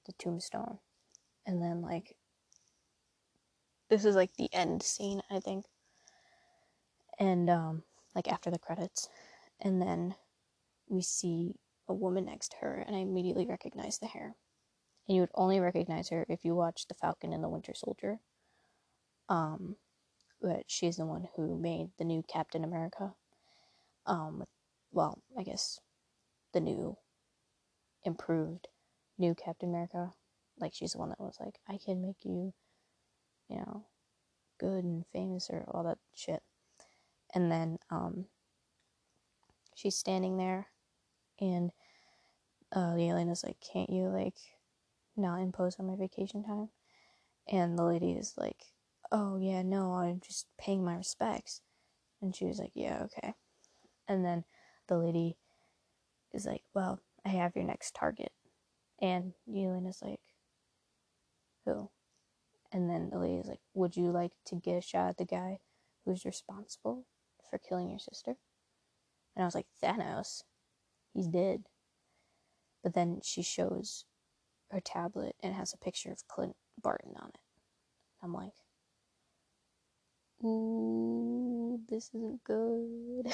the 0.05 0.13
tombstone. 0.13 0.80
And 1.45 1.61
then, 1.61 1.82
like, 1.82 2.15
this 3.89 4.05
is 4.05 4.15
like 4.15 4.36
the 4.38 4.53
end 4.53 4.82
scene, 4.84 5.21
I 5.30 5.39
think. 5.39 5.65
And, 7.19 7.49
um, 7.49 7.84
like, 8.15 8.28
after 8.32 8.49
the 8.49 8.59
credits. 8.59 9.09
And 9.59 9.82
then 9.82 10.15
we 10.88 11.01
see 11.01 11.55
a 11.88 11.93
woman 11.93 12.25
next 12.25 12.49
to 12.49 12.57
her, 12.61 12.84
and 12.86 12.95
I 12.95 12.99
immediately 12.99 13.45
recognize 13.45 13.97
the 13.97 14.07
hair. 14.07 14.36
And 15.07 15.15
you 15.15 15.21
would 15.21 15.31
only 15.36 15.59
recognize 15.59 16.09
her 16.09 16.25
if 16.29 16.45
you 16.45 16.55
watched 16.55 16.88
The 16.88 16.95
Falcon 16.95 17.34
and 17.34 17.43
the 17.43 17.49
Winter 17.49 17.73
Soldier. 17.75 18.19
Um, 19.27 19.75
but 20.41 20.63
she's 20.67 20.97
the 20.97 21.05
one 21.05 21.27
who 21.36 21.57
made 21.57 21.89
the 21.97 22.05
new 22.05 22.23
Captain 22.27 22.63
America. 22.63 23.13
Um, 24.05 24.43
well, 24.91 25.21
I 25.38 25.43
guess 25.43 25.79
the 26.53 26.59
new, 26.59 26.97
improved, 28.03 28.67
new 29.17 29.36
Captain 29.36 29.69
America. 29.69 30.11
Like 30.59 30.73
she's 30.73 30.93
the 30.93 30.99
one 30.99 31.09
that 31.09 31.19
was 31.19 31.38
like, 31.39 31.55
I 31.67 31.77
can 31.84 32.01
make 32.01 32.23
you, 32.23 32.53
you 33.49 33.57
know, 33.57 33.86
good 34.59 34.84
and 34.84 35.05
famous 35.11 35.49
or 35.49 35.65
all 35.67 35.84
that 35.84 35.97
shit. 36.13 36.41
And 37.34 37.51
then 37.51 37.79
um, 37.89 38.25
she's 39.75 39.95
standing 39.95 40.38
there, 40.38 40.67
and 41.39 41.71
uh, 42.71 42.95
the 42.95 43.09
alien 43.09 43.29
is 43.29 43.43
like, 43.43 43.57
"Can't 43.61 43.89
you 43.89 44.09
like 44.09 44.38
not 45.15 45.41
impose 45.41 45.79
on 45.79 45.88
my 45.88 45.95
vacation 45.95 46.43
time?" 46.43 46.69
And 47.47 47.77
the 47.77 47.84
lady 47.84 48.13
is 48.13 48.36
like, 48.38 48.65
"Oh 49.11 49.38
yeah, 49.38 49.61
no, 49.61 49.93
I'm 49.93 50.19
just 50.19 50.47
paying 50.57 50.84
my 50.84 50.95
respects." 50.95 51.61
And 52.21 52.36
she 52.36 52.45
was 52.45 52.59
like, 52.59 52.73
"Yeah, 52.75 53.03
okay." 53.03 53.36
And 54.07 54.25
then 54.25 54.45
the 54.88 54.97
lady 54.97 55.38
is 56.34 56.45
like, 56.45 56.63
"Well, 56.73 57.01
I 57.25 57.29
have 57.29 57.55
your 57.55 57.65
next 57.65 57.95
target," 57.95 58.31
and 59.01 59.34
Yelena's 59.47 60.01
like, 60.01 60.21
"Who?" 61.65 61.89
And 62.73 62.89
then 62.89 63.11
the 63.11 63.19
lady 63.19 63.36
is 63.36 63.47
like, 63.47 63.61
Would 63.75 63.95
you 63.95 64.11
like 64.11 64.31
to 64.45 64.55
get 64.55 64.77
a 64.77 64.81
shot 64.81 65.09
at 65.09 65.17
the 65.17 65.25
guy 65.25 65.59
who's 66.03 66.25
responsible 66.25 67.05
for 67.49 67.59
killing 67.59 67.89
your 67.89 67.99
sister? 67.99 68.36
And 69.36 69.43
I 69.43 69.45
was 69.45 69.55
like, 69.55 69.67
Thanos. 69.81 70.43
He's 71.14 71.28
dead. 71.28 71.64
But 72.84 72.93
then 72.93 73.22
she 73.24 73.41
shows 73.41 74.05
her 74.72 74.80
tablet 74.80 75.36
and 75.41 75.53
has 75.53 75.74
a 75.74 75.78
picture 75.78 76.11
of 76.11 76.28
Clint 76.28 76.55
Barton 76.82 77.14
on 77.16 77.30
it. 77.30 77.39
I'm 78.22 78.34
like, 78.34 78.53
Ooh, 80.43 81.80
this 81.88 82.09
isn't 82.14 82.43
good. 82.43 83.32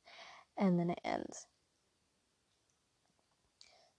and 0.56 0.78
then 0.78 0.90
it 0.90 1.00
ends. 1.04 1.46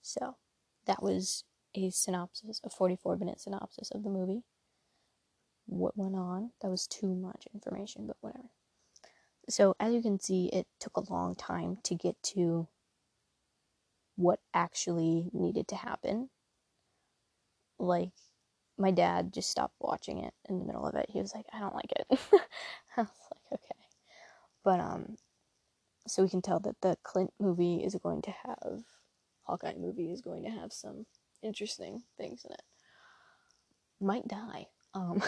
So, 0.01 0.37
that 0.85 1.03
was 1.03 1.43
a 1.75 1.89
synopsis, 1.91 2.61
a 2.63 2.69
44 2.69 3.17
minute 3.17 3.41
synopsis 3.41 3.91
of 3.91 4.03
the 4.03 4.09
movie 4.09 4.43
what 5.67 5.97
went 5.97 6.15
on. 6.15 6.51
That 6.61 6.71
was 6.71 6.87
too 6.87 7.13
much 7.13 7.45
information, 7.53 8.07
but 8.07 8.17
whatever. 8.21 8.49
So, 9.49 9.75
as 9.79 9.93
you 9.93 10.01
can 10.01 10.19
see, 10.19 10.47
it 10.47 10.67
took 10.79 10.97
a 10.97 11.13
long 11.13 11.35
time 11.35 11.77
to 11.83 11.95
get 11.95 12.21
to 12.33 12.67
what 14.17 14.39
actually 14.53 15.29
needed 15.31 15.67
to 15.69 15.75
happen. 15.75 16.29
Like, 17.79 18.09
my 18.77 18.91
dad 18.91 19.31
just 19.33 19.49
stopped 19.49 19.75
watching 19.79 20.23
it 20.23 20.33
in 20.49 20.59
the 20.59 20.65
middle 20.65 20.85
of 20.85 20.95
it. 20.95 21.05
He 21.09 21.21
was 21.21 21.33
like, 21.33 21.45
I 21.53 21.59
don't 21.59 21.75
like 21.75 21.91
it. 21.91 22.07
I 22.97 23.01
was 23.01 23.09
like, 23.51 23.61
okay. 23.61 23.85
But, 24.63 24.79
um, 24.79 25.15
so 26.07 26.23
we 26.23 26.29
can 26.29 26.41
tell 26.41 26.59
that 26.61 26.81
the 26.81 26.97
Clint 27.03 27.31
movie 27.39 27.77
is 27.77 27.95
going 27.95 28.23
to 28.23 28.31
have, 28.45 28.83
Hawkeye 29.43 29.75
movie 29.77 30.11
is 30.11 30.21
going 30.21 30.43
to 30.43 30.49
have 30.49 30.73
some 30.73 31.05
interesting 31.43 32.01
things 32.17 32.43
in 32.43 32.51
it. 32.53 32.63
Might 33.99 34.27
die. 34.27 34.67
Um, 34.93 35.21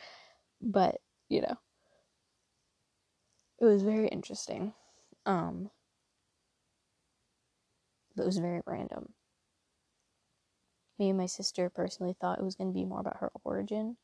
but, 0.60 0.96
you 1.28 1.40
know, 1.40 1.56
it 3.60 3.64
was 3.64 3.82
very 3.82 4.08
interesting. 4.08 4.74
Um, 5.24 5.70
but 8.16 8.22
it 8.22 8.26
was 8.26 8.38
very 8.38 8.62
random. 8.66 9.12
Me 10.98 11.10
and 11.10 11.18
my 11.18 11.26
sister 11.26 11.68
personally 11.68 12.16
thought 12.18 12.38
it 12.38 12.44
was 12.44 12.54
going 12.54 12.70
to 12.70 12.74
be 12.74 12.84
more 12.84 13.00
about 13.00 13.18
her 13.18 13.30
origin, 13.44 13.96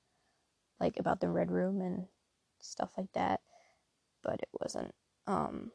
like 0.79 0.99
about 0.99 1.21
the 1.21 1.29
Red 1.31 1.51
Room 1.51 1.81
and 1.81 2.07
stuff 2.61 2.93
like 2.99 3.11
that, 3.15 3.41
but 4.23 4.35
it 4.35 4.49
wasn't. 4.61 4.95
Um, 5.27 5.73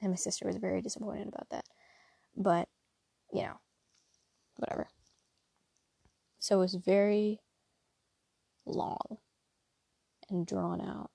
and 0.00 0.12
my 0.12 0.16
sister 0.16 0.46
was 0.46 0.56
very 0.56 0.80
disappointed 0.80 1.28
about 1.28 1.48
that. 1.50 1.64
But, 2.34 2.68
you 3.32 3.42
know, 3.42 3.58
whatever. 4.56 4.88
So 6.38 6.56
it 6.56 6.60
was 6.60 6.74
very 6.74 7.40
long 8.64 9.18
and 10.30 10.46
drawn 10.46 10.80
out. 10.80 11.10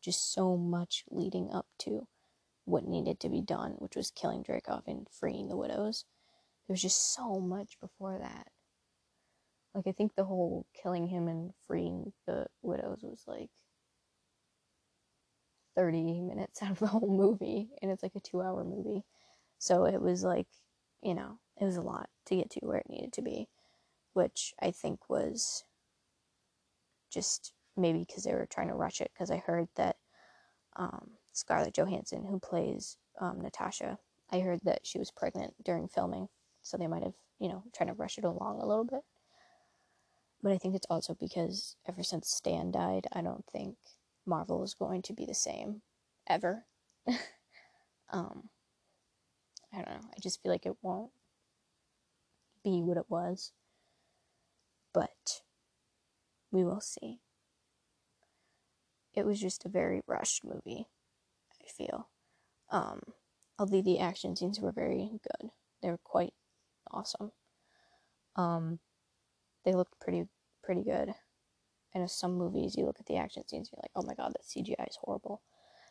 Just 0.00 0.32
so 0.32 0.56
much 0.56 1.04
leading 1.10 1.50
up 1.50 1.66
to 1.80 2.06
what 2.68 2.86
needed 2.86 3.18
to 3.20 3.28
be 3.28 3.40
done, 3.40 3.72
which 3.78 3.96
was 3.96 4.10
killing 4.10 4.42
Dreykov 4.42 4.82
and 4.86 5.06
freeing 5.10 5.48
the 5.48 5.56
widows. 5.56 6.04
There 6.66 6.74
was 6.74 6.82
just 6.82 7.14
so 7.14 7.40
much 7.40 7.80
before 7.80 8.18
that. 8.18 8.48
Like, 9.74 9.86
I 9.86 9.92
think 9.92 10.14
the 10.14 10.24
whole 10.24 10.66
killing 10.82 11.06
him 11.06 11.28
and 11.28 11.52
freeing 11.66 12.12
the 12.26 12.46
widows 12.62 13.00
was 13.02 13.24
like 13.26 13.50
30 15.76 16.20
minutes 16.20 16.62
out 16.62 16.72
of 16.72 16.78
the 16.78 16.86
whole 16.88 17.08
movie, 17.08 17.70
and 17.80 17.90
it's 17.90 18.02
like 18.02 18.16
a 18.16 18.20
two 18.20 18.42
hour 18.42 18.64
movie. 18.64 19.04
So 19.58 19.86
it 19.86 20.00
was 20.00 20.22
like, 20.22 20.48
you 21.02 21.14
know, 21.14 21.38
it 21.60 21.64
was 21.64 21.76
a 21.76 21.82
lot 21.82 22.08
to 22.26 22.36
get 22.36 22.50
to 22.50 22.60
where 22.60 22.78
it 22.78 22.88
needed 22.90 23.12
to 23.14 23.22
be, 23.22 23.48
which 24.12 24.52
I 24.60 24.72
think 24.72 25.08
was 25.08 25.64
just 27.10 27.52
maybe 27.76 28.00
because 28.00 28.24
they 28.24 28.34
were 28.34 28.46
trying 28.46 28.68
to 28.68 28.74
rush 28.74 29.00
it. 29.00 29.10
Because 29.14 29.30
I 29.30 29.38
heard 29.38 29.68
that 29.76 29.96
um, 30.76 31.12
Scarlett 31.38 31.74
Johansson, 31.74 32.24
who 32.24 32.40
plays 32.40 32.96
um, 33.20 33.40
Natasha, 33.40 33.98
I 34.30 34.40
heard 34.40 34.60
that 34.64 34.86
she 34.86 34.98
was 34.98 35.10
pregnant 35.10 35.54
during 35.64 35.88
filming, 35.88 36.28
so 36.62 36.76
they 36.76 36.86
might 36.86 37.02
have, 37.02 37.14
you 37.38 37.48
know, 37.48 37.62
trying 37.74 37.88
to 37.88 37.94
rush 37.94 38.18
it 38.18 38.24
along 38.24 38.60
a 38.60 38.66
little 38.66 38.84
bit. 38.84 39.02
But 40.42 40.52
I 40.52 40.58
think 40.58 40.74
it's 40.74 40.86
also 40.90 41.14
because 41.14 41.76
ever 41.88 42.02
since 42.02 42.28
Stan 42.28 42.70
died, 42.70 43.06
I 43.12 43.22
don't 43.22 43.44
think 43.46 43.76
Marvel 44.26 44.62
is 44.62 44.74
going 44.74 45.02
to 45.02 45.12
be 45.12 45.24
the 45.24 45.34
same 45.34 45.82
ever. 46.26 46.64
um, 48.10 48.48
I 49.72 49.76
don't 49.76 49.90
know. 49.90 50.08
I 50.16 50.20
just 50.20 50.42
feel 50.42 50.52
like 50.52 50.66
it 50.66 50.76
won't 50.82 51.10
be 52.62 52.82
what 52.82 52.96
it 52.96 53.06
was. 53.08 53.52
But 54.92 55.42
we 56.50 56.64
will 56.64 56.80
see. 56.80 57.20
It 59.14 59.26
was 59.26 59.40
just 59.40 59.64
a 59.64 59.68
very 59.68 60.02
rushed 60.06 60.44
movie, 60.44 60.86
feel. 61.68 62.08
Um, 62.70 63.00
although 63.58 63.82
the 63.82 63.98
action 63.98 64.36
scenes 64.36 64.60
were 64.60 64.72
very 64.72 65.10
good, 65.22 65.50
they 65.82 65.90
were 65.90 66.00
quite 66.02 66.34
awesome. 66.90 67.32
Um, 68.36 68.78
they 69.64 69.72
looked 69.72 70.00
pretty 70.00 70.28
pretty 70.62 70.82
good. 70.82 71.14
I 71.94 71.98
know 71.98 72.06
some 72.06 72.34
movies 72.36 72.76
you 72.76 72.84
look 72.84 73.00
at 73.00 73.06
the 73.06 73.16
action 73.16 73.46
scenes, 73.48 73.70
you're 73.72 73.80
like, 73.82 73.90
oh 73.96 74.02
my 74.06 74.14
god, 74.14 74.34
that 74.34 74.44
CGI 74.44 74.88
is 74.88 74.98
horrible. 75.00 75.42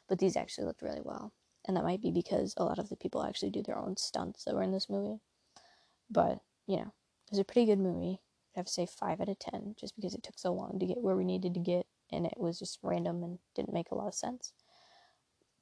But 0.08 0.20
these 0.20 0.38
actually 0.38 0.66
looked 0.66 0.82
really 0.82 1.02
well. 1.04 1.34
And 1.66 1.76
that 1.76 1.84
might 1.84 2.02
be 2.02 2.12
because 2.12 2.54
a 2.56 2.64
lot 2.64 2.80
of 2.80 2.90
the 2.90 2.96
people 2.96 3.24
actually 3.24 3.50
do 3.50 3.64
their 3.64 3.78
own 3.78 3.98
stunts 3.98 4.46
that 4.46 4.56
were 4.56 4.64
in 4.64 4.72
this 4.72 4.90
movie. 4.90 5.20
But, 6.10 6.40
you 6.66 6.78
know, 6.78 6.94
it 7.26 7.32
was 7.32 7.40
a 7.40 7.44
pretty 7.44 7.66
good 7.66 7.80
movie. 7.80 8.22
I 8.56 8.60
have 8.60 8.68
to 8.68 8.72
say 8.72 8.86
5 8.86 9.20
out 9.20 9.30
of 9.30 9.40
10, 9.40 9.76
just 9.78 9.96
because 9.96 10.14
it 10.14 10.24
took 10.24 10.40
so 10.40 10.54
long 10.54 10.80
to 10.80 10.86
get 10.86 11.02
where 11.02 11.16
we 11.18 11.26
needed 11.26 11.54
to 11.56 11.60
get, 11.60 11.86
and 12.12 12.26
it 12.26 12.38
was 12.38 12.60
just 12.60 12.80
random 12.82 13.24
and 13.24 13.40
didn't 13.54 13.74
make 13.74 13.92
a 13.92 13.96
lot 13.96 14.08
of 14.08 14.16
sense. 14.16 14.54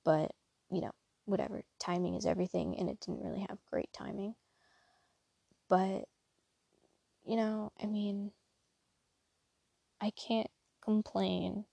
But, 0.05 0.31
you 0.71 0.79
know, 0.81 0.91
whatever. 1.25 1.63
Timing 1.79 2.15
is 2.15 2.25
everything, 2.25 2.77
and 2.79 2.89
it 2.89 2.99
didn't 3.01 3.23
really 3.23 3.41
have 3.49 3.59
great 3.65 3.91
timing. 3.93 4.35
But, 5.69 6.07
you 7.25 7.35
know, 7.35 7.71
I 7.81 7.85
mean, 7.87 8.31
I 9.99 10.11
can't 10.11 10.49
complain 10.79 11.65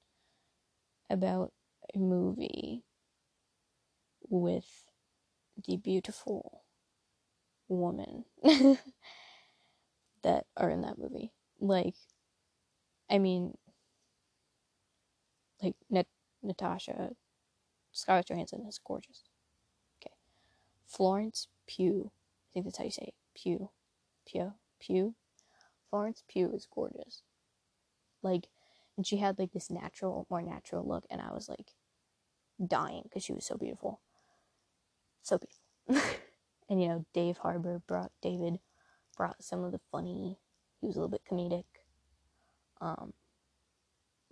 about 1.08 1.52
a 1.94 1.98
movie 1.98 2.82
with 4.28 4.88
the 5.66 5.76
beautiful 5.76 6.64
woman 7.68 8.24
that 10.22 10.46
are 10.56 10.70
in 10.70 10.82
that 10.82 10.98
movie. 10.98 11.32
Like, 11.60 11.94
I 13.10 13.18
mean, 13.18 13.56
like 15.62 15.76
Nat- 15.90 16.06
Natasha, 16.42 17.12
Scarlett 17.92 18.28
Johansson 18.28 18.64
is 18.66 18.80
gorgeous. 18.82 19.24
Okay, 20.00 20.14
Florence 20.86 21.48
Pugh, 21.66 22.10
I 22.10 22.48
think 22.52 22.66
that's 22.66 22.78
how 22.78 22.84
you 22.84 22.90
say 22.90 23.08
it. 23.08 23.14
Pugh, 23.34 23.70
Pugh, 24.26 24.54
Pugh. 24.80 25.14
Florence 25.90 26.22
Pugh 26.26 26.50
is 26.54 26.66
gorgeous. 26.72 27.22
Like, 28.22 28.48
and 28.96 29.06
she 29.06 29.18
had 29.18 29.38
like 29.38 29.52
this 29.52 29.70
natural, 29.70 30.26
more 30.30 30.42
natural 30.42 30.86
look, 30.86 31.04
and 31.10 31.20
I 31.20 31.32
was 31.32 31.48
like 31.48 31.72
dying 32.64 33.02
because 33.04 33.24
she 33.24 33.32
was 33.32 33.44
so 33.44 33.56
beautiful. 33.56 34.00
So 35.22 35.38
beautiful. 35.38 36.10
and 36.68 36.80
you 36.80 36.88
know, 36.88 37.04
Dave 37.12 37.38
Harbour 37.38 37.82
brought 37.86 38.12
David 38.22 38.58
brought 39.16 39.42
some 39.42 39.64
of 39.64 39.72
the 39.72 39.80
funny. 39.90 40.38
He 40.80 40.86
was 40.86 40.96
a 40.96 40.98
little 40.98 41.10
bit 41.10 41.22
comedic. 41.30 41.64
Um, 42.80 43.12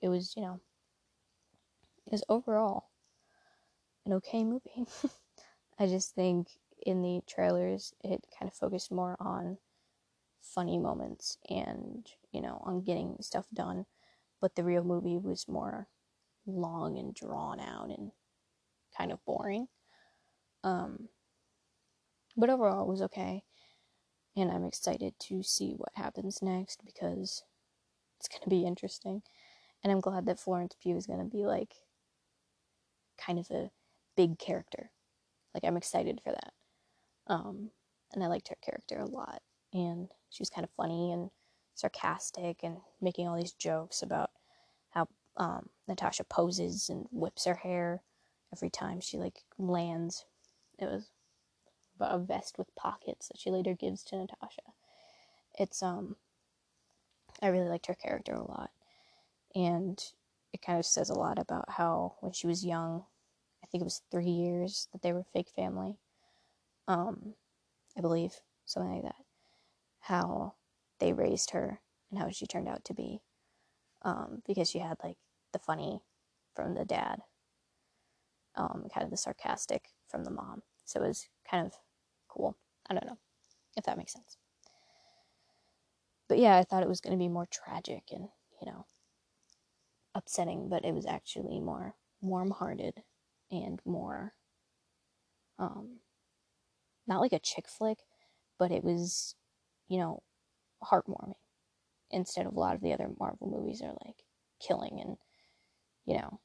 it 0.03 0.09
was, 0.09 0.35
you 0.37 0.43
know, 0.43 0.61
was 2.11 2.25
overall 2.29 2.90
an 4.07 4.13
okay 4.15 4.45
movie. 4.45 4.87
I 5.79 5.87
just 5.87 6.15
think 6.15 6.49
in 6.87 7.03
the 7.03 7.21
trailers 7.29 7.93
it 8.03 8.25
kind 8.39 8.51
of 8.51 8.57
focused 8.57 8.91
more 8.91 9.17
on 9.21 9.59
funny 10.43 10.79
moments 10.79 11.39
and, 11.49 12.07
you 12.33 12.41
know, 12.41 12.63
on 12.65 12.83
getting 12.83 13.17
stuff 13.21 13.47
done. 13.53 13.87
But 14.41 14.55
the 14.55 14.65
real 14.65 14.85
movie 14.85 15.19
was 15.19 15.49
more 15.49 15.89
long 16.47 16.99
and 16.99 17.15
drawn 17.15 17.61
out 17.61 17.91
and 17.91 18.11
kind 18.97 19.13
of 19.13 19.25
boring. 19.25 19.69
Um, 20.65 21.09
but 22.37 22.51
overall, 22.51 22.83
it 22.83 22.91
was 22.91 23.03
okay. 23.03 23.43
And 24.37 24.51
I'm 24.51 24.65
excited 24.65 25.15
to 25.29 25.43
see 25.43 25.75
what 25.77 25.93
happens 25.95 26.41
next 26.41 26.85
because 26.85 27.43
it's 28.19 28.29
going 28.29 28.43
to 28.43 28.51
be 28.51 28.65
interesting. 28.65 29.23
And 29.83 29.93
I'm 29.93 30.01
glad 30.01 30.27
that 30.27 30.39
Florence 30.39 30.77
Pugh 30.81 30.97
is 30.97 31.07
going 31.07 31.19
to 31.19 31.25
be 31.25 31.45
like 31.45 31.75
kind 33.19 33.39
of 33.39 33.51
a 33.51 33.71
big 34.17 34.39
character. 34.39 34.91
Like, 35.55 35.65
I'm 35.65 35.77
excited 35.77 36.21
for 36.23 36.33
that. 36.33 36.53
Um, 37.27 37.71
and 38.13 38.23
I 38.23 38.27
liked 38.27 38.49
her 38.49 38.57
character 38.63 38.99
a 38.99 39.07
lot 39.07 39.43
and 39.73 40.09
she 40.31 40.41
was 40.41 40.51
kind 40.51 40.65
of 40.65 40.71
funny 40.77 41.13
and 41.13 41.31
sarcastic 41.75 42.61
and 42.63 42.79
making 43.01 43.29
all 43.29 43.37
these 43.37 43.53
jokes 43.53 44.03
about 44.03 44.31
how 44.91 45.07
um, 45.37 45.69
Natasha 45.89 46.25
poses 46.25 46.89
and 46.89 47.07
whips 47.11 47.45
her 47.45 47.55
hair 47.55 48.03
every 48.53 48.71
time 48.71 49.01
she 49.01 49.17
like 49.17 49.45
lands. 49.59 50.25
It 50.79 50.87
was 50.87 51.11
about 51.97 52.15
a 52.15 52.19
vest 52.19 52.59
with 52.59 52.75
pockets 52.75 53.29
that 53.29 53.39
she 53.39 53.51
later 53.51 53.75
gives 53.75 54.03
to 54.05 54.17
Natasha. 54.17 54.63
It's 55.59 55.83
um 55.83 56.17
I 57.43 57.49
really 57.49 57.69
liked 57.69 57.87
her 57.87 57.95
character 57.95 58.33
a 58.35 58.45
lot. 58.47 58.71
And 59.55 60.03
it 60.53 60.63
kind 60.63 60.79
of 60.79 60.87
says 60.87 61.11
a 61.11 61.19
lot 61.19 61.39
about 61.39 61.71
how 61.71 62.15
when 62.21 62.33
she 62.33 62.47
was 62.47 62.65
young, 62.65 63.05
think 63.71 63.83
it 63.83 63.85
was 63.85 64.03
three 64.11 64.31
years 64.31 64.89
that 64.93 65.03
they 65.03 65.13
were 65.13 65.25
fake 65.33 65.51
family. 65.55 65.99
Um, 66.89 67.35
I 67.97 68.01
believe, 68.01 68.35
something 68.67 68.93
like 68.93 69.03
that 69.03 69.17
how 70.01 70.55
they 70.99 71.13
raised 71.13 71.51
her 71.51 71.81
and 72.11 72.19
how 72.19 72.29
she 72.31 72.47
turned 72.47 72.69
out 72.69 72.85
to 72.85 72.95
be. 72.95 73.21
Um, 74.03 74.43
because 74.47 74.71
she 74.71 74.79
had 74.79 74.97
like 75.05 75.19
the 75.53 75.59
funny 75.59 76.01
from 76.55 76.75
the 76.75 76.85
dad, 76.85 77.21
um, 78.57 78.87
kind 78.93 79.05
of 79.05 79.11
the 79.11 79.17
sarcastic 79.17 79.91
from 80.09 80.25
the 80.25 80.31
mom. 80.31 80.63
So 80.87 81.03
it 81.03 81.09
was 81.09 81.29
kind 81.49 81.67
of 81.67 81.75
cool. 82.29 82.57
I 82.89 82.95
don't 82.95 83.07
know 83.07 83.19
if 83.77 83.85
that 83.85 83.99
makes 83.99 84.15
sense. 84.15 84.39
But 86.29 86.39
yeah, 86.39 86.57
I 86.57 86.65
thought 86.65 86.83
it 86.83 86.89
was 86.89 87.01
going 87.01 87.13
to 87.13 87.23
be 87.23 87.29
more 87.29 87.47
tragic 87.51 88.05
and, 88.11 88.29
you 88.61 88.71
know, 88.71 88.87
upsetting, 90.15 90.69
but 90.69 90.85
it 90.85 90.95
was 90.95 91.07
actually 91.07 91.61
more 91.61 91.95
warm 92.23 92.51
hearted 92.51 93.03
and 93.51 93.81
more, 93.85 94.35
um, 95.59 96.01
not 97.07 97.21
like 97.21 97.33
a 97.33 97.39
chick 97.39 97.69
flick, 97.69 97.99
but 98.59 98.71
it 98.71 98.83
was 98.85 99.35
you 99.91 99.99
know, 99.99 100.23
heartwarming 100.85 101.35
instead 102.11 102.47
of 102.47 102.55
a 102.57 102.61
lot 102.61 102.75
of 102.77 102.83
the 102.83 102.93
other 102.93 103.11
Marvel 103.19 103.49
movies 103.49 103.83
are 103.83 103.95
like 104.07 104.25
killing 104.61 105.01
and, 105.01 105.19
you 106.07 106.15
know, 106.17 106.41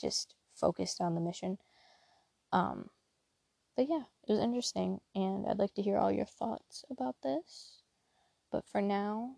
just 0.00 0.34
focused 0.54 1.00
on 1.00 1.14
the 1.14 1.20
mission. 1.20 1.58
Um, 2.52 2.90
but 3.76 3.88
yeah, 3.88 4.04
it 4.28 4.32
was 4.32 4.40
interesting, 4.40 5.00
and 5.14 5.46
I'd 5.46 5.58
like 5.58 5.74
to 5.74 5.82
hear 5.82 5.98
all 5.98 6.12
your 6.12 6.26
thoughts 6.26 6.84
about 6.90 7.16
this. 7.22 7.82
But 8.52 8.66
for 8.66 8.82
now, 8.82 9.36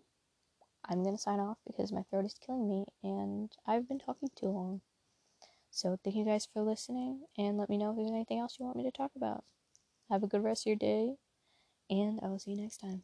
I'm 0.85 1.03
gonna 1.03 1.17
sign 1.17 1.39
off 1.39 1.59
because 1.65 1.91
my 1.93 2.03
throat 2.03 2.25
is 2.25 2.35
killing 2.35 2.67
me, 2.69 2.85
and 3.03 3.51
I've 3.67 3.87
been 3.87 3.99
talking 3.99 4.29
too 4.35 4.47
long. 4.49 4.81
So, 5.71 5.97
thank 6.03 6.15
you 6.15 6.23
guys 6.25 6.45
for 6.45 6.61
listening, 6.61 7.25
and 7.37 7.57
let 7.57 7.67
me 7.69 7.77
know 7.77 7.89
if 7.91 7.97
there's 7.97 8.11
anything 8.11 8.37
else 8.39 8.57
you 8.59 8.65
want 8.65 8.77
me 8.77 8.83
to 8.83 8.91
talk 8.91 9.11
about. 9.15 9.43
Have 10.09 10.23
a 10.23 10.27
good 10.27 10.43
rest 10.43 10.63
of 10.63 10.67
your 10.67 10.75
day, 10.77 11.17
and 11.89 12.19
I 12.23 12.27
will 12.27 12.39
see 12.39 12.51
you 12.51 12.57
next 12.61 12.77
time. 12.79 13.03